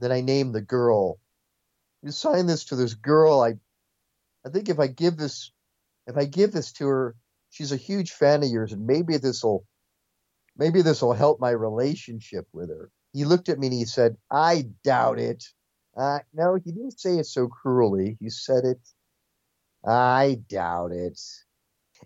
that 0.01 0.13
I 0.13 0.21
named 0.21 0.55
the 0.55 0.61
girl. 0.61 1.19
You 2.03 2.13
sign 2.13 2.47
this 2.47 2.67
to 2.67 2.77
this 2.77 2.95
girl. 2.95 3.41
I 3.41 3.55
I 4.47 4.51
think 4.51 4.69
if 4.69 4.79
I 4.79 4.87
give 4.87 5.17
this 5.17 5.53
if 6.07 6.17
I 6.17 6.25
give 6.25 6.53
this 6.53 6.73
to 6.75 6.87
her, 6.87 7.17
she's 7.51 7.73
a 7.73 7.77
huge 7.77 8.13
fan 8.13 8.43
of 8.43 8.49
yours, 8.49 8.73
and 8.73 8.87
maybe 8.87 9.17
this 9.17 9.43
will 9.43 9.67
maybe 10.57 10.83
this 10.83 11.03
will 11.03 11.13
help 11.13 11.41
my 11.41 11.51
relationship 11.51 12.47
with 12.53 12.71
her. 12.71 12.91
He 13.13 13.25
looked 13.25 13.49
at 13.49 13.59
me 13.59 13.69
and 13.69 13.75
he 13.75 13.85
said, 13.85 14.17
I 14.31 14.67
doubt 14.85 15.19
it. 15.19 15.45
Uh, 15.97 16.21
no, 16.33 16.55
he 16.55 16.71
didn't 16.71 17.01
say 17.01 17.19
it 17.19 17.27
so 17.27 17.49
cruelly. 17.49 18.17
He 18.21 18.31
said 18.31 18.65
it, 18.65 18.81
I 19.85 20.41
doubt 20.49 20.93
it. 20.93 21.21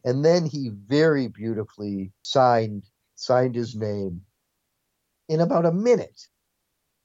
And 0.05 0.25
then 0.25 0.47
he 0.47 0.71
very 0.71 1.29
beautifully 1.29 2.13
signed 2.23 2.85
signed 3.15 3.55
his 3.55 3.77
name 3.77 4.23
in 5.29 5.41
about 5.41 5.67
a 5.67 5.73
minute, 5.73 6.29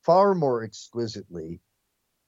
far 0.02 0.34
more 0.34 0.64
exquisitely 0.64 1.62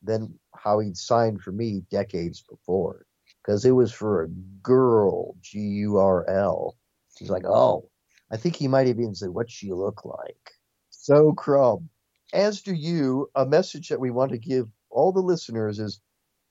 than 0.03 0.38
how 0.55 0.80
he'd 0.80 0.95
signed 0.95 1.41
for 1.41 1.51
me 1.51 1.84
decades 1.89 2.43
before. 2.47 3.05
Because 3.41 3.65
it 3.65 3.72
was 3.72 3.91
for 3.91 4.24
a 4.24 4.30
girl, 4.61 5.36
G 5.41 5.59
U 5.59 5.97
R 5.97 6.30
L. 6.30 6.78
She's 7.17 7.30
like, 7.30 7.45
oh, 7.45 7.89
I 8.32 8.38
think 8.38 8.55
he 8.55 8.67
might 8.67 8.88
have 8.88 8.99
even 8.99 9.15
said, 9.15 9.30
what 9.30 9.49
she 9.49 9.74
look 9.74 10.05
like? 10.05 10.51
So 10.89 11.34
crumb. 11.34 11.89
As 12.32 12.61
do 12.61 12.74
you, 12.74 13.30
a 13.34 13.45
message 13.45 13.89
that 13.89 13.99
we 13.99 14.11
want 14.11 14.32
to 14.32 14.38
give 14.38 14.67
all 14.91 15.11
the 15.11 15.20
listeners 15.20 15.80
is 15.80 15.99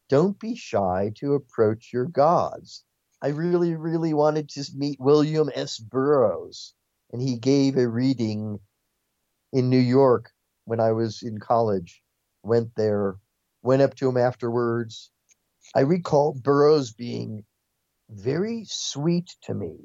don't 0.09 0.39
be 0.41 0.57
shy 0.57 1.13
to 1.17 1.35
approach 1.35 1.91
your 1.93 2.07
gods. 2.07 2.85
I 3.21 3.29
really, 3.29 3.75
really 3.75 4.15
wanted 4.15 4.49
to 4.51 4.65
meet 4.77 5.01
William 5.01 5.51
S. 5.55 5.79
Burroughs, 5.79 6.75
and 7.13 7.21
he 7.21 7.37
gave 7.39 7.77
a 7.77 7.89
reading 7.89 8.61
in 9.53 9.71
New 9.71 9.79
York 9.79 10.31
when 10.65 10.81
I 10.81 10.93
was 10.93 11.23
in 11.23 11.39
college. 11.39 12.03
Went 12.43 12.75
there, 12.77 13.17
went 13.63 13.83
up 13.83 13.95
to 13.97 14.09
him 14.09 14.17
afterwards. 14.17 15.11
I 15.75 15.81
recall 15.81 16.33
Burroughs 16.33 16.93
being 16.93 17.45
very 18.09 18.65
sweet 18.69 19.35
to 19.43 19.55
me. 19.55 19.77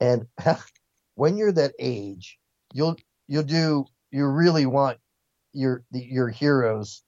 And 0.00 0.26
when 1.14 1.36
you're 1.36 1.52
that 1.52 1.74
age, 1.78 2.38
you'll 2.72 2.96
you'll 3.26 3.42
do 3.44 3.86
you 4.10 4.26
really 4.26 4.66
want 4.66 4.98
your 5.52 5.84
your 5.90 6.28
heroes 6.28 7.02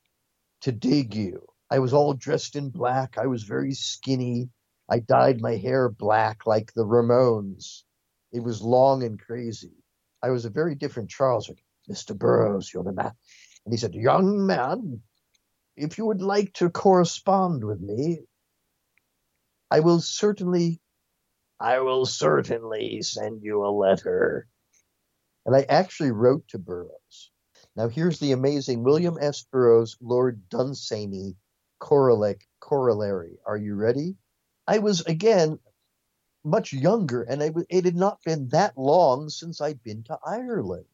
to 0.62 0.72
dig 0.72 1.14
you. 1.14 1.46
I 1.70 1.80
was 1.80 1.92
all 1.92 2.14
dressed 2.14 2.56
in 2.56 2.70
black. 2.70 3.18
I 3.18 3.26
was 3.26 3.42
very 3.42 3.74
skinny. 3.74 4.48
I 4.88 5.00
dyed 5.00 5.40
my 5.40 5.56
hair 5.56 5.88
black 5.88 6.46
like 6.46 6.72
the 6.74 6.84
Ramones. 6.84 7.82
It 8.32 8.40
was 8.40 8.62
long 8.62 9.02
and 9.02 9.18
crazy. 9.18 9.72
I 10.22 10.30
was 10.30 10.44
a 10.44 10.50
very 10.50 10.74
different 10.74 11.10
Charles. 11.10 11.50
Mr. 11.90 12.16
Burroughs, 12.16 12.72
you're 12.72 12.84
the 12.84 12.92
man. 12.92 13.12
And 13.64 13.72
he 13.72 13.78
said, 13.78 13.94
Young 13.94 14.46
man, 14.46 15.02
if 15.76 15.98
you 15.98 16.06
would 16.06 16.22
like 16.22 16.52
to 16.54 16.70
correspond 16.70 17.64
with 17.64 17.80
me, 17.80 18.20
I 19.70 19.80
will 19.80 20.00
certainly 20.00 20.80
I 21.58 21.80
will 21.80 22.04
certainly 22.04 23.02
send 23.02 23.42
you 23.42 23.64
a 23.64 23.70
letter. 23.70 24.46
And 25.46 25.56
I 25.56 25.62
actually 25.62 26.10
wrote 26.10 26.46
to 26.48 26.58
Burroughs. 26.58 27.30
Now, 27.74 27.88
here's 27.88 28.18
the 28.18 28.32
amazing 28.32 28.82
William 28.82 29.16
S. 29.20 29.42
Burroughs, 29.50 29.96
Lord 30.00 30.48
Dunsany 30.48 31.36
corollary. 31.78 33.38
Are 33.46 33.56
you 33.56 33.74
ready? 33.74 34.16
I 34.66 34.78
was, 34.78 35.00
again, 35.02 35.58
much 36.44 36.72
younger, 36.72 37.22
and 37.22 37.42
it 37.70 37.84
had 37.84 37.96
not 37.96 38.22
been 38.24 38.48
that 38.48 38.76
long 38.76 39.28
since 39.28 39.60
I'd 39.60 39.82
been 39.82 40.02
to 40.04 40.18
Ireland 40.24 40.86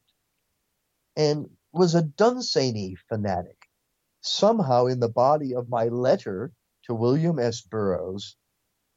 and 1.15 1.49
was 1.71 1.95
a 1.95 2.01
Dunsany 2.01 2.95
fanatic. 3.09 3.69
Somehow, 4.21 4.85
in 4.85 4.99
the 4.99 5.09
body 5.09 5.53
of 5.55 5.69
my 5.69 5.85
letter 5.89 6.53
to 6.83 6.93
William 6.95 7.39
S. 7.39 7.61
Burroughs, 7.61 8.35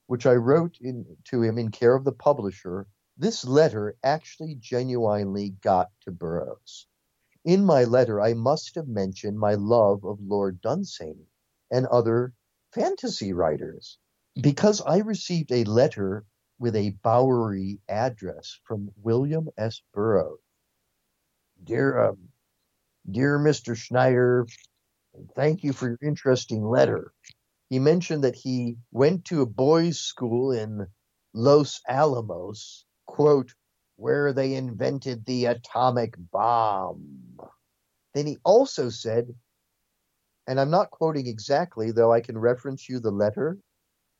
which 0.07 0.27
I 0.27 0.35
wrote 0.35 0.77
in, 0.81 1.17
to 1.25 1.43
him 1.43 1.59
in 1.59 1.71
care 1.71 1.95
of 1.95 2.05
the 2.05 2.13
publisher, 2.13 2.87
this 3.17 3.45
letter 3.45 3.97
actually 4.03 4.57
genuinely 4.57 5.51
got 5.63 5.91
to 6.03 6.11
Burroughs. 6.11 6.87
In 7.45 7.65
my 7.65 7.85
letter, 7.85 8.21
I 8.21 8.35
must 8.35 8.75
have 8.75 8.89
mentioned 8.89 9.39
my 9.39 9.55
love 9.55 10.05
of 10.05 10.21
Lord 10.21 10.61
Dunsany 10.61 11.29
and 11.71 11.87
other 11.87 12.35
fantasy 12.73 13.33
writers. 13.33 13.99
Because 14.41 14.83
I 14.83 14.99
received 14.99 15.53
a 15.53 15.65
letter 15.65 16.25
with 16.59 16.77
a 16.77 16.91
Bowery 17.03 17.81
address 17.89 18.59
from 18.65 18.91
William 19.03 19.49
S. 19.57 19.83
Burroughs. 19.93 20.41
Dear, 21.65 22.09
um, 22.09 22.19
dear 23.11 23.39
Mr. 23.39 23.77
Schneider, 23.77 24.47
thank 25.35 25.65
you 25.65 25.73
for 25.73 25.89
your 25.89 25.99
interesting 26.03 26.65
letter 26.65 27.13
he 27.69 27.79
mentioned 27.79 28.23
that 28.25 28.37
he 28.37 28.77
went 28.93 29.25
to 29.27 29.43
a 29.43 29.47
boys' 29.47 29.99
school 29.99 30.53
in 30.53 30.87
Los 31.35 31.81
Alamos, 31.89 32.85
quote, 33.07 33.55
where 33.97 34.33
they 34.33 34.55
invented 34.55 35.25
the 35.25 35.47
atomic 35.47 36.15
bomb. 36.17 37.41
Then 38.15 38.27
he 38.27 38.39
also 38.45 38.89
said, 38.89 39.35
and 40.47 40.61
I'm 40.61 40.71
not 40.71 40.91
quoting 40.91 41.27
exactly, 41.27 41.91
though 41.91 42.13
I 42.13 42.21
can 42.21 42.39
reference 42.39 42.89
you 42.89 43.01
the 43.01 43.11
letter. 43.11 43.59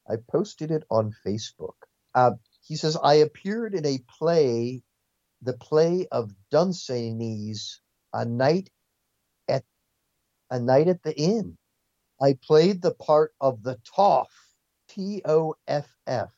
I 0.09 0.17
posted 0.31 0.71
it 0.71 0.85
on 0.91 1.15
Facebook. 1.27 1.75
Uh, 2.15 2.33
he 2.63 2.77
says, 2.77 2.97
I 2.97 3.15
appeared 3.15 3.75
in 3.75 3.85
a 3.85 3.99
play, 4.19 4.83
the 5.43 5.53
play 5.53 6.07
of 6.11 6.33
Dunsany's 6.51 7.81
A 8.13 8.25
Night 8.25 8.71
at 9.49 9.65
A 10.51 10.59
Night 10.59 10.89
at 10.89 11.03
the 11.03 11.17
Inn. 11.17 11.59
I 12.21 12.39
played 12.41 12.81
the 12.81 12.95
part 12.95 13.35
of 13.41 13.63
the 13.63 13.79
Toff, 13.95 14.31
T 14.89 15.23
O 15.25 15.55
F 15.69 15.89
F. 16.07 16.31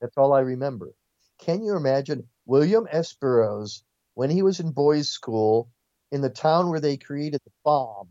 That's 0.00 0.18
all 0.18 0.32
I 0.32 0.40
remember. 0.40 0.92
Can 1.38 1.62
you 1.62 1.76
imagine 1.76 2.28
William 2.44 2.86
S. 2.90 3.14
Burroughs 3.14 3.82
when 4.14 4.30
he 4.30 4.42
was 4.42 4.60
in 4.60 4.72
boys' 4.72 5.08
school 5.08 5.70
in 6.10 6.20
the 6.20 6.28
town 6.28 6.68
where 6.68 6.80
they 6.80 6.96
created 6.98 7.40
the 7.44 7.52
bomb, 7.64 8.08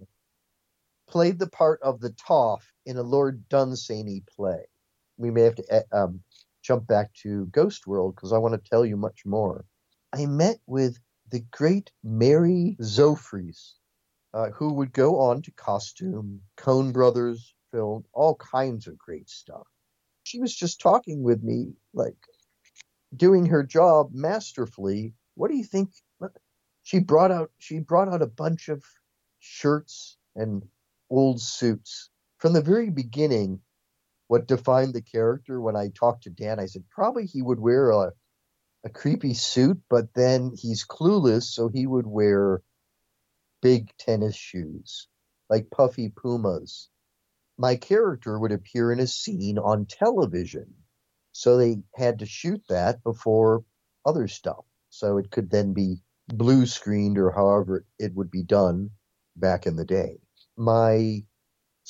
played 1.08 1.38
the 1.38 1.50
part 1.50 1.82
of 1.84 2.00
the 2.00 2.12
Toff 2.12 2.74
in 2.86 2.98
a 2.98 3.04
Lord 3.04 3.48
Dunsany 3.50 4.24
play? 4.36 4.66
We 5.22 5.32
may 5.32 5.42
have 5.42 5.56
to 5.56 5.66
eh, 5.70 5.82
um, 5.92 6.22
jump 6.64 6.88
back 6.88 7.14
to 7.24 7.46
Ghost 7.48 7.88
World 7.88 8.16
because 8.16 8.34
I 8.34 8.38
want 8.38 8.54
to 8.54 8.70
tell 8.70 8.86
you 8.86 8.98
much 8.98 9.26
more. 9.26 9.66
I 10.14 10.26
met 10.26 10.60
with 10.68 10.98
the 11.32 11.42
great 11.52 11.92
Mary 12.04 12.76
Zophres 12.82 13.74
uh, 14.34 14.50
who 14.50 14.74
would 14.74 14.94
go 14.94 15.20
on 15.20 15.42
to 15.44 15.52
costume, 15.52 16.42
Coen 16.58 16.94
Brothers 16.94 17.54
film, 17.72 18.04
all 18.14 18.36
kinds 18.36 18.88
of 18.88 18.98
great 18.98 19.30
stuff. 19.30 19.68
She 20.24 20.40
was 20.40 20.56
just 20.56 20.82
talking 20.82 21.24
with 21.24 21.44
me, 21.44 21.74
like 21.94 22.16
doing 23.16 23.46
her 23.48 23.64
job 23.64 24.12
masterfully. 24.14 25.14
What 25.36 25.50
do 25.50 25.58
you 25.58 25.64
think? 25.64 25.92
She 26.84 27.00
brought 27.00 27.32
out 27.32 27.52
she 27.60 27.80
brought 27.80 28.10
out 28.10 28.22
a 28.22 28.28
bunch 28.28 28.68
of 28.70 28.84
shirts 29.40 30.18
and 30.36 30.64
old 31.10 31.42
suits. 31.42 32.10
From 32.38 32.54
the 32.54 32.62
very 32.62 32.90
beginning, 32.90 33.60
what 34.32 34.48
defined 34.48 34.94
the 34.94 35.02
character 35.02 35.60
when 35.60 35.76
I 35.76 35.90
talked 35.90 36.24
to 36.24 36.30
Dan. 36.30 36.58
I 36.58 36.66
said 36.66 36.86
probably 36.90 37.26
he 37.26 37.42
would 37.42 37.60
wear 37.60 37.90
a 37.90 38.14
a 38.86 38.90
creepy 38.90 39.34
suit, 39.34 39.82
but 39.90 40.14
then 40.14 40.54
he's 40.56 40.86
clueless, 40.86 41.44
so 41.44 41.68
he 41.68 41.86
would 41.86 42.08
wear 42.08 42.64
big 43.62 43.92
tennis 43.98 44.34
shoes, 44.34 45.10
like 45.50 45.70
puffy 45.70 46.14
pumas. 46.16 46.90
My 47.58 47.76
character 47.76 48.40
would 48.40 48.54
appear 48.54 48.94
in 48.94 49.02
a 49.02 49.06
scene 49.06 49.60
on 49.60 49.86
television, 49.86 50.76
so 51.34 51.58
they 51.58 51.84
had 51.96 52.20
to 52.20 52.26
shoot 52.26 52.64
that 52.70 53.04
before 53.04 53.66
other 54.06 54.30
stuff, 54.30 54.64
so 54.90 55.18
it 55.18 55.30
could 55.30 55.50
then 55.50 55.74
be 55.74 55.98
blue 56.30 56.66
screened 56.66 57.18
or 57.18 57.32
however 57.32 57.86
it 58.00 58.16
would 58.16 58.32
be 58.32 58.44
done 58.44 58.92
back 59.36 59.68
in 59.68 59.76
the 59.76 59.84
day. 59.84 60.22
My 60.56 61.26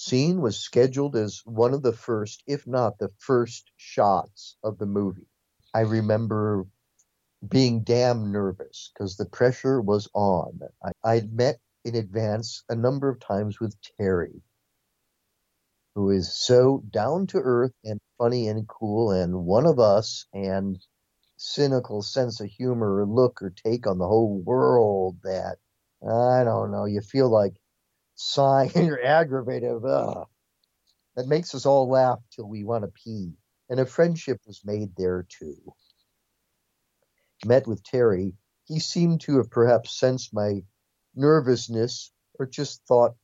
scene 0.01 0.41
was 0.41 0.57
scheduled 0.57 1.15
as 1.15 1.41
one 1.45 1.73
of 1.73 1.83
the 1.83 1.93
first, 1.93 2.43
if 2.47 2.65
not 2.65 2.97
the 2.97 3.09
first, 3.19 3.71
shots 3.77 4.57
of 4.63 4.79
the 4.79 4.85
movie. 4.87 5.27
I 5.75 5.81
remember 5.81 6.65
being 7.47 7.83
damn 7.83 8.31
nervous 8.31 8.91
because 8.93 9.15
the 9.15 9.25
pressure 9.25 9.79
was 9.79 10.09
on. 10.13 10.59
I, 10.83 10.91
I'd 11.03 11.33
met 11.33 11.59
in 11.85 11.95
advance 11.95 12.63
a 12.67 12.75
number 12.75 13.09
of 13.09 13.19
times 13.19 13.59
with 13.59 13.75
Terry, 13.99 14.41
who 15.93 16.09
is 16.09 16.33
so 16.33 16.83
down 16.89 17.27
to 17.27 17.37
earth 17.37 17.73
and 17.83 17.99
funny 18.17 18.47
and 18.47 18.67
cool 18.67 19.11
and 19.11 19.45
one 19.45 19.67
of 19.67 19.79
us 19.79 20.25
and 20.33 20.83
cynical 21.37 22.01
sense 22.01 22.39
of 22.39 22.49
humor 22.49 22.97
or 23.01 23.05
look 23.05 23.41
or 23.41 23.51
take 23.51 23.85
on 23.85 23.99
the 23.99 24.07
whole 24.07 24.39
world 24.39 25.17
that 25.23 25.57
I 26.03 26.43
don't 26.43 26.71
know, 26.71 26.85
you 26.85 27.01
feel 27.01 27.29
like 27.29 27.60
sighing 28.21 28.71
and 28.75 28.87
you're 28.87 29.03
aggravated. 29.03 29.83
Ugh. 29.85 30.27
That 31.15 31.27
makes 31.27 31.55
us 31.55 31.65
all 31.65 31.89
laugh 31.89 32.19
till 32.35 32.47
we 32.47 32.63
want 32.63 32.85
to 32.85 32.91
pee. 33.03 33.33
And 33.69 33.79
a 33.79 33.85
friendship 33.85 34.39
was 34.45 34.61
made 34.65 34.95
there 34.97 35.25
too 35.29 35.73
met 37.45 37.67
with 37.67 37.83
Terry, 37.83 38.33
he 38.65 38.79
seemed 38.79 39.21
to 39.21 39.37
have 39.37 39.49
perhaps 39.49 39.97
sensed 39.97 40.33
my 40.33 40.63
nervousness 41.15 42.11
or 42.39 42.45
just 42.45 42.85
thought, 42.87 43.15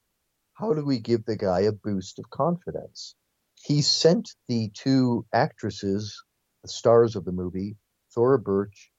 how 0.53 0.73
do 0.73 0.83
we 0.83 0.99
give 0.99 1.25
the 1.25 1.37
guy 1.37 1.61
a 1.61 1.71
boost 1.71 2.19
of 2.19 2.29
confidence? 2.29 3.15
He 3.55 3.81
sent 3.81 4.35
the 4.47 4.71
two 4.73 5.25
actresses, 5.33 6.23
the 6.63 6.69
stars 6.69 7.15
of 7.15 7.25
the 7.25 7.31
movie, 7.31 7.77
Thora 8.13 8.39
Birch 8.39 8.91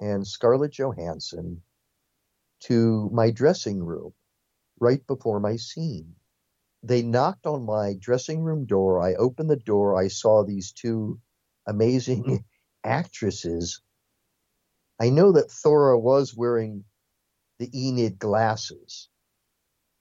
and 0.00 0.26
Scarlett 0.26 0.72
Johansson, 0.72 1.62
to 2.60 3.08
my 3.12 3.30
dressing 3.30 3.82
room 3.82 4.12
right 4.80 5.04
before 5.06 5.40
my 5.40 5.56
scene. 5.56 6.14
They 6.82 7.02
knocked 7.02 7.46
on 7.46 7.64
my 7.64 7.94
dressing 7.98 8.42
room 8.42 8.66
door. 8.66 9.00
I 9.00 9.14
opened 9.14 9.50
the 9.50 9.56
door. 9.56 9.96
I 10.00 10.08
saw 10.08 10.44
these 10.44 10.72
two 10.72 11.20
amazing 11.66 12.22
mm-hmm. 12.22 12.36
actresses 12.84 13.80
I 14.98 15.10
know 15.10 15.32
that 15.32 15.50
Thora 15.50 15.98
was 15.98 16.34
wearing 16.34 16.84
the 17.58 17.70
Enid 17.74 18.18
glasses. 18.18 19.08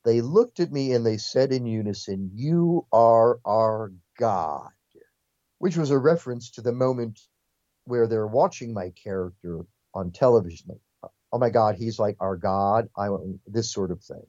They 0.06 0.22
looked 0.22 0.60
at 0.60 0.72
me 0.72 0.94
and 0.94 1.06
they 1.06 1.18
said 1.18 1.52
in 1.52 1.66
unison, 1.66 2.32
You 2.34 2.86
are 2.92 3.40
our 3.46 3.92
God, 4.18 4.70
which 5.58 5.76
was 5.76 5.92
a 5.92 5.98
reference 5.98 6.52
to 6.52 6.62
the 6.62 6.72
moment 6.72 7.20
where 7.86 8.08
they're 8.08 8.28
watching 8.28 8.74
my 8.74 8.92
character 8.92 9.66
on 9.94 10.12
television. 10.12 10.80
oh 11.32 11.40
my 11.40 11.50
God, 11.50 11.76
he's 11.76 12.00
like 12.00 12.16
our 12.20 12.38
God. 12.38 12.88
I 12.98 13.10
this 13.48 13.72
sort 13.72 13.92
of 13.92 14.02
thing. 14.02 14.26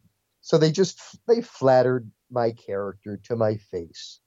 So 0.46 0.58
they 0.58 0.70
just 0.70 1.00
they 1.26 1.42
flattered 1.42 2.08
my 2.30 2.52
character 2.52 3.16
to 3.24 3.34
my 3.34 3.56
face. 3.56 4.20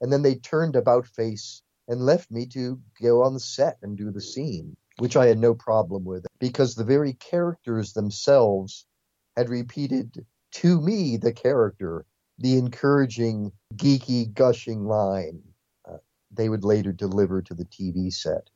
And 0.00 0.10
then 0.10 0.22
they 0.22 0.36
turned 0.36 0.74
about 0.74 1.06
face 1.06 1.60
and 1.86 2.00
left 2.00 2.30
me 2.30 2.46
to 2.46 2.80
go 3.02 3.22
on 3.22 3.34
the 3.34 3.40
set 3.40 3.76
and 3.82 3.94
do 3.94 4.10
the 4.10 4.22
scene 4.22 4.74
which 4.96 5.18
I 5.18 5.26
had 5.26 5.38
no 5.38 5.54
problem 5.54 6.06
with 6.06 6.24
because 6.38 6.74
the 6.74 6.84
very 6.84 7.12
characters 7.12 7.92
themselves 7.92 8.86
had 9.36 9.50
repeated 9.50 10.24
to 10.52 10.80
me 10.80 11.18
the 11.18 11.34
character, 11.34 12.06
the 12.38 12.56
encouraging, 12.56 13.52
geeky, 13.76 14.32
gushing 14.32 14.86
line 14.86 15.42
uh, 15.86 15.98
they 16.30 16.48
would 16.48 16.64
later 16.64 16.92
deliver 16.92 17.42
to 17.42 17.52
the 17.52 17.66
TV 17.66 18.10
set. 18.10 18.48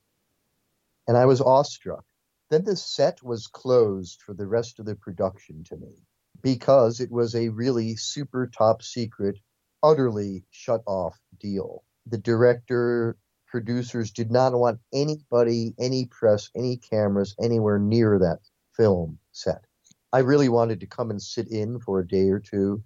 And 1.07 1.19
I 1.19 1.27
was 1.27 1.43
awestruck. 1.43 2.07
Then 2.49 2.65
the 2.65 2.77
set 2.77 3.23
was 3.23 3.47
closed 3.47 4.23
for 4.23 4.33
the 4.33 4.47
rest 4.47 4.79
of 4.79 4.87
the 4.87 4.95
production 4.95 5.65
to 5.65 5.77
me 5.77 6.07
because 6.43 7.01
it 7.01 7.11
was 7.11 7.35
a 7.35 7.49
really 7.49 7.97
super 7.97 8.47
top 8.47 8.83
secret, 8.83 9.39
utterly 9.83 10.45
shut 10.51 10.83
off 10.87 11.19
deal. 11.39 11.83
The 12.07 12.19
director 12.19 13.17
producers 13.47 14.11
did 14.11 14.31
not 14.31 14.53
want 14.53 14.81
anybody, 14.93 15.75
any 15.79 16.07
press, 16.07 16.51
any 16.55 16.77
cameras 16.77 17.35
anywhere 17.41 17.79
near 17.79 18.19
that 18.19 18.39
film 18.77 19.19
set. 19.33 19.65
I 20.13 20.21
really 20.21 20.49
wanted 20.49 20.81
to 20.81 20.87
come 20.87 21.11
and 21.11 21.21
sit 21.21 21.49
in 21.49 21.81
for 21.81 22.01
a 22.01 22.07
day 22.07 22.31
or 22.31 22.41
two 22.41 22.83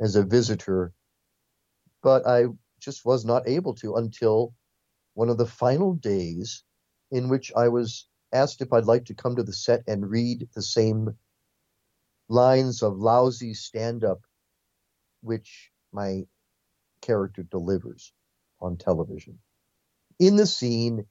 as 0.00 0.16
a 0.16 0.22
visitor, 0.22 0.92
but 2.02 2.26
I 2.26 2.46
just 2.80 3.04
was 3.04 3.24
not 3.24 3.48
able 3.48 3.74
to 3.76 3.94
until 3.96 4.54
one 5.14 5.30
of 5.30 5.38
the 5.38 5.46
final 5.46 5.94
days 5.94 6.64
in 7.10 7.28
which 7.28 7.52
I 7.56 7.68
was 7.68 8.08
asked 8.32 8.60
if 8.60 8.72
I'd 8.72 8.86
like 8.86 9.06
to 9.06 9.14
come 9.14 9.36
to 9.36 9.42
the 9.42 9.52
set 9.52 9.82
and 9.86 10.10
read 10.10 10.48
the 10.54 10.62
same 10.62 11.16
lines 12.28 12.82
of 12.82 12.96
lousy 12.96 13.54
stand 13.54 14.04
up 14.04 14.20
which 15.22 15.70
my 15.92 16.22
character 17.00 17.42
delivers 17.42 18.12
on 18.60 18.76
television. 18.76 19.38
In 20.18 20.36
the 20.36 20.46
scene 20.46 21.04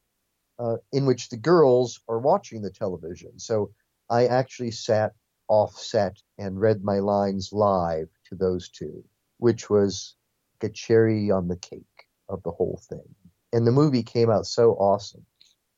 uh, 0.59 0.77
in 0.91 1.05
which 1.05 1.29
the 1.29 1.37
girls 1.37 1.99
are 2.07 2.19
watching 2.19 2.61
the 2.61 2.69
television. 2.69 3.39
So 3.39 3.71
I 4.09 4.27
actually 4.27 4.71
sat 4.71 5.13
offset 5.47 6.17
and 6.37 6.59
read 6.59 6.83
my 6.83 6.99
lines 6.99 7.49
live 7.51 8.09
to 8.29 8.35
those 8.35 8.69
two, 8.69 9.03
which 9.37 9.69
was 9.69 10.15
a 10.61 10.69
cherry 10.69 11.29
on 11.29 11.47
the 11.49 11.57
cake 11.57 12.07
of 12.29 12.41
the 12.43 12.51
whole 12.51 12.81
thing. 12.87 13.15
And 13.51 13.67
the 13.67 13.71
movie 13.71 14.03
came 14.03 14.29
out 14.29 14.45
so 14.45 14.71
awesome. 14.73 15.25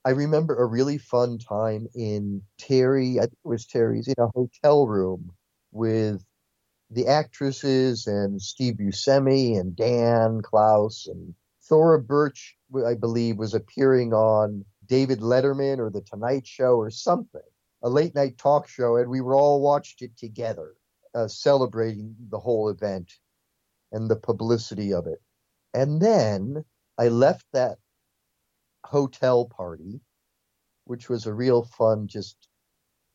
I 0.06 0.12
remember 0.12 0.56
a 0.56 0.68
really 0.68 1.00
fun 1.00 1.40
time 1.40 1.88
in 1.96 2.44
Terry, 2.60 3.18
I 3.18 3.24
think 3.24 3.40
it 3.44 3.48
was 3.48 3.66
Terry's, 3.66 4.08
in 4.08 4.14
a 4.20 4.28
hotel 4.36 4.86
room 4.86 5.32
with 5.72 6.24
the 6.92 7.08
actresses 7.08 8.06
and 8.06 8.40
Steve 8.40 8.76
Buscemi 8.76 9.60
and 9.60 9.76
Dan 9.76 10.42
Clowes 10.44 11.08
and 11.12 11.34
Thora 11.64 12.00
Birch, 12.00 12.56
I 12.86 12.94
believe, 12.94 13.38
was 13.38 13.56
appearing 13.56 14.14
on 14.14 14.64
David 14.86 15.22
Letterman 15.22 15.80
or 15.80 15.90
The 15.90 16.02
Tonight 16.02 16.46
Show 16.46 16.76
or 16.76 16.92
something, 16.92 17.42
a 17.82 17.90
late 17.90 18.14
night 18.14 18.38
talk 18.38 18.68
show, 18.68 18.98
and 18.98 19.10
we 19.10 19.22
were 19.22 19.36
all 19.36 19.60
watched 19.60 20.04
it 20.04 20.16
together, 20.18 20.76
uh, 21.16 21.28
celebrating 21.28 22.16
the 22.30 22.40
whole 22.40 22.70
event 22.70 23.12
and 23.92 24.08
the 24.08 24.16
publicity 24.16 24.94
of 24.94 25.08
it. 25.08 25.20
And 25.74 26.00
then 26.00 26.64
I 27.00 27.08
left 27.08 27.48
that 27.54 27.80
hotel 28.86 29.46
party, 29.46 30.00
which 30.86 31.10
was 31.10 31.26
a 31.26 31.34
real 31.34 31.64
fun, 31.64 32.08
just 32.08 32.48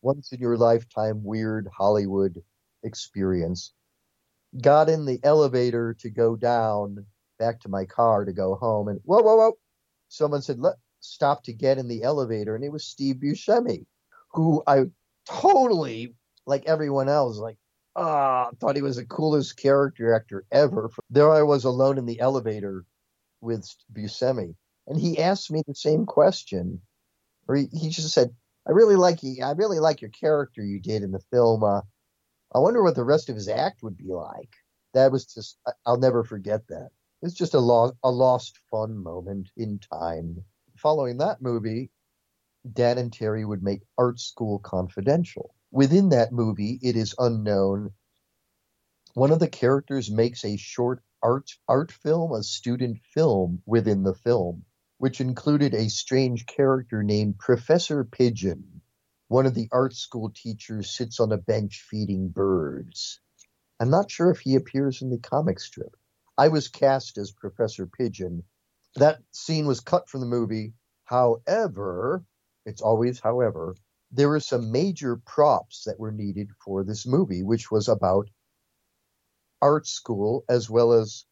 once 0.01 0.31
in 0.31 0.39
your 0.39 0.57
lifetime 0.57 1.23
weird 1.23 1.67
Hollywood 1.75 2.43
experience. 2.83 3.73
Got 4.61 4.89
in 4.89 5.05
the 5.05 5.19
elevator 5.23 5.93
to 5.99 6.09
go 6.09 6.35
down 6.35 7.05
back 7.39 7.59
to 7.61 7.69
my 7.69 7.85
car 7.85 8.25
to 8.25 8.33
go 8.33 8.55
home, 8.55 8.87
and 8.89 8.99
whoa, 9.03 9.21
whoa, 9.21 9.35
whoa! 9.35 9.57
Someone 10.09 10.41
said, 10.41 10.59
"Let 10.59 10.75
stop 10.99 11.43
to 11.43 11.53
get 11.53 11.77
in 11.77 11.87
the 11.87 12.03
elevator," 12.03 12.55
and 12.55 12.63
it 12.63 12.71
was 12.71 12.85
Steve 12.85 13.15
Buscemi, 13.17 13.85
who 14.33 14.61
I 14.67 14.85
totally, 15.25 16.15
like 16.45 16.65
everyone 16.65 17.09
else, 17.09 17.37
like 17.37 17.57
ah, 17.95 18.47
uh, 18.47 18.51
thought 18.59 18.75
he 18.75 18.81
was 18.81 18.97
the 18.97 19.05
coolest 19.05 19.57
character 19.57 20.13
actor 20.13 20.45
ever. 20.51 20.89
There 21.09 21.31
I 21.31 21.43
was 21.43 21.63
alone 21.63 21.97
in 21.97 22.05
the 22.05 22.19
elevator 22.19 22.85
with 23.41 23.67
Buscemi, 23.93 24.55
and 24.87 24.99
he 24.99 25.19
asked 25.19 25.51
me 25.51 25.63
the 25.65 25.75
same 25.75 26.05
question, 26.05 26.81
or 27.47 27.55
he, 27.55 27.67
he 27.71 27.89
just 27.89 28.13
said, 28.13 28.35
"I 28.67 28.71
really 28.71 28.95
like 28.95 29.23
you. 29.23 29.43
I 29.43 29.51
really 29.51 29.79
like 29.79 30.01
your 30.01 30.11
character 30.11 30.63
you 30.63 30.79
did 30.79 31.03
in 31.03 31.11
the 31.11 31.23
film. 31.31 31.63
Uh, 31.63 31.81
I 32.53 32.59
wonder 32.59 32.83
what 32.83 32.95
the 32.95 33.03
rest 33.03 33.29
of 33.29 33.35
his 33.35 33.47
act 33.47 33.83
would 33.83 33.97
be 33.97 34.11
like." 34.11 34.49
That 34.93 35.11
was 35.11 35.25
just 35.25 35.57
I'll 35.85 35.97
never 35.97 36.23
forget 36.23 36.67
that. 36.67 36.89
It's 37.21 37.35
just 37.35 37.53
a, 37.53 37.59
lo- 37.59 37.93
a 38.03 38.11
lost 38.11 38.57
fun 38.71 38.97
moment 38.97 39.49
in 39.55 39.79
time. 39.79 40.43
Following 40.75 41.17
that 41.19 41.41
movie, 41.41 41.91
Dan 42.73 42.97
and 42.97 43.13
Terry 43.13 43.45
would 43.45 43.63
make 43.63 43.83
Art 43.97 44.19
School 44.19 44.59
Confidential. 44.59 45.53
Within 45.71 46.09
that 46.09 46.31
movie, 46.31 46.79
it 46.81 46.95
is 46.95 47.15
unknown. 47.17 47.93
One 49.13 49.31
of 49.31 49.39
the 49.39 49.47
characters 49.47 50.09
makes 50.09 50.43
a 50.43 50.57
short 50.57 51.03
art 51.21 51.51
art 51.67 51.91
film, 51.91 52.33
a 52.33 52.43
student 52.43 52.99
film 53.13 53.61
within 53.65 54.03
the 54.03 54.15
film, 54.15 54.65
which 55.01 55.19
included 55.19 55.73
a 55.73 55.89
strange 55.89 56.45
character 56.45 57.01
named 57.01 57.39
Professor 57.39 58.03
Pigeon. 58.03 58.81
One 59.29 59.47
of 59.47 59.55
the 59.55 59.67
art 59.71 59.95
school 59.95 60.29
teachers 60.29 60.91
sits 60.95 61.19
on 61.19 61.31
a 61.31 61.39
bench 61.39 61.83
feeding 61.89 62.29
birds. 62.29 63.19
I'm 63.79 63.89
not 63.89 64.11
sure 64.11 64.29
if 64.29 64.41
he 64.41 64.53
appears 64.53 65.01
in 65.01 65.09
the 65.09 65.17
comic 65.17 65.59
strip. 65.59 65.95
I 66.37 66.49
was 66.49 66.67
cast 66.67 67.17
as 67.17 67.31
Professor 67.31 67.87
Pigeon. 67.87 68.43
That 68.93 69.23
scene 69.31 69.65
was 69.65 69.79
cut 69.79 70.07
from 70.07 70.19
the 70.19 70.27
movie. 70.27 70.73
However, 71.05 72.23
it's 72.67 72.83
always 72.83 73.19
however, 73.19 73.75
there 74.11 74.29
were 74.29 74.39
some 74.39 74.71
major 74.71 75.15
props 75.15 75.85
that 75.85 75.99
were 75.99 76.11
needed 76.11 76.51
for 76.63 76.83
this 76.83 77.07
movie, 77.07 77.41
which 77.41 77.71
was 77.71 77.87
about 77.87 78.29
art 79.63 79.87
school 79.87 80.45
as 80.47 80.69
well 80.69 80.93
as 80.93 81.25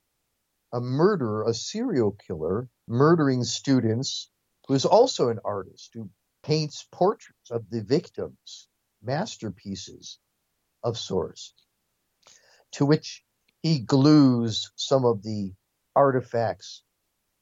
a 0.71 0.79
murderer, 0.79 1.43
a 1.47 1.53
serial 1.53 2.11
killer, 2.11 2.69
murdering 2.87 3.43
students 3.43 4.29
who 4.67 4.73
is 4.73 4.85
also 4.85 5.29
an 5.29 5.39
artist 5.43 5.91
who 5.93 6.09
paints 6.43 6.87
portraits 6.91 7.51
of 7.51 7.69
the 7.69 7.81
victims, 7.81 8.67
masterpieces 9.01 10.19
of 10.83 10.97
sorts, 10.97 11.53
to 12.71 12.85
which 12.85 13.23
he 13.61 13.79
glues 13.79 14.71
some 14.75 15.05
of 15.05 15.23
the 15.23 15.53
artifacts 15.95 16.83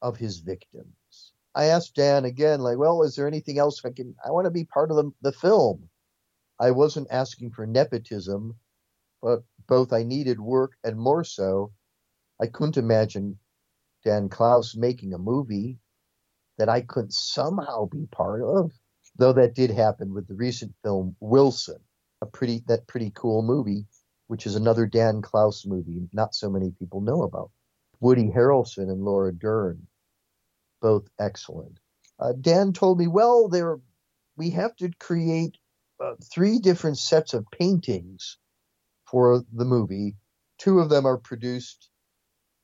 of 0.02 0.18
his 0.18 0.40
victims. 0.40 1.34
I 1.54 1.66
asked 1.66 1.96
Dan 1.96 2.26
again, 2.26 2.62
like, 2.62 2.78
well, 2.78 3.04
is 3.04 3.16
there 3.16 3.28
anything 3.28 3.60
else 3.60 3.84
I 3.84 3.90
can? 3.90 4.16
I 4.24 4.32
want 4.32 4.46
to 4.46 4.52
be 4.52 4.66
part 4.66 4.92
of 4.92 4.98
the, 4.98 5.12
the 5.22 5.32
film. 5.32 5.90
I 6.60 6.72
wasn't 6.72 7.08
asking 7.12 7.52
for 7.52 7.66
nepotism, 7.66 8.56
but 9.22 9.44
both 9.68 9.92
I 9.92 10.04
needed 10.04 10.40
work 10.40 10.74
and 10.84 10.98
more 10.98 11.24
so, 11.24 11.72
I 12.40 12.48
couldn't 12.48 12.78
imagine 12.78 13.40
Dan 14.06 14.30
Clowes 14.30 14.76
making 14.76 15.14
a 15.14 15.18
movie 15.18 15.80
that 16.58 16.70
I 16.70 16.82
couldn't 16.82 17.14
somehow 17.14 17.86
be 17.86 18.06
part 18.12 18.42
of. 18.42 18.72
Though 19.16 19.34
that 19.34 19.56
did 19.56 19.72
happen 19.72 20.14
with 20.14 20.28
the 20.28 20.36
recent 20.36 20.76
film 20.84 21.16
Wilson, 21.20 21.80
a 22.22 22.28
pretty 22.28 22.64
that 22.68 22.88
pretty 22.88 23.12
cool 23.16 23.42
movie, 23.42 23.88
which 24.28 24.46
is 24.46 24.56
another 24.56 24.86
Dan 24.86 25.22
Clowes 25.22 25.66
movie 25.66 26.08
not 26.14 26.36
so 26.36 26.50
many 26.50 26.72
people 26.72 27.02
know 27.02 27.24
about. 27.24 27.52
Woody 28.00 28.30
Harrelson 28.30 28.92
and 28.92 29.04
Laura 29.04 29.34
Dern, 29.34 29.88
both 30.82 31.10
excellent. 31.20 31.80
Uh, 32.20 32.34
Dan 32.40 32.74
told 32.74 33.00
me, 33.00 33.08
well, 33.08 33.48
there 33.50 33.80
we 34.36 34.52
have 34.52 34.76
to 34.78 34.92
create 35.00 35.58
uh, 36.00 36.14
three 36.32 36.60
different 36.60 37.00
sets 37.00 37.34
of 37.34 37.50
paintings 37.52 38.38
for 39.06 39.44
the 39.52 39.66
movie. 39.66 40.16
Two 40.60 40.80
of 40.80 40.90
them 40.90 41.08
are 41.08 41.18
produced 41.18 41.90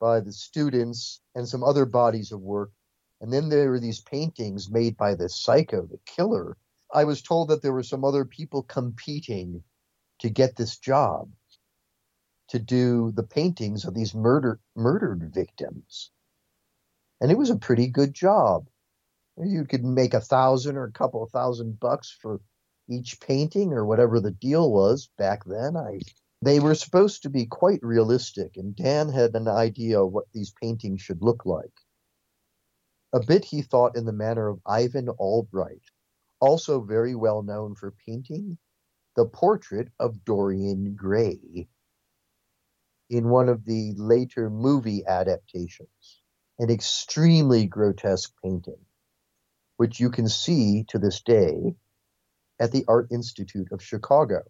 by 0.03 0.19
the 0.19 0.33
students 0.33 1.21
and 1.33 1.47
some 1.47 1.63
other 1.63 1.85
bodies 1.85 2.33
of 2.33 2.41
work. 2.41 2.71
And 3.21 3.31
then 3.31 3.47
there 3.47 3.69
were 3.69 3.79
these 3.79 4.01
paintings 4.01 4.69
made 4.69 4.97
by 4.97 5.15
the 5.15 5.29
psycho, 5.29 5.85
the 5.85 5.99
killer. 6.05 6.57
I 6.93 7.05
was 7.05 7.21
told 7.21 7.47
that 7.47 7.61
there 7.61 7.71
were 7.71 7.83
some 7.83 8.03
other 8.03 8.25
people 8.25 8.63
competing 8.63 9.63
to 10.19 10.29
get 10.29 10.57
this 10.57 10.77
job 10.77 11.29
to 12.49 12.59
do 12.59 13.13
the 13.15 13.23
paintings 13.23 13.85
of 13.85 13.93
these 13.93 14.13
murder, 14.13 14.59
murdered 14.75 15.33
victims. 15.33 16.11
And 17.21 17.31
it 17.31 17.37
was 17.37 17.49
a 17.49 17.55
pretty 17.55 17.87
good 17.87 18.13
job. 18.13 18.67
You 19.37 19.63
could 19.63 19.85
make 19.85 20.13
a 20.13 20.19
thousand 20.19 20.75
or 20.75 20.83
a 20.83 20.91
couple 20.91 21.23
of 21.23 21.31
thousand 21.31 21.79
bucks 21.79 22.11
for 22.11 22.41
each 22.89 23.21
painting 23.21 23.71
or 23.71 23.85
whatever 23.85 24.19
the 24.19 24.31
deal 24.31 24.69
was 24.69 25.09
back 25.17 25.45
then. 25.45 25.77
I 25.77 25.99
they 26.45 26.59
were 26.59 26.75
supposed 26.75 27.23
to 27.23 27.29
be 27.29 27.45
quite 27.45 27.79
realistic, 27.83 28.57
and 28.57 28.75
Dan 28.75 29.09
had 29.09 29.35
an 29.35 29.47
idea 29.47 30.01
of 30.01 30.11
what 30.11 30.31
these 30.33 30.53
paintings 30.61 31.01
should 31.01 31.21
look 31.21 31.45
like. 31.45 31.73
A 33.13 33.19
bit 33.25 33.45
he 33.45 33.61
thought 33.61 33.95
in 33.95 34.05
the 34.05 34.13
manner 34.13 34.47
of 34.47 34.59
Ivan 34.65 35.09
Albright, 35.09 35.83
also 36.39 36.81
very 36.81 37.15
well 37.15 37.43
known 37.43 37.75
for 37.75 37.93
painting 38.05 38.57
the 39.15 39.25
portrait 39.25 39.89
of 39.99 40.25
Dorian 40.25 40.95
Gray 40.95 41.67
in 43.09 43.29
one 43.29 43.49
of 43.49 43.65
the 43.65 43.93
later 43.95 44.49
movie 44.49 45.05
adaptations, 45.05 46.21
an 46.57 46.71
extremely 46.71 47.67
grotesque 47.67 48.33
painting, 48.43 48.79
which 49.77 49.99
you 49.99 50.09
can 50.09 50.27
see 50.27 50.85
to 50.89 50.97
this 50.97 51.21
day 51.21 51.75
at 52.59 52.71
the 52.71 52.85
Art 52.87 53.07
Institute 53.11 53.67
of 53.71 53.83
Chicago. 53.83 54.41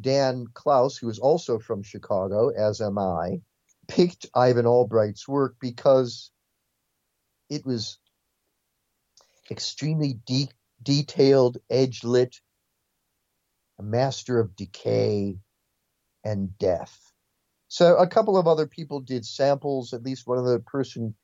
Dan 0.00 0.46
Clowes, 0.54 0.96
who 0.96 1.08
is 1.08 1.18
also 1.18 1.58
from 1.58 1.82
Chicago, 1.82 2.48
as 2.48 2.80
am 2.80 2.98
I, 2.98 3.42
picked 3.88 4.26
Ivan 4.34 4.66
Albright's 4.66 5.28
work 5.28 5.56
because 5.60 6.30
it 7.50 7.66
was 7.66 7.98
extremely 9.50 10.14
de- 10.26 10.50
detailed, 10.82 11.58
edge 11.68 12.04
lit, 12.04 12.36
a 13.78 13.82
master 13.82 14.38
of 14.38 14.56
decay 14.56 15.38
and 16.24 16.56
death. 16.58 17.12
So 17.68 17.96
a 17.96 18.06
couple 18.06 18.36
of 18.36 18.46
other 18.46 18.66
people 18.66 19.00
did 19.00 19.24
samples. 19.24 19.92
At 19.92 20.02
least 20.02 20.26
one 20.26 20.38
other 20.38 20.58
person 20.58 21.14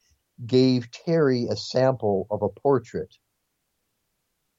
gave 0.47 0.91
Terry 0.91 1.47
a 1.51 1.57
sample 1.57 2.27
of 2.31 2.43
a 2.43 2.49
portrait 2.49 3.15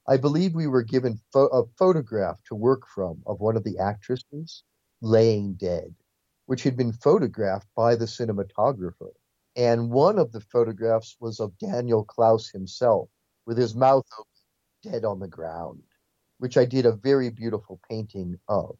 I 0.09 0.17
believe 0.17 0.55
we 0.55 0.65
were 0.65 0.81
given 0.81 1.21
fo- 1.31 1.49
a 1.49 1.67
photograph 1.77 2.43
to 2.45 2.55
work 2.55 2.87
from 2.87 3.21
of 3.27 3.39
one 3.39 3.55
of 3.55 3.63
the 3.63 3.77
actresses 3.77 4.63
laying 5.01 5.53
dead, 5.53 5.93
which 6.47 6.63
had 6.63 6.75
been 6.75 6.93
photographed 6.93 7.67
by 7.75 7.95
the 7.95 8.05
cinematographer. 8.05 9.11
And 9.55 9.91
one 9.91 10.17
of 10.17 10.31
the 10.31 10.41
photographs 10.41 11.15
was 11.19 11.39
of 11.39 11.59
Daniel 11.59 12.03
Clowes 12.03 12.49
himself 12.49 13.07
with 13.45 13.59
his 13.59 13.75
mouth 13.75 14.07
open, 14.17 14.91
dead 14.91 15.05
on 15.05 15.19
the 15.19 15.27
ground, 15.27 15.83
which 16.39 16.57
I 16.57 16.65
did 16.65 16.87
a 16.87 16.91
very 16.91 17.29
beautiful 17.29 17.79
painting 17.87 18.39
of, 18.47 18.79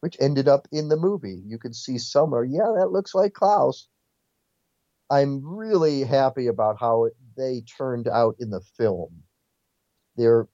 which 0.00 0.16
ended 0.18 0.48
up 0.48 0.66
in 0.72 0.88
the 0.88 0.96
movie. 0.96 1.40
You 1.46 1.58
can 1.58 1.72
see 1.72 1.96
somewhere, 1.96 2.42
yeah, 2.42 2.72
that 2.76 2.90
looks 2.90 3.14
like 3.14 3.34
Clowes. 3.34 3.86
I'm 5.10 5.46
really 5.46 6.02
happy 6.02 6.48
about 6.48 6.80
how 6.80 7.04
it, 7.04 7.12
they 7.36 7.60
turned 7.60 8.08
out 8.08 8.34
in 8.40 8.50
the 8.50 8.62
film 8.76 9.22
they're 10.16 10.48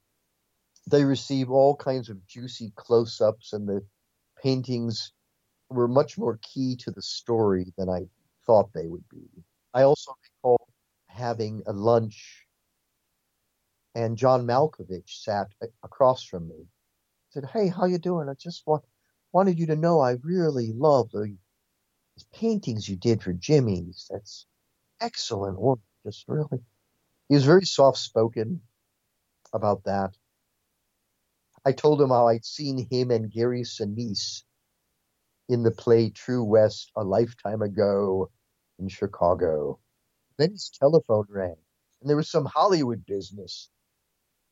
they 0.89 1.05
receive 1.05 1.51
all 1.51 1.75
kinds 1.77 2.09
of 2.09 2.27
juicy 2.27 2.73
close-ups 2.77 3.53
and 3.53 3.69
the 3.69 3.85
paintings 4.43 5.13
were 5.69 5.89
much 5.89 6.17
more 6.17 6.39
key 6.43 6.77
to 6.77 6.91
the 6.93 7.03
story 7.03 7.73
than 7.77 7.89
I 7.89 8.07
thought 8.47 8.73
they 8.73 8.87
would 8.87 9.09
be. 9.09 9.27
I 9.75 9.83
also 9.83 10.13
recall 10.23 10.69
having 11.07 11.63
a 11.67 11.73
lunch 11.73 12.47
and 13.97 14.17
John 14.19 14.47
Malkovich 14.47 15.23
sat 15.23 15.49
across 15.83 16.23
from 16.23 16.49
me. 16.49 16.69
said, 17.31 17.47
"Hey, 17.47 17.69
how 17.69 17.87
you 17.87 17.99
doing? 17.99 18.29
I 18.29 18.35
just 18.35 18.67
want, 18.67 18.85
wanted 19.33 19.59
you 19.59 19.67
to 19.67 19.77
know 19.77 20.01
I 20.01 20.13
really 20.23 20.73
love 20.73 21.11
the 21.11 21.37
paintings 22.33 22.89
you 22.89 22.97
did 22.97 23.23
for 23.23 23.33
Jimmy's. 23.33 24.07
That's 24.11 24.47
excellent 25.01 25.59
work. 25.59 25.81
Just 26.05 26.29
really." 26.29 26.63
He 27.29 27.35
was 27.35 27.45
very 27.45 27.65
soft-spoken, 27.65 28.63
about 29.57 29.85
that. 29.85 30.17
I 31.65 31.73
told 31.73 32.01
him 32.01 32.11
how 32.11 32.29
I'd 32.29 32.45
seen 32.45 32.87
him 32.89 33.11
and 33.11 33.31
Gary 33.31 33.63
Sinise 33.63 34.45
in 35.49 35.65
the 35.65 35.73
play 35.73 36.11
True 36.11 36.45
West 36.45 36.93
a 36.97 37.03
lifetime 37.03 37.63
ago 37.63 38.31
in 38.79 38.89
Chicago. 38.89 39.81
Then 40.39 40.53
his 40.53 40.71
telephone 40.71 41.27
rang, 41.29 41.57
and 42.01 42.09
there 42.09 42.17
was 42.17 42.31
some 42.31 42.45
Hollywood 42.45 43.05
business. 43.07 43.69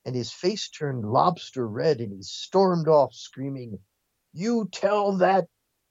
And 0.05 0.15
his 0.15 0.33
face 0.33 0.69
turned 0.69 1.05
lobster 1.05 1.67
red, 1.67 2.01
and 2.01 2.13
he 2.13 2.23
stormed 2.23 2.89
off, 2.89 3.15
screaming, 3.15 3.79
You 4.33 4.69
tell 4.71 5.19
that 5.19 5.47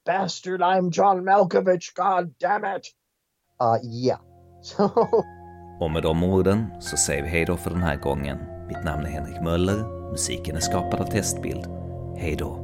bastard 0.05 0.61
I'm 0.61 0.91
John 0.91 1.23
Malkovich, 1.23 1.93
god 1.93 2.37
damn 2.37 2.65
it! 2.65 2.87
Uh, 3.59 3.79
yeah. 3.81 4.17
So... 4.61 4.91
Och 5.79 5.91
med 5.91 6.03
de 6.03 6.23
orden 6.23 6.81
så 6.81 6.97
säger 6.97 7.23
vi 7.23 7.29
hej 7.29 7.45
då 7.45 7.57
för 7.57 7.69
den 7.69 7.83
här 7.83 7.95
gången. 7.95 8.52
Mitt 8.73 8.83
namn 8.83 9.05
är 9.05 9.09
Henrik 9.09 9.41
Möller, 9.41 10.09
musiken 10.11 10.55
är 10.55 10.59
skapad 10.59 11.01
av 11.01 11.05
Testbild. 11.05 11.65
Hej 12.17 12.35
då! 12.35 12.62